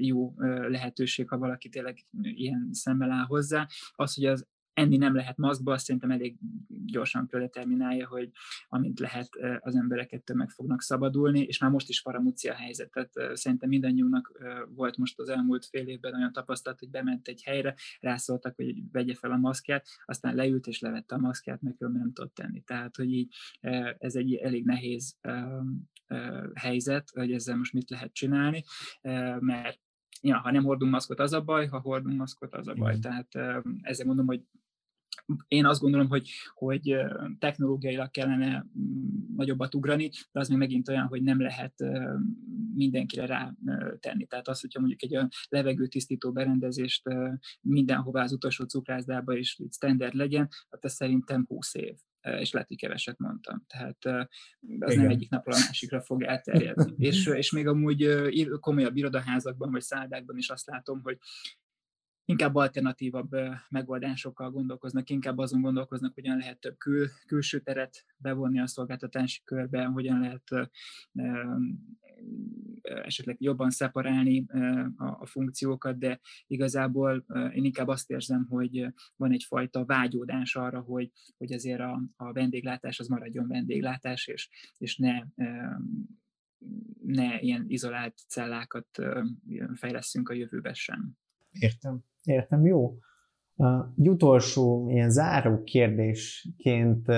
jó 0.00 0.34
lehetőség, 0.68 1.28
ha 1.28 1.38
valaki 1.38 1.68
tényleg 1.68 1.98
ilyen 2.22 2.68
szemmel 2.72 3.10
áll 3.10 3.24
hozzá. 3.24 3.66
Az, 3.92 4.14
hogy 4.14 4.24
az 4.24 4.46
enni 4.74 4.96
nem 4.96 5.14
lehet 5.14 5.36
maszkba, 5.36 5.72
azt 5.72 5.84
szerintem 5.84 6.10
elég 6.10 6.36
gyorsan 6.86 7.26
predeterminálja, 7.26 8.08
hogy 8.08 8.30
amint 8.68 8.98
lehet, 8.98 9.28
az 9.60 9.76
embereket 9.76 10.32
meg 10.34 10.50
fognak 10.50 10.82
szabadulni, 10.82 11.40
és 11.40 11.58
már 11.58 11.70
most 11.70 11.88
is 11.88 12.00
faramúci 12.00 12.48
a 12.48 12.54
helyzet. 12.54 12.90
Tehát 12.90 13.36
szerintem 13.36 13.68
mindannyiunknak 13.68 14.42
volt 14.68 14.96
most 14.96 15.18
az 15.18 15.28
elmúlt 15.28 15.66
fél 15.66 15.86
évben 15.86 16.14
olyan 16.14 16.32
tapasztalat, 16.32 16.78
hogy 16.78 16.90
bement 16.90 17.28
egy 17.28 17.42
helyre, 17.42 17.74
rászóltak, 18.00 18.54
hogy 18.54 18.90
vegye 18.92 19.14
fel 19.14 19.30
a 19.30 19.36
maszkját, 19.36 19.86
aztán 20.04 20.34
leült 20.34 20.66
és 20.66 20.80
levette 20.80 21.14
a 21.14 21.18
maszkját, 21.18 21.62
meg 21.62 21.76
nem 21.78 22.12
tudott 22.12 22.34
tenni. 22.34 22.60
Tehát, 22.60 22.96
hogy 22.96 23.12
így 23.12 23.34
ez 23.98 24.14
egy 24.14 24.34
elég 24.34 24.64
nehéz 24.64 25.18
helyzet, 26.54 27.10
hogy 27.10 27.32
ezzel 27.32 27.56
most 27.56 27.72
mit 27.72 27.90
lehet 27.90 28.12
csinálni, 28.12 28.64
mert 29.38 29.80
ja, 30.20 30.38
ha 30.38 30.50
nem 30.50 30.64
hordunk 30.64 30.92
maszkot, 30.92 31.20
az 31.20 31.32
a 31.32 31.40
baj, 31.40 31.66
ha 31.66 31.80
hordunk 31.80 32.18
maszkot, 32.18 32.54
az 32.54 32.68
a 32.68 32.74
baj. 32.74 32.98
Tehát 32.98 33.34
ezzel 33.80 34.06
mondom, 34.06 34.26
hogy 34.26 34.42
én 35.48 35.66
azt 35.66 35.80
gondolom, 35.80 36.08
hogy, 36.08 36.30
hogy 36.54 36.96
technológiailag 37.38 38.10
kellene 38.10 38.66
mm, 38.78 39.36
nagyobbat 39.36 39.74
ugrani, 39.74 40.10
de 40.32 40.40
az 40.40 40.48
még 40.48 40.58
megint 40.58 40.88
olyan, 40.88 41.06
hogy 41.06 41.22
nem 41.22 41.40
lehet 41.40 41.74
mindenkire 42.74 43.26
rá 43.26 43.54
tenni. 44.00 44.26
Tehát 44.26 44.48
az, 44.48 44.60
hogyha 44.60 44.80
mondjuk 44.80 45.02
egy 45.02 45.14
olyan 45.14 45.28
levegőtisztító 45.48 46.32
berendezést 46.32 47.02
mindenhová 47.60 48.22
az 48.22 48.32
utolsó 48.32 48.64
cukrászdába 48.64 49.36
is 49.36 49.58
standard 49.70 50.14
legyen, 50.14 50.48
hát 50.70 50.84
ez 50.84 50.92
szerintem 50.92 51.44
20 51.48 51.74
év 51.74 51.94
és 52.22 52.52
lehet, 52.52 52.68
hogy 52.68 52.76
keveset 52.76 53.18
mondtam. 53.18 53.64
Tehát 53.66 54.04
az 54.80 54.92
Igen. 54.92 55.02
nem 55.02 55.10
egyik 55.10 55.30
napról 55.30 55.54
a 55.54 55.58
másikra 55.66 56.00
fog 56.00 56.22
elterjedni. 56.22 56.94
és, 57.08 57.26
és 57.26 57.50
még 57.50 57.66
amúgy 57.66 58.08
komolyabb 58.60 58.96
irodaházakban 58.96 59.70
vagy 59.70 59.80
száldákban 59.80 60.36
is 60.36 60.48
azt 60.48 60.66
látom, 60.66 61.00
hogy 61.02 61.18
inkább 62.24 62.54
alternatívabb 62.54 63.30
megoldásokkal 63.68 64.50
gondolkoznak, 64.50 65.10
inkább 65.10 65.38
azon 65.38 65.60
gondolkoznak, 65.60 66.14
hogyan 66.14 66.36
lehet 66.36 66.60
több 66.60 66.76
kül, 66.76 67.08
külső 67.26 67.60
teret 67.60 68.04
bevonni 68.16 68.60
a 68.60 68.66
szolgáltatási 68.66 69.40
körbe, 69.44 69.84
hogyan 69.84 70.20
lehet 70.20 70.70
esetleg 72.82 73.36
jobban 73.40 73.70
szeparálni 73.70 74.44
a, 74.96 75.26
funkciókat, 75.26 75.98
de 75.98 76.20
igazából 76.46 77.24
én 77.54 77.64
inkább 77.64 77.88
azt 77.88 78.10
érzem, 78.10 78.46
hogy 78.48 78.86
van 79.16 79.32
egyfajta 79.32 79.84
vágyódás 79.84 80.56
arra, 80.56 80.80
hogy, 80.80 81.10
hogy 81.38 81.52
azért 81.52 81.80
a, 81.80 82.02
a 82.16 82.32
vendéglátás 82.32 83.00
az 83.00 83.08
maradjon 83.08 83.48
vendéglátás, 83.48 84.26
és, 84.26 84.48
és 84.78 84.96
ne 84.96 85.22
ne 87.02 87.40
ilyen 87.40 87.64
izolált 87.68 88.14
cellákat 88.28 88.86
fejleszünk 89.74 90.28
a 90.28 90.34
jövőben 90.34 90.74
sem. 90.74 91.16
Értem. 91.52 92.04
Értem, 92.24 92.66
jó. 92.66 92.94
Egy 93.98 94.08
utolsó 94.08 94.88
ilyen 94.90 95.10
záró 95.10 95.62
kérdésként 95.62 97.08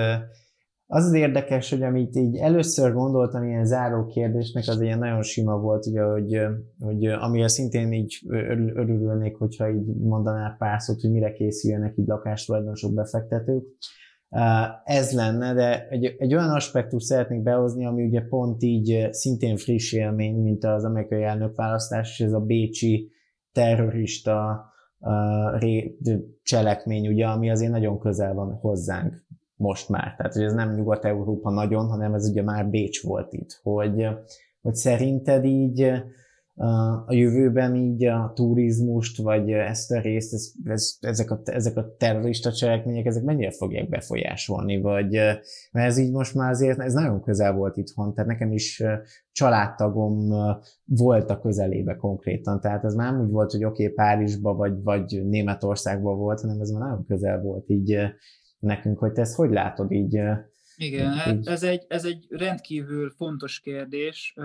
az 0.87 1.05
az 1.05 1.13
érdekes, 1.13 1.69
hogy 1.69 1.81
amit 1.81 2.15
így 2.15 2.35
először 2.35 2.93
gondoltam 2.93 3.43
ilyen 3.43 3.65
záró 3.65 4.05
kérdésnek, 4.05 4.63
az 4.67 4.81
ilyen 4.81 4.99
nagyon 4.99 5.21
sima 5.21 5.57
volt, 5.57 5.85
ugye, 5.85 6.01
hogy, 6.01 6.39
hogy 6.79 7.05
amivel 7.05 7.47
szintén 7.47 7.91
így 7.91 8.21
örülnék, 8.73 9.35
hogyha 9.35 9.69
így 9.69 9.95
mondanál 9.95 10.55
pár 10.57 10.81
szót, 10.81 11.01
hogy 11.01 11.11
mire 11.11 11.31
készüljenek 11.31 11.97
így 11.97 12.07
lakástulajdonosok, 12.07 12.93
befektetők. 12.93 13.63
Ez 14.83 15.11
lenne, 15.11 15.53
de 15.53 15.87
egy, 15.87 16.15
egy 16.17 16.33
olyan 16.33 16.49
aspektus 16.49 17.03
szeretnék 17.03 17.43
behozni, 17.43 17.85
ami 17.85 18.05
ugye 18.05 18.21
pont 18.21 18.63
így 18.63 19.07
szintén 19.11 19.57
friss 19.57 19.93
élmény, 19.93 20.35
mint 20.35 20.63
az 20.63 20.83
amerikai 20.83 21.23
elnökválasztás, 21.23 22.19
és 22.19 22.25
ez 22.25 22.33
a 22.33 22.39
bécsi 22.39 23.11
terrorista 23.55 24.65
cselekmény, 26.43 27.07
ugye, 27.07 27.25
ami 27.25 27.49
azért 27.49 27.71
nagyon 27.71 27.99
közel 27.99 28.33
van 28.33 28.53
hozzánk 28.53 29.25
most 29.55 29.89
már. 29.89 30.15
Tehát, 30.17 30.33
hogy 30.33 30.43
ez 30.43 30.53
nem 30.53 30.73
Nyugat-Európa 30.73 31.49
nagyon, 31.51 31.87
hanem 31.87 32.13
ez 32.13 32.29
ugye 32.29 32.43
már 32.43 32.69
Bécs 32.69 33.03
volt 33.03 33.33
itt. 33.33 33.59
Hogy, 33.63 34.07
hogy 34.61 34.75
szerinted 34.75 35.45
így 35.45 36.03
a 37.05 37.13
jövőben 37.13 37.75
így 37.75 38.05
a 38.05 38.31
turizmust, 38.35 39.21
vagy 39.21 39.51
ezt 39.51 39.91
a 39.91 40.01
részt, 40.01 40.33
ez, 40.33 40.51
ez, 40.63 40.97
ezek, 40.99 41.31
a, 41.31 41.41
ezek 41.43 41.77
a 41.77 41.95
terrorista 41.97 42.51
cselekmények, 42.51 43.05
ezek 43.05 43.23
mennyire 43.23 43.51
fogják 43.51 43.89
befolyásolni, 43.89 44.81
vagy 44.81 45.11
mert 45.71 45.87
ez 45.87 45.97
így 45.97 46.11
most 46.11 46.35
már 46.35 46.49
azért, 46.49 46.79
ez 46.79 46.93
nagyon 46.93 47.21
közel 47.21 47.53
volt 47.53 47.77
itthon, 47.77 48.13
tehát 48.13 48.29
nekem 48.29 48.51
is 48.51 48.83
családtagom 49.31 50.29
volt 50.85 51.29
a 51.29 51.39
közelébe 51.39 51.95
konkrétan, 51.95 52.61
tehát 52.61 52.83
ez 52.83 52.95
már 52.95 53.11
nem 53.11 53.21
úgy 53.21 53.31
volt, 53.31 53.51
hogy 53.51 53.63
oké, 53.63 53.83
okay, 53.83 53.95
Párizsba, 53.95 54.53
vagy, 54.53 54.83
vagy 54.83 55.21
Németországba 55.25 56.15
volt, 56.15 56.41
hanem 56.41 56.61
ez 56.61 56.69
már 56.69 56.81
nagyon 56.81 57.05
közel 57.05 57.41
volt 57.41 57.69
így 57.69 57.97
nekünk, 58.59 58.99
hogy 58.99 59.11
te 59.11 59.21
ezt 59.21 59.35
hogy 59.35 59.51
látod 59.51 59.91
így 59.91 60.19
Igen, 60.77 61.13
hát 61.13 61.47
ez 61.47 61.63
egy, 61.63 61.85
ez 61.87 62.05
egy 62.05 62.25
rendkívül 62.29 63.09
fontos 63.09 63.59
kérdés, 63.59 64.35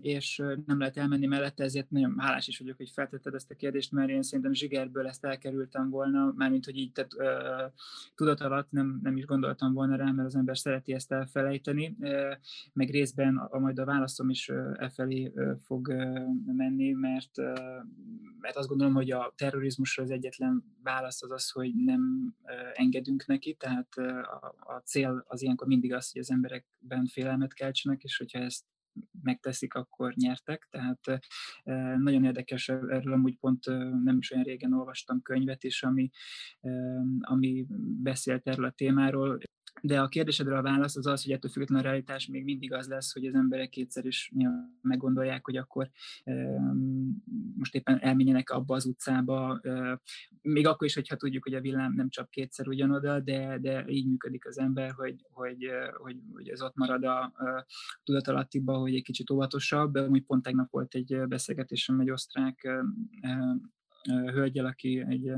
és 0.00 0.42
nem 0.66 0.78
lehet 0.78 0.96
elmenni 0.96 1.26
mellette, 1.26 1.64
ezért 1.64 1.90
nagyon 1.90 2.18
hálás 2.18 2.48
is 2.48 2.58
vagyok, 2.58 2.76
hogy 2.76 2.90
feltetted 2.90 3.34
ezt 3.34 3.50
a 3.50 3.54
kérdést, 3.54 3.92
mert 3.92 4.08
én 4.08 4.22
szerintem 4.22 4.52
zsigerből 4.52 5.06
ezt 5.06 5.24
elkerültem 5.24 5.90
volna, 5.90 6.32
mármint, 6.36 6.64
hogy 6.64 6.76
így 6.76 6.92
tehát, 6.92 7.10
tudat 8.14 8.40
alatt 8.40 8.70
nem, 8.70 9.00
nem 9.02 9.16
is 9.16 9.24
gondoltam 9.24 9.72
volna 9.72 9.96
rá, 9.96 10.10
mert 10.10 10.28
az 10.28 10.36
ember 10.36 10.58
szereti 10.58 10.92
ezt 10.92 11.12
elfelejteni, 11.12 11.96
meg 12.72 12.90
részben 12.90 13.36
a, 13.36 13.58
majd 13.58 13.78
a 13.78 13.84
válaszom 13.84 14.28
is 14.28 14.48
e 14.48 14.90
felé 14.94 15.32
fog 15.64 15.88
menni, 16.46 16.92
mert, 16.92 17.36
mert 18.40 18.56
azt 18.56 18.68
gondolom, 18.68 18.94
hogy 18.94 19.10
a 19.10 19.32
terrorizmusra 19.36 20.02
az 20.02 20.10
egyetlen 20.10 20.64
válasz 20.82 21.22
az 21.22 21.30
az, 21.30 21.50
hogy 21.50 21.74
nem 21.74 22.34
engedünk 22.74 23.26
neki, 23.26 23.54
tehát 23.54 23.96
a, 23.96 24.54
a 24.58 24.82
cél 24.84 25.24
az 25.28 25.42
ilyenkor 25.42 25.65
akkor 25.66 25.78
mindig 25.78 25.92
az, 25.92 26.12
hogy 26.12 26.20
az 26.20 26.30
emberekben 26.30 27.06
félelmet 27.06 27.54
keltsenek, 27.54 28.02
és 28.02 28.16
hogyha 28.16 28.38
ezt 28.38 28.64
megteszik, 29.22 29.74
akkor 29.74 30.12
nyertek. 30.14 30.68
Tehát 30.70 31.00
nagyon 31.98 32.24
érdekes, 32.24 32.68
erről 32.68 33.12
amúgy 33.12 33.38
pont 33.38 33.64
nem 34.04 34.16
is 34.18 34.30
olyan 34.30 34.44
régen 34.44 34.72
olvastam 34.72 35.22
könyvet 35.22 35.64
is, 35.64 35.82
ami, 35.82 36.10
ami 37.20 37.66
beszélt 38.02 38.46
erről 38.46 38.64
a 38.64 38.70
témáról, 38.70 39.38
de 39.82 40.00
a 40.00 40.08
kérdésedre 40.08 40.58
a 40.58 40.62
válasz 40.62 40.96
az 40.96 41.06
az, 41.06 41.22
hogy 41.22 41.32
ettől 41.32 41.50
függetlenül 41.50 41.84
a 41.84 41.88
realitás 41.88 42.26
még 42.26 42.44
mindig 42.44 42.72
az 42.72 42.88
lesz, 42.88 43.12
hogy 43.12 43.26
az 43.26 43.34
emberek 43.34 43.68
kétszer 43.68 44.04
is 44.04 44.32
meggondolják, 44.82 45.44
hogy 45.44 45.56
akkor 45.56 45.90
most 47.56 47.74
éppen 47.74 47.98
elmenjenek 47.98 48.50
abba 48.50 48.74
az 48.74 48.86
utcába, 48.86 49.60
még 50.42 50.66
akkor 50.66 50.86
is, 50.86 50.94
hogyha 50.94 51.16
tudjuk, 51.16 51.42
hogy 51.42 51.54
a 51.54 51.60
villám 51.60 51.92
nem 51.92 52.08
csak 52.08 52.30
kétszer 52.30 52.68
ugyanoda, 52.68 53.20
de, 53.20 53.58
de 53.60 53.84
így 53.88 54.06
működik 54.06 54.46
az 54.46 54.58
ember, 54.58 54.90
hogy, 54.90 55.26
hogy, 55.30 55.70
hogy, 55.96 56.16
hogy 56.32 56.48
ez 56.48 56.62
ott 56.62 56.74
marad 56.74 57.04
a, 57.04 57.20
a 57.22 57.66
tudatalattiba, 58.04 58.76
hogy 58.76 58.94
egy 58.94 59.02
kicsit 59.02 59.30
óvatosabb. 59.30 59.96
Úgy 59.96 60.22
pont 60.22 60.42
tegnap 60.42 60.70
volt 60.70 60.94
egy 60.94 61.22
beszélgetésem 61.28 62.00
egy 62.00 62.10
osztrák 62.10 62.68
hölgyel, 64.06 64.66
aki 64.66 65.04
egy 65.08 65.32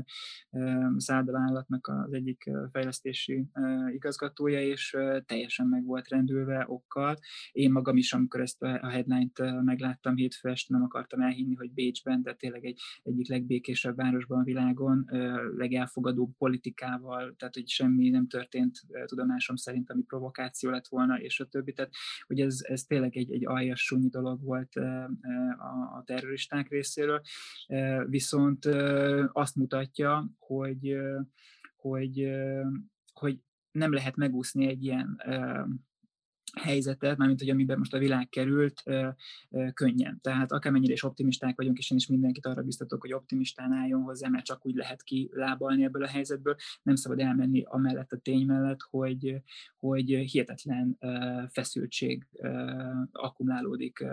száldavállalatnak 0.97 1.87
az 1.87 2.13
egyik 2.13 2.49
fejlesztési 2.71 3.45
igazgatója, 3.93 4.61
és 4.61 4.97
teljesen 5.25 5.67
meg 5.67 5.85
volt 5.85 6.07
rendülve 6.07 6.65
okkal. 6.67 7.17
Én 7.51 7.71
magam 7.71 7.97
is, 7.97 8.13
amikor 8.13 8.41
ezt 8.41 8.61
a 8.61 8.89
headline-t 8.89 9.63
megláttam 9.63 10.15
hétfő 10.15 10.49
este, 10.49 10.73
nem 10.73 10.83
akartam 10.83 11.21
elhinni, 11.21 11.55
hogy 11.55 11.71
Bécsben, 11.71 12.21
de 12.21 12.33
tényleg 12.33 12.65
egy 12.65 12.81
egyik 13.03 13.29
legbékésebb 13.29 13.95
városban 13.95 14.39
a 14.39 14.43
világon, 14.43 15.09
legelfogadóbb 15.57 16.37
politikával, 16.37 17.35
tehát 17.37 17.53
hogy 17.53 17.67
semmi 17.67 18.09
nem 18.09 18.27
történt 18.27 18.81
tudomásom 19.05 19.55
szerint, 19.55 19.89
ami 19.89 20.01
provokáció 20.01 20.69
lett 20.69 20.87
volna, 20.87 21.19
és 21.19 21.39
a 21.39 21.45
többi. 21.45 21.73
Tehát, 21.73 21.91
hogy 22.27 22.39
ez, 22.39 22.59
ez 22.61 22.83
tényleg 22.83 23.17
egy, 23.17 23.31
egy 23.31 23.45
aljas 23.45 23.81
súnyi 23.81 24.09
dolog 24.09 24.43
volt 24.43 24.75
a, 24.75 25.03
a 25.97 26.03
terroristák 26.05 26.69
részéről. 26.69 27.21
Viszont 28.07 28.58
viszont 28.65 29.29
azt 29.33 29.55
mutatja, 29.55 30.29
hogy, 30.39 30.97
hogy, 31.75 32.31
hogy 33.13 33.39
nem 33.71 33.93
lehet 33.93 34.15
megúszni 34.15 34.67
egy 34.67 34.83
ilyen 34.83 35.21
helyzetet, 36.55 37.17
mármint 37.17 37.39
hogy 37.39 37.49
amiben 37.49 37.77
most 37.77 37.93
a 37.93 37.97
világ 37.97 38.29
került, 38.29 38.83
könnyen. 39.73 40.19
Tehát 40.21 40.51
akármennyire 40.51 40.93
is 40.93 41.03
optimisták 41.03 41.55
vagyunk, 41.55 41.77
és 41.77 41.91
én 41.91 41.97
is 41.97 42.07
mindenkit 42.07 42.45
arra 42.45 42.61
biztatok, 42.61 43.01
hogy 43.01 43.13
optimistán 43.13 43.71
álljon 43.71 44.01
hozzá, 44.01 44.27
mert 44.27 44.45
csak 44.45 44.65
úgy 44.65 44.75
lehet 44.75 45.03
kilábalni 45.03 45.83
ebből 45.83 46.03
a 46.03 46.07
helyzetből. 46.07 46.55
Nem 46.83 46.95
szabad 46.95 47.19
elmenni 47.19 47.63
amellett 47.65 48.11
a 48.11 48.17
tény 48.17 48.45
mellett, 48.45 48.81
hogy, 48.89 49.41
hogy 49.79 50.05
hihetetlen 50.09 50.97
feszültség 51.51 52.27
akkumulálódik 53.11 54.05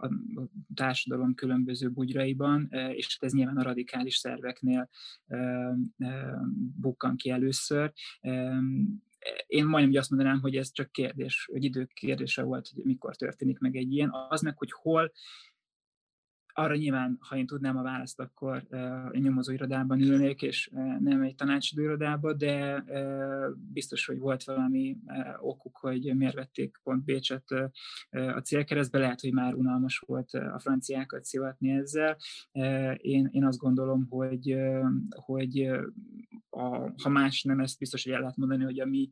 a 0.00 0.10
társadalom 0.74 1.34
különböző 1.34 1.90
bugyraiban, 1.90 2.68
és 2.92 3.16
ez 3.20 3.32
nyilván 3.32 3.56
a 3.56 3.62
radikális 3.62 4.16
szerveknél 4.16 4.88
bukkan 6.76 7.16
ki 7.16 7.30
először 7.30 7.92
én 9.46 9.66
majdnem 9.66 10.00
azt 10.00 10.10
mondanám, 10.10 10.40
hogy 10.40 10.56
ez 10.56 10.72
csak 10.72 10.92
kérdés, 10.92 11.48
hogy 11.52 11.64
idők 11.64 11.92
kérdése 11.92 12.42
volt, 12.42 12.70
hogy 12.74 12.84
mikor 12.84 13.16
történik 13.16 13.58
meg 13.58 13.76
egy 13.76 13.92
ilyen. 13.92 14.10
Az 14.28 14.42
meg, 14.42 14.58
hogy 14.58 14.72
hol, 14.72 15.12
arra 16.54 16.76
nyilván, 16.76 17.16
ha 17.20 17.36
én 17.36 17.46
tudnám 17.46 17.76
a 17.76 17.82
választ, 17.82 18.20
akkor 18.20 18.66
egy 19.12 19.22
nyomozóirodában 19.22 20.00
ülnék, 20.00 20.42
és 20.42 20.70
nem 20.98 21.22
egy 21.22 21.34
tanácsadóirodában, 21.34 22.38
de 22.38 22.84
biztos, 23.72 24.06
hogy 24.06 24.18
volt 24.18 24.44
valami 24.44 24.96
okuk, 25.38 25.76
hogy 25.76 26.16
miért 26.16 26.34
vették 26.34 26.80
pont 26.82 27.04
Bécset 27.04 27.44
a 28.10 28.40
célkeresztbe. 28.40 28.98
Lehet, 28.98 29.20
hogy 29.20 29.32
már 29.32 29.54
unalmas 29.54 29.98
volt 29.98 30.32
a 30.32 30.58
franciákat 30.58 31.24
szivatni 31.24 31.70
ezzel. 31.70 32.16
Én, 32.96 33.28
én 33.30 33.44
azt 33.44 33.58
gondolom, 33.58 34.06
hogy, 34.08 34.56
hogy 35.08 35.70
a, 36.50 36.92
ha 37.02 37.08
más 37.08 37.42
nem, 37.42 37.60
ezt 37.60 37.78
biztos, 37.78 38.04
hogy 38.04 38.12
el 38.12 38.20
lehet 38.20 38.36
mondani, 38.36 38.64
hogy 38.64 38.80
a 38.80 38.86
mi 38.86 39.10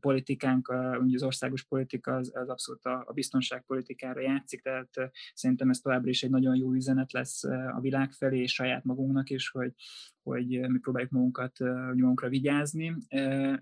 politikánk, 0.00 0.68
a, 0.68 0.98
az 0.98 1.22
országos 1.22 1.64
politika 1.64 2.14
az, 2.14 2.30
az 2.34 2.48
abszolút 2.48 2.84
a, 2.84 3.04
a 3.06 3.12
biztonságpolitikára 3.12 4.20
játszik, 4.20 4.60
tehát 4.60 4.90
szerintem 5.34 5.70
ez 5.70 5.78
továbbra 5.78 6.10
is 6.12 6.22
egy 6.22 6.30
nagyon 6.30 6.56
jó 6.56 6.72
üzenet 6.72 7.12
lesz 7.12 7.44
a 7.44 7.78
világ 7.80 8.12
felé, 8.12 8.40
és 8.40 8.52
saját 8.52 8.84
magunknak 8.84 9.30
is, 9.30 9.50
hogy, 9.50 9.74
hogy 10.22 10.46
mi 10.46 10.78
próbáljuk 10.78 11.10
magunkat 11.10 11.58
magunkra 11.94 12.28
vigyázni. 12.28 12.96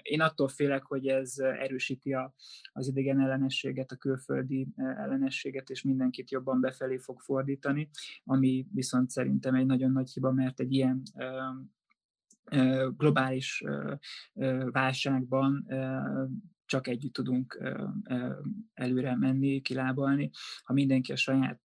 Én 0.03 0.21
attól 0.21 0.49
félek, 0.49 0.83
hogy 0.83 1.07
ez 1.07 1.39
erősíti 1.39 2.13
a, 2.13 2.35
az 2.73 2.89
idegen 2.89 3.21
ellenességet, 3.21 3.91
a 3.91 3.97
külföldi 3.97 4.69
ellenességet, 4.77 5.71
és 5.71 5.83
mindenkit 5.83 6.31
jobban 6.31 6.61
befelé 6.61 6.97
fog 6.97 7.21
fordítani, 7.21 7.91
ami 8.25 8.67
viszont 8.73 9.11
szerintem 9.11 9.55
egy 9.55 9.67
nagyon 9.67 9.93
nagy 9.93 10.11
hiba, 10.11 10.33
mert 10.33 10.61
egy 10.61 10.73
ilyen 10.73 11.03
globális 12.97 13.65
válságban 14.71 15.67
csak 16.71 16.87
együtt 16.87 17.13
tudunk 17.13 17.59
előre 18.75 19.17
menni, 19.17 19.61
kilábalni. 19.61 20.31
Ha 20.63 20.73
mindenki 20.73 21.13
a 21.13 21.17
saját 21.17 21.61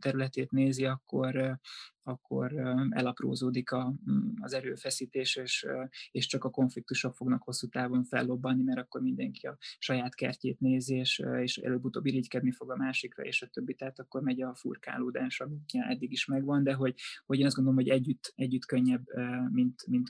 területét 0.00 0.50
nézi, 0.50 0.84
akkor, 0.84 1.58
akkor 2.02 2.52
elaprózódik 2.90 3.70
a, 3.70 3.94
mm, 4.10 4.28
az 4.40 4.52
erőfeszítés, 4.52 5.36
és, 5.36 5.66
és 6.10 6.26
csak 6.26 6.44
a 6.44 6.50
konfliktusok 6.50 7.14
fognak 7.14 7.42
hosszú 7.42 7.68
távon 7.68 8.04
fellobbanni, 8.04 8.62
mert 8.62 8.78
akkor 8.78 9.00
mindenki 9.00 9.46
a 9.46 9.56
saját 9.78 10.14
kertjét 10.14 10.60
nézi, 10.60 10.94
és, 10.94 11.22
és 11.40 11.56
előbb-utóbb 11.56 12.06
irigykedni 12.06 12.50
fog 12.50 12.70
a 12.70 12.76
másikra, 12.76 13.22
és 13.22 13.42
a 13.42 13.46
többi, 13.46 13.74
tehát 13.74 13.98
akkor 13.98 14.22
megy 14.22 14.42
a 14.42 14.54
furkálódás, 14.54 15.40
ami 15.40 15.56
eddig 15.72 16.12
is 16.12 16.26
megvan, 16.26 16.62
de 16.62 16.72
hogy, 16.72 16.94
hogy 17.26 17.38
én 17.38 17.46
azt 17.46 17.54
gondolom, 17.54 17.78
hogy 17.78 17.88
együtt, 17.88 18.32
együtt 18.36 18.64
könnyebb, 18.64 19.04
mint, 19.52 19.86
mint 19.86 20.08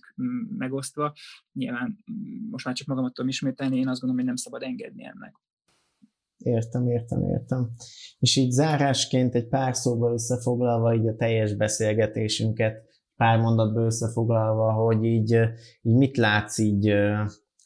megosztva. 0.56 1.14
Nyilván 1.52 1.98
mm, 2.12 2.48
most 2.50 2.64
már 2.64 2.74
csak 2.74 2.86
magamat 2.86 3.14
tudom 3.14 3.30
ismételni, 3.30 3.76
én 3.76 3.88
azt 3.88 4.00
gondolom, 4.00 4.16
hogy 4.16 4.34
nem 4.34 4.36
szabad 4.36 4.62
engedni 4.62 5.04
ennek. 5.04 5.34
Értem, 6.42 6.88
értem, 6.88 7.22
értem. 7.22 7.70
És 8.18 8.36
így 8.36 8.50
zárásként 8.50 9.34
egy 9.34 9.48
pár 9.48 9.76
szóval 9.76 10.12
összefoglalva 10.12 10.94
így 10.94 11.06
a 11.06 11.16
teljes 11.16 11.54
beszélgetésünket, 11.54 12.88
pár 13.16 13.38
mondatban 13.38 13.84
összefoglalva, 13.84 14.72
hogy 14.72 15.04
így, 15.04 15.30
így 15.82 15.96
mit 15.96 16.16
látsz 16.16 16.58
így 16.58 16.94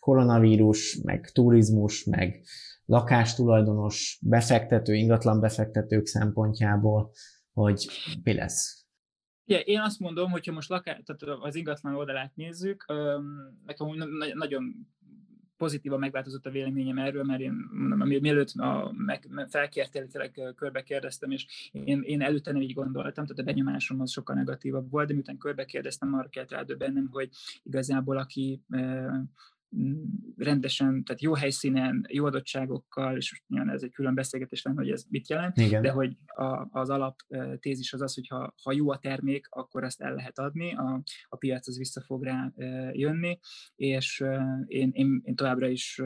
koronavírus, 0.01 1.01
meg 1.03 1.31
turizmus, 1.31 2.05
meg 2.05 2.45
lakástulajdonos, 2.85 4.18
befektető, 4.22 4.95
ingatlan 4.95 5.41
befektetők 5.41 6.07
szempontjából, 6.07 7.11
hogy 7.53 7.89
mi 8.22 8.35
lesz? 8.35 8.87
Ja, 9.47 9.59
én 9.59 9.81
azt 9.81 9.99
mondom, 9.99 10.31
hogyha 10.31 10.53
most 10.53 10.68
laká, 10.68 11.01
tehát 11.05 11.41
az 11.41 11.55
ingatlan 11.55 11.95
oldalát 11.95 12.33
nézzük, 12.35 12.85
nekem 13.64 13.87
nagyon 14.35 14.89
pozitívan 15.57 15.99
megváltozott 15.99 16.47
a 16.47 16.51
véleményem 16.51 16.99
erről, 16.99 17.25
mert 17.25 17.41
én 17.41 17.53
mielőtt 18.21 18.51
a, 18.51 18.93
meg, 18.97 19.29
felkértél, 19.49 20.07
tényleg 20.07 20.55
körbe 20.57 20.83
kérdeztem, 20.83 21.31
és 21.31 21.71
én, 21.73 22.03
én 22.03 22.23
előtte 22.23 22.53
nem 22.53 22.63
így 22.63 22.73
gondoltam, 22.73 23.25
tehát 23.27 23.39
a 23.39 23.43
benyomásom 23.43 24.01
az 24.01 24.11
sokkal 24.11 24.37
negatívabb 24.37 24.91
volt, 24.91 25.07
de 25.07 25.13
miután 25.13 25.39
körbe 25.39 25.65
kérdeztem, 25.65 26.15
arra 26.15 26.29
kellett 26.29 26.51
rádöbbennem, 26.51 27.09
hogy 27.11 27.29
igazából 27.63 28.17
aki 28.17 28.63
rendesen, 30.37 31.05
tehát 31.05 31.22
jó 31.22 31.35
helyszínen, 31.35 32.07
jó 32.09 32.25
adottságokkal, 32.25 33.16
és 33.16 33.43
nyilván 33.47 33.75
ez 33.75 33.83
egy 33.83 33.93
külön 33.93 34.14
beszélgetés 34.14 34.62
lenne, 34.62 34.81
hogy 34.81 34.91
ez 34.91 35.05
mit 35.09 35.29
jelent, 35.29 35.57
Igen. 35.57 35.83
de 35.83 35.91
hogy 35.91 36.16
a, 36.27 36.66
az 36.70 36.91
alap 36.91 37.16
tézis 37.61 37.93
az 37.93 38.01
az, 38.01 38.14
hogy 38.14 38.29
ha, 38.29 38.55
ha 38.62 38.72
jó 38.72 38.91
a 38.91 38.99
termék, 38.99 39.47
akkor 39.51 39.85
ezt 39.85 40.01
el 40.01 40.14
lehet 40.14 40.39
adni, 40.39 40.75
a, 40.75 41.03
a 41.29 41.37
piac 41.37 41.68
az 41.68 41.79
vissza 41.79 42.01
fog 42.01 42.25
rá 42.25 42.53
jönni, 42.93 43.39
és 43.75 44.25
én, 44.66 44.91
én, 44.93 45.20
én 45.25 45.35
továbbra 45.35 45.68
is 45.68 46.03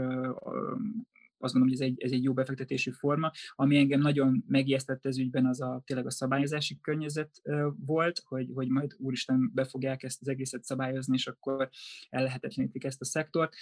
azt 1.41 1.53
gondolom, 1.53 1.77
hogy 1.77 1.87
ez 1.87 1.93
egy, 1.93 2.03
ez 2.03 2.13
egy 2.13 2.23
jó 2.23 2.33
befektetési 2.33 2.91
forma. 2.91 3.31
Ami 3.51 3.77
engem 3.77 4.01
nagyon 4.01 4.45
megijesztett 4.47 5.07
ez 5.07 5.19
ügyben, 5.19 5.47
az 5.47 5.61
a 5.61 5.83
tényleg 5.85 6.07
a 6.07 6.11
szabályozási 6.11 6.79
környezet 6.81 7.43
volt, 7.77 8.23
hogy, 8.25 8.51
hogy 8.55 8.69
majd 8.69 8.95
úristen 8.99 9.51
be 9.55 9.65
fogják 9.65 10.03
ezt 10.03 10.21
az 10.21 10.29
egészet 10.29 10.65
szabályozni, 10.65 11.15
és 11.15 11.27
akkor 11.27 11.69
ellehetetlenítik 12.09 12.85
ezt 12.85 13.01
a 13.01 13.05
szektort. 13.05 13.55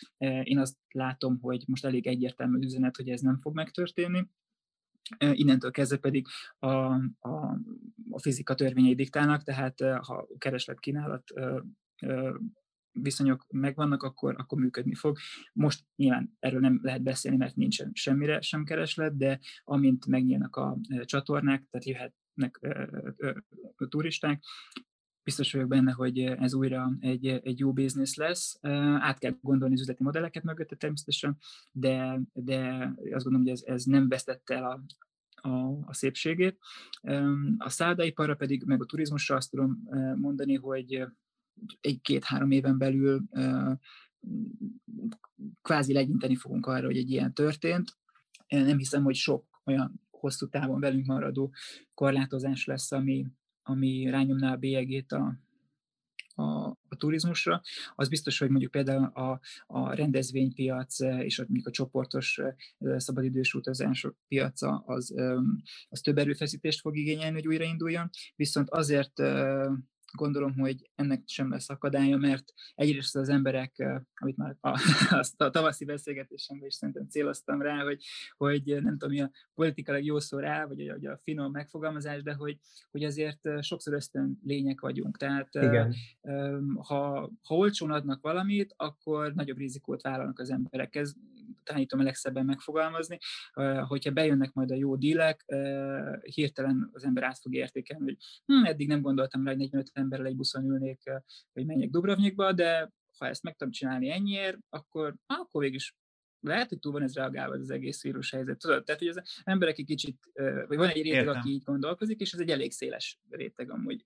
Én 0.43 0.59
azt 0.59 0.77
látom, 0.89 1.39
hogy 1.41 1.65
most 1.67 1.85
elég 1.85 2.07
egyértelmű 2.07 2.59
üzenet, 2.59 2.97
hogy 2.97 3.09
ez 3.09 3.21
nem 3.21 3.39
fog 3.41 3.55
megtörténni. 3.55 4.29
Innentől 5.19 5.71
kezdve 5.71 5.97
pedig 5.97 6.27
a, 6.59 6.67
a, 6.67 7.59
a 8.11 8.21
fizika 8.21 8.55
törvényei 8.55 8.95
diktálnak, 8.95 9.43
tehát 9.43 9.81
ha 9.81 10.29
kereslet 10.39 10.81
kínálat 10.81 11.25
viszonyok 13.03 13.47
megvannak, 13.49 14.03
akkor, 14.03 14.35
akkor 14.39 14.59
működni 14.59 14.95
fog. 14.95 15.19
Most 15.53 15.85
nyilván 15.97 16.37
erről 16.39 16.61
nem 16.61 16.81
lehet 16.83 17.03
beszélni, 17.03 17.37
mert 17.37 17.57
nincsen 17.57 17.91
semmire 17.95 18.41
sem 18.41 18.65
kereslet, 18.65 19.17
de 19.17 19.41
amint 19.65 20.07
megnyílnak 20.07 20.57
a 20.57 20.79
csatornák, 21.05 21.67
tehát 21.71 21.87
jöhetnek 21.87 22.61
turisták, 23.89 24.43
biztos 25.27 25.53
vagyok 25.53 25.69
benne, 25.69 25.93
hogy 25.93 26.19
ez 26.19 26.55
újra 26.55 26.93
egy, 27.01 27.27
egy 27.27 27.59
jó 27.59 27.73
biznisz 27.73 28.17
lesz. 28.17 28.59
Át 28.99 29.19
kell 29.19 29.37
gondolni 29.41 29.75
az 29.75 29.81
üzleti 29.81 30.03
modelleket 30.03 30.43
mögötte 30.43 30.77
természetesen, 30.77 31.37
de, 31.73 32.21
de 32.33 32.93
azt 33.13 33.25
gondolom, 33.25 33.41
hogy 33.41 33.49
ez, 33.49 33.63
ez 33.65 33.85
nem 33.85 34.09
vesztette 34.09 34.55
el 34.55 34.65
a, 34.65 34.81
a, 35.49 35.79
a 35.87 35.95
szépségét. 35.95 36.59
A 37.59 37.69
szállodaiparra 37.69 38.35
pedig, 38.35 38.65
meg 38.65 38.83
a 38.83 38.87
turizmusra 38.87 39.37
azt 39.37 39.51
tudom 39.51 39.83
mondani, 40.17 40.55
hogy 40.55 41.07
egy-két-három 41.81 42.51
éven 42.51 42.79
belül 42.79 43.23
kvázi 45.63 45.93
legyinteni 45.93 46.37
fogunk 46.37 46.67
arra, 46.67 46.87
hogy 46.87 46.97
egy 46.97 47.11
ilyen 47.11 47.35
történt. 47.35 47.97
Én 48.47 48.65
nem 48.65 48.79
hiszem, 48.79 49.03
hogy 49.03 49.15
sok 49.15 49.61
olyan 49.65 50.01
hosszú 50.11 50.49
távon 50.49 50.81
velünk 50.81 51.07
maradó 51.07 51.53
korlátozás 51.95 52.65
lesz, 52.65 52.93
ami, 52.93 53.27
ami 53.63 54.11
rányomná 54.11 54.53
a 54.53 54.57
bélyegét 54.57 55.13
a, 55.13 55.39
a, 56.35 56.67
a 56.69 56.97
turizmusra, 56.97 57.63
az 57.95 58.09
biztos, 58.09 58.39
hogy 58.39 58.51
mondjuk 58.51 58.71
például 58.71 59.05
a, 59.05 59.41
a 59.67 59.95
rendezvénypiac 59.95 61.01
és 61.01 61.39
a, 61.39 61.43
mondjuk 61.43 61.67
a 61.67 61.71
csoportos 61.71 62.41
szabadidős 62.97 63.55
utazások 63.55 64.17
piaca 64.29 64.83
az, 64.87 65.15
az 65.89 66.01
több 66.01 66.19
erőfeszítést 66.19 66.81
fog 66.81 66.97
igényelni, 66.97 67.35
hogy 67.35 67.47
újrainduljon, 67.47 68.11
viszont 68.37 68.71
azért 68.71 69.23
gondolom, 70.13 70.55
hogy 70.55 70.91
ennek 70.95 71.23
sem 71.27 71.51
lesz 71.51 71.71
akadálya, 71.71 72.17
mert 72.17 72.53
egyrészt 72.75 73.17
az 73.17 73.29
emberek, 73.29 73.75
amit 74.15 74.37
már 74.37 74.57
a, 74.61 74.81
azt 75.21 75.41
a 75.41 75.51
tavaszi 75.51 75.85
beszélgetésemben 75.85 76.67
is 76.67 76.75
szerintem 76.75 77.09
céloztam 77.09 77.63
rá, 77.63 77.83
hogy, 77.83 78.05
hogy 78.37 78.63
nem 78.65 78.99
tudom, 78.99 79.11
mi 79.11 79.21
a 79.21 79.31
politikailag 79.55 80.05
jó 80.05 80.19
szó 80.19 80.39
rá, 80.39 80.65
vagy 80.65 80.89
a, 80.89 81.11
a 81.11 81.21
finom 81.23 81.53
megfogalmazás, 81.53 82.23
de 82.23 82.35
hogy, 82.35 82.59
hogy 82.91 83.05
azért 83.05 83.41
sokszor 83.61 83.95
ösztön 83.95 84.41
lények 84.45 84.81
vagyunk. 84.81 85.17
Tehát 85.17 85.55
Igen. 85.55 85.95
ha, 86.75 87.31
ha 87.43 87.55
olcsón 87.55 87.91
adnak 87.91 88.23
valamit, 88.23 88.75
akkor 88.77 89.35
nagyobb 89.35 89.59
rizikót 89.59 90.03
vállalnak 90.03 90.39
az 90.39 90.51
emberek. 90.51 90.97
Ez 90.97 91.13
tanítom 91.63 92.01
a 92.01 92.03
legszebben 92.03 92.45
megfogalmazni, 92.45 93.19
hogyha 93.87 94.11
bejönnek 94.11 94.53
majd 94.53 94.71
a 94.71 94.75
jó 94.75 94.97
dílek, 94.97 95.45
hirtelen 96.23 96.91
az 96.93 97.05
ember 97.05 97.23
át 97.23 97.39
fog 97.39 97.55
értékelni, 97.55 98.05
hogy 98.05 98.17
hm, 98.47 98.65
eddig 98.65 98.89
nem 98.89 99.01
gondoltam 99.01 99.45
rá, 99.45 99.51
hogy 99.51 99.59
45 99.59 99.91
emberrel 99.93 100.27
egy 100.27 100.37
buszon 100.37 100.65
ülnék, 100.65 101.03
hogy 101.53 101.67
menjek 101.67 101.91
Dubrovnikba, 101.91 102.53
de 102.53 102.93
ha 103.19 103.27
ezt 103.27 103.43
meg 103.43 103.57
tudom 103.57 103.73
csinálni 103.73 104.11
ennyiért, 104.11 104.59
akkor, 104.69 105.15
akkor 105.27 105.63
végig 105.63 105.77
is 105.77 105.95
lehet, 106.41 106.69
hogy 106.69 106.79
túl 106.79 106.93
van 106.93 107.03
ez 107.03 107.15
reagálva 107.15 107.55
az 107.55 107.71
egész 107.71 108.03
vírus 108.03 108.31
helyzet. 108.31 108.59
Tudod, 108.59 108.85
tehát, 108.85 109.01
hogy 109.01 109.11
az 109.11 109.23
emberek 109.45 109.79
egy 109.79 109.85
kicsit, 109.85 110.19
vagy 110.67 110.77
van 110.77 110.89
egy 110.89 111.03
réteg, 111.03 111.19
Értem. 111.19 111.39
aki 111.39 111.51
így 111.51 111.63
gondolkozik, 111.63 112.21
és 112.21 112.33
ez 112.33 112.41
egy 112.41 112.51
elég 112.51 112.73
széles 112.73 113.19
réteg 113.31 113.71
amúgy. 113.71 114.03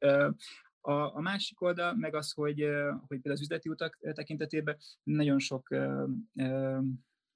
A, 0.81 1.17
a 1.17 1.21
másik 1.21 1.61
oldal 1.61 1.95
meg 1.95 2.15
az, 2.15 2.33
hogy, 2.33 2.61
hogy 3.07 3.21
például 3.21 3.35
az 3.35 3.41
üzleti 3.41 3.69
utak 3.69 3.99
tekintetében 4.13 4.77
nagyon 5.03 5.39
sok 5.39 5.69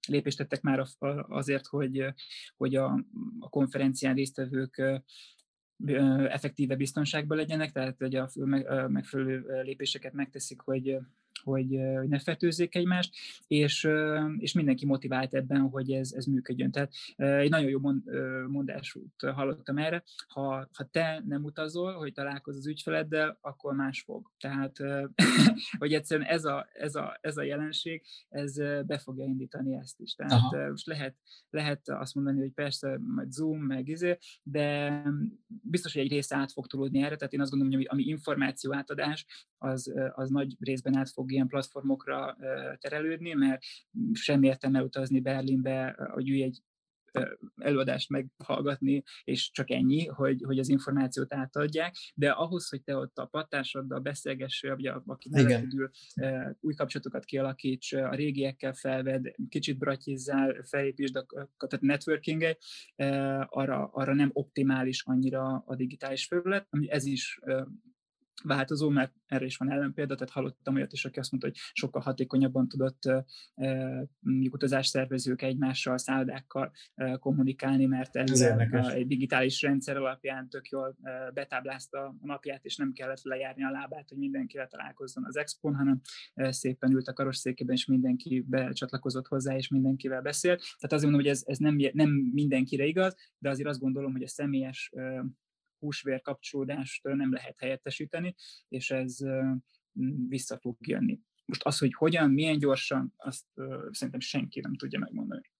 lépést 0.06 0.38
tettek 0.38 0.60
már 0.60 0.86
azért, 1.28 1.66
hogy, 1.66 2.06
hogy 2.56 2.74
a, 2.74 3.04
a 3.38 3.48
konferencián 3.48 4.14
résztvevők 4.14 5.02
effektíve 6.28 6.76
biztonságban 6.76 7.36
legyenek, 7.36 7.72
tehát 7.72 7.98
hogy 7.98 8.14
a 8.14 8.28
megfelelő 8.88 9.62
lépéseket 9.62 10.12
megteszik, 10.12 10.60
hogy 10.60 10.98
hogy 11.44 11.68
ne 12.08 12.18
fertőzzék 12.18 12.74
egymást, 12.74 13.14
és, 13.46 13.88
és 14.38 14.52
mindenki 14.52 14.86
motivált 14.86 15.34
ebben, 15.34 15.60
hogy 15.60 15.92
ez, 15.92 16.12
ez 16.12 16.24
működjön. 16.24 16.70
Tehát 16.70 16.92
egy 17.16 17.50
nagyon 17.50 17.68
jó 17.68 17.80
mondásút 18.46 19.12
hallottam 19.20 19.78
erre, 19.78 20.04
ha, 20.28 20.68
ha 20.72 20.84
te 20.90 21.22
nem 21.26 21.44
utazol, 21.44 21.92
hogy 21.92 22.12
találkozz 22.12 22.56
az 22.56 22.66
ügyfeleddel, 22.66 23.38
akkor 23.40 23.74
más 23.74 24.02
fog. 24.02 24.30
Tehát, 24.38 24.76
hogy 25.78 25.92
egyszerűen 25.92 26.28
ez 26.28 26.44
a, 26.44 26.66
ez, 26.72 26.94
a, 26.94 27.18
ez 27.20 27.36
a 27.36 27.42
jelenség, 27.42 28.02
ez 28.28 28.56
be 28.86 28.98
fogja 28.98 29.24
indítani 29.24 29.74
ezt 29.74 30.00
is. 30.00 30.14
Tehát 30.14 30.32
Aha. 30.32 30.68
most 30.70 30.86
lehet, 30.86 31.16
lehet 31.50 31.88
azt 31.88 32.14
mondani, 32.14 32.38
hogy 32.40 32.52
persze 32.52 32.98
majd 33.14 33.32
Zoom, 33.32 33.60
meg 33.60 33.88
izé, 33.88 34.18
de 34.42 35.02
biztos, 35.46 35.92
hogy 35.92 36.02
egy 36.02 36.10
része 36.10 36.36
át 36.36 36.52
fog 36.52 36.66
tudni 36.66 37.02
erre, 37.02 37.16
tehát 37.16 37.32
én 37.32 37.40
azt 37.40 37.50
gondolom, 37.50 37.74
hogy 37.74 37.86
ami 37.90 38.02
információ 38.02 38.74
átadás, 38.74 39.26
az, 39.58 39.92
az 40.14 40.30
nagy 40.30 40.56
részben 40.58 40.96
át 40.96 41.10
fog 41.10 41.32
ilyen 41.34 41.48
platformokra 41.48 42.36
terelődni, 42.78 43.32
mert 43.32 43.62
sem 44.12 44.42
értem 44.42 44.74
elutazni 44.74 45.20
Berlinbe, 45.20 46.08
hogy 46.12 46.28
ülj 46.28 46.42
egy 46.42 46.62
előadást 47.56 48.10
meghallgatni, 48.10 49.02
és 49.24 49.50
csak 49.50 49.70
ennyi, 49.70 50.06
hogy, 50.06 50.42
hogy 50.46 50.58
az 50.58 50.68
információt 50.68 51.34
átadják, 51.34 51.96
de 52.14 52.30
ahhoz, 52.30 52.68
hogy 52.68 52.82
te 52.82 52.96
ott 52.96 53.18
a 53.18 53.26
pattársaddal 53.26 54.00
beszélgess, 54.00 54.62
vagy 54.62 54.86
a, 54.86 55.02
aki 55.06 55.30
ül, 55.72 55.90
új 56.60 56.74
kapcsolatokat 56.74 57.24
kialakíts, 57.24 57.92
a 57.92 58.14
régiekkel 58.14 58.74
felved, 58.74 59.30
kicsit 59.48 59.78
bratyizzál, 59.78 60.62
felépítsd 60.62 61.16
a, 61.16 61.26
tehát 61.66 61.80
networking 61.80 62.56
arra, 63.48 63.84
arra 63.92 64.14
nem 64.14 64.30
optimális 64.32 65.02
annyira 65.04 65.62
a 65.66 65.76
digitális 65.76 66.26
felület, 66.26 66.66
ami 66.70 66.90
ez 66.90 67.04
is 67.04 67.40
változó, 68.42 68.88
mert 68.88 69.12
erre 69.26 69.44
is 69.44 69.56
van 69.56 69.70
ellenpélda, 69.70 70.14
tehát 70.14 70.32
hallottam 70.32 70.74
olyat 70.74 70.92
is, 70.92 71.04
aki 71.04 71.18
azt 71.18 71.30
mondta, 71.30 71.48
hogy 71.48 71.58
sokkal 71.72 72.02
hatékonyabban 72.02 72.68
tudott 72.68 73.02
mondjuk 74.20 74.54
utazásszervezők 74.54 75.42
egymással, 75.42 75.98
szállodákkal 75.98 76.72
kommunikálni, 77.18 77.86
mert 77.86 78.16
ez 78.16 78.40
egy 78.40 79.06
digitális 79.06 79.62
rendszer 79.62 79.96
alapján 79.96 80.48
tök 80.48 80.68
jól 80.68 80.96
betáblázta 81.34 81.98
a 81.98 82.16
napját, 82.20 82.64
és 82.64 82.76
nem 82.76 82.92
kellett 82.92 83.22
lejárni 83.22 83.64
a 83.64 83.70
lábát, 83.70 84.08
hogy 84.08 84.18
mindenkivel 84.18 84.68
találkozzon 84.68 85.24
az 85.24 85.36
expon, 85.36 85.74
hanem 85.74 86.00
szépen 86.34 86.92
ült 86.92 87.08
a 87.08 87.12
karosszékében, 87.12 87.74
és 87.74 87.86
mindenki 87.86 88.44
becsatlakozott 88.48 89.26
hozzá, 89.26 89.56
és 89.56 89.68
mindenkivel 89.68 90.22
beszélt. 90.22 90.58
Tehát 90.58 90.92
azért 90.92 91.10
mondom, 91.10 91.20
hogy 91.20 91.30
ez, 91.30 91.42
ez 91.46 91.58
nem, 91.58 91.76
nem 91.92 92.10
mindenkire 92.32 92.84
igaz, 92.84 93.16
de 93.38 93.50
azért 93.50 93.68
azt 93.68 93.80
gondolom, 93.80 94.12
hogy 94.12 94.22
a 94.22 94.28
személyes 94.28 94.92
húsvér 95.84 96.20
kapcsolódást 96.20 97.02
nem 97.02 97.32
lehet 97.32 97.58
helyettesíteni, 97.58 98.34
és 98.68 98.90
ez 98.90 99.16
vissza 100.28 100.58
fog 100.58 100.76
jönni. 100.86 101.20
Most 101.44 101.62
az, 101.62 101.78
hogy 101.78 101.94
hogyan, 101.94 102.30
milyen 102.30 102.58
gyorsan, 102.58 103.12
azt 103.16 103.46
szerintem 103.90 104.20
senki 104.20 104.60
nem 104.60 104.76
tudja 104.76 104.98
megmondani. 104.98 105.50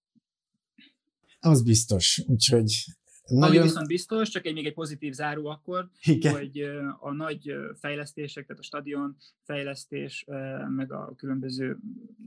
Az 1.39 1.63
biztos, 1.63 2.23
úgyhogy 2.27 2.85
nagyon... 3.29 3.57
Ami 3.57 3.67
viszont 3.67 3.87
biztos, 3.87 4.29
csak 4.29 4.47
egy 4.47 4.55
még 4.55 4.67
egy 4.67 4.75
pozitív 4.75 5.13
záró 5.13 5.47
akkor, 5.47 5.89
Igen. 6.03 6.35
hogy 6.35 6.61
a 7.01 7.13
nagy 7.13 7.55
fejlesztések, 7.79 8.47
tehát 8.47 8.63
a 8.63 8.65
stadion 8.65 9.17
fejlesztés, 9.43 10.25
meg 10.69 10.93
a 10.93 11.15
különböző 11.17 11.79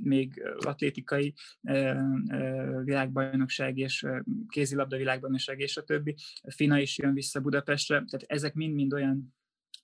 még 0.03 0.43
atlétikai 0.59 1.33
világbajnokság 2.83 3.77
és 3.77 4.05
kézilabda 4.47 4.97
világbajnokság 4.97 5.59
és 5.59 5.77
a 5.77 5.83
többi. 5.83 6.15
Fina 6.47 6.79
is 6.79 6.97
jön 6.97 7.13
vissza 7.13 7.39
Budapestre, 7.39 7.95
tehát 7.95 8.25
ezek 8.27 8.53
mind-mind 8.53 8.93
olyan 8.93 9.35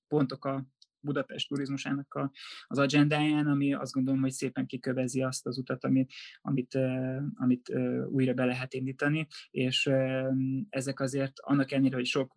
pontok 0.07 0.45
a 0.45 0.67
Budapest 1.03 1.47
turizmusának 1.47 2.13
a, 2.13 2.31
az 2.67 2.77
agendáján, 2.77 3.47
ami 3.47 3.73
azt 3.73 3.93
gondolom, 3.93 4.21
hogy 4.21 4.31
szépen 4.31 4.65
kikövezi 4.65 5.21
azt 5.21 5.45
az 5.45 5.57
utat, 5.57 5.83
amit, 5.83 6.13
amit, 6.41 6.79
amit 7.33 7.71
újra 8.09 8.33
be 8.33 8.45
lehet 8.45 8.73
indítani, 8.73 9.27
és 9.49 9.89
ezek 10.69 10.99
azért 10.99 11.39
annak 11.39 11.71
ellenére, 11.71 11.95
hogy 11.95 12.05
sok 12.05 12.35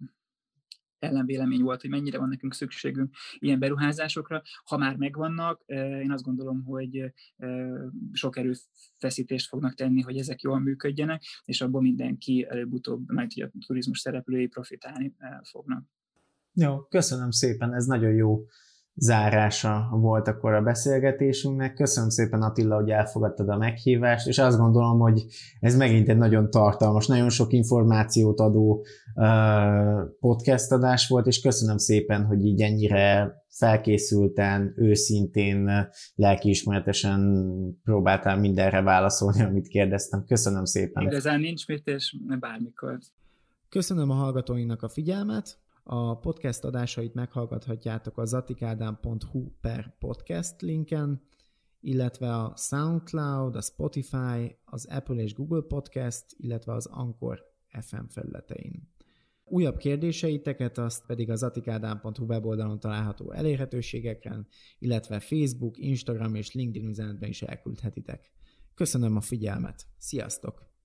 ellenvélemény 0.99 1.63
volt, 1.63 1.81
hogy 1.81 1.91
mennyire 1.91 2.19
van 2.19 2.29
nekünk 2.29 2.55
szükségünk 2.55 3.15
ilyen 3.39 3.59
beruházásokra. 3.59 4.43
Ha 4.65 4.77
már 4.77 4.97
megvannak, 4.97 5.63
én 6.03 6.11
azt 6.11 6.25
gondolom, 6.25 6.65
hogy 6.65 7.13
sok 8.13 8.37
erőfeszítést 8.37 9.49
fognak 9.49 9.75
tenni, 9.75 10.01
hogy 10.01 10.17
ezek 10.17 10.41
jól 10.41 10.61
működjenek, 10.61 11.23
és 11.45 11.61
abból 11.61 11.81
mindenki 11.81 12.47
előbb-utóbb, 12.49 13.13
majd 13.13 13.31
a 13.37 13.51
turizmus 13.67 13.99
szereplői 13.99 14.47
profitálni 14.47 15.15
fognak. 15.43 15.85
Jó, 16.59 16.81
köszönöm 16.81 17.31
szépen, 17.31 17.75
ez 17.75 17.87
nagyon 17.87 18.13
jó 18.13 18.45
zárása 18.95 19.89
volt 19.91 20.29
akkor 20.29 20.53
a 20.53 20.63
beszélgetésünknek. 20.63 21.75
Köszönöm 21.75 22.09
szépen 22.09 22.43
Attila, 22.43 22.75
hogy 22.75 22.91
elfogadtad 22.91 23.49
a 23.49 23.57
meghívást, 23.57 24.27
és 24.27 24.39
azt 24.39 24.59
gondolom, 24.59 24.99
hogy 24.99 25.27
ez 25.61 25.77
megint 25.77 26.09
egy 26.09 26.17
nagyon 26.17 26.51
tartalmas, 26.51 27.07
nagyon 27.07 27.29
sok 27.29 27.53
információt 27.53 28.41
adó 28.41 28.87
podcast 30.21 30.73
adás 30.73 31.09
volt, 31.09 31.27
és 31.27 31.41
köszönöm 31.41 31.77
szépen, 31.77 32.25
hogy 32.25 32.45
így 32.45 32.61
ennyire 32.61 33.35
felkészülten, 33.49 34.73
őszintén, 34.77 35.89
lelkiismeretesen 36.15 37.21
próbáltál 37.85 38.39
mindenre 38.39 38.83
válaszolni, 38.83 39.43
amit 39.43 39.69
kérdeztem. 39.69 40.25
Köszönöm 40.25 40.65
szépen. 40.65 41.03
Igazán 41.03 41.41
nincs 41.41 41.67
mit, 41.67 41.87
és 41.87 42.17
bármikor. 42.41 42.99
Köszönöm 43.69 44.11
a 44.11 44.15
hallgatóinknak 44.15 44.83
a 44.83 44.89
figyelmet. 44.89 45.59
A 45.89 46.19
podcast 46.19 46.65
adásait 46.65 47.15
meghallgathatjátok 47.15 48.19
a 48.19 48.25
zatikádám.hu 48.25 49.51
per 49.61 49.97
podcast 49.99 50.61
linken, 50.61 51.23
illetve 51.81 52.35
a 52.35 52.53
SoundCloud, 52.57 53.57
a 53.57 53.61
Spotify, 53.61 54.59
az 54.65 54.87
Apple 54.87 55.23
és 55.23 55.35
Google 55.35 55.61
Podcast, 55.61 56.25
illetve 56.37 56.73
az 56.73 56.87
Anchor 56.87 57.43
FM 57.81 58.05
felületein. 58.09 58.89
Újabb 59.45 59.77
kérdéseiteket 59.77 60.79
azt 60.79 61.07
pedig 61.07 61.31
az 61.31 61.43
atikádám.hu 61.43 62.25
weboldalon 62.25 62.81
található 62.81 63.33
elérhetőségeken, 63.33 64.47
illetve 64.79 65.21
Facebook, 65.21 65.79
Instagram 65.79 66.35
és 66.35 66.53
LinkedIn 66.53 66.89
üzenetben 66.89 67.29
is 67.29 67.43
elküldhetitek. 67.43 68.33
Köszönöm 68.75 69.17
a 69.17 69.21
figyelmet. 69.21 69.87
Sziasztok! 69.99 70.76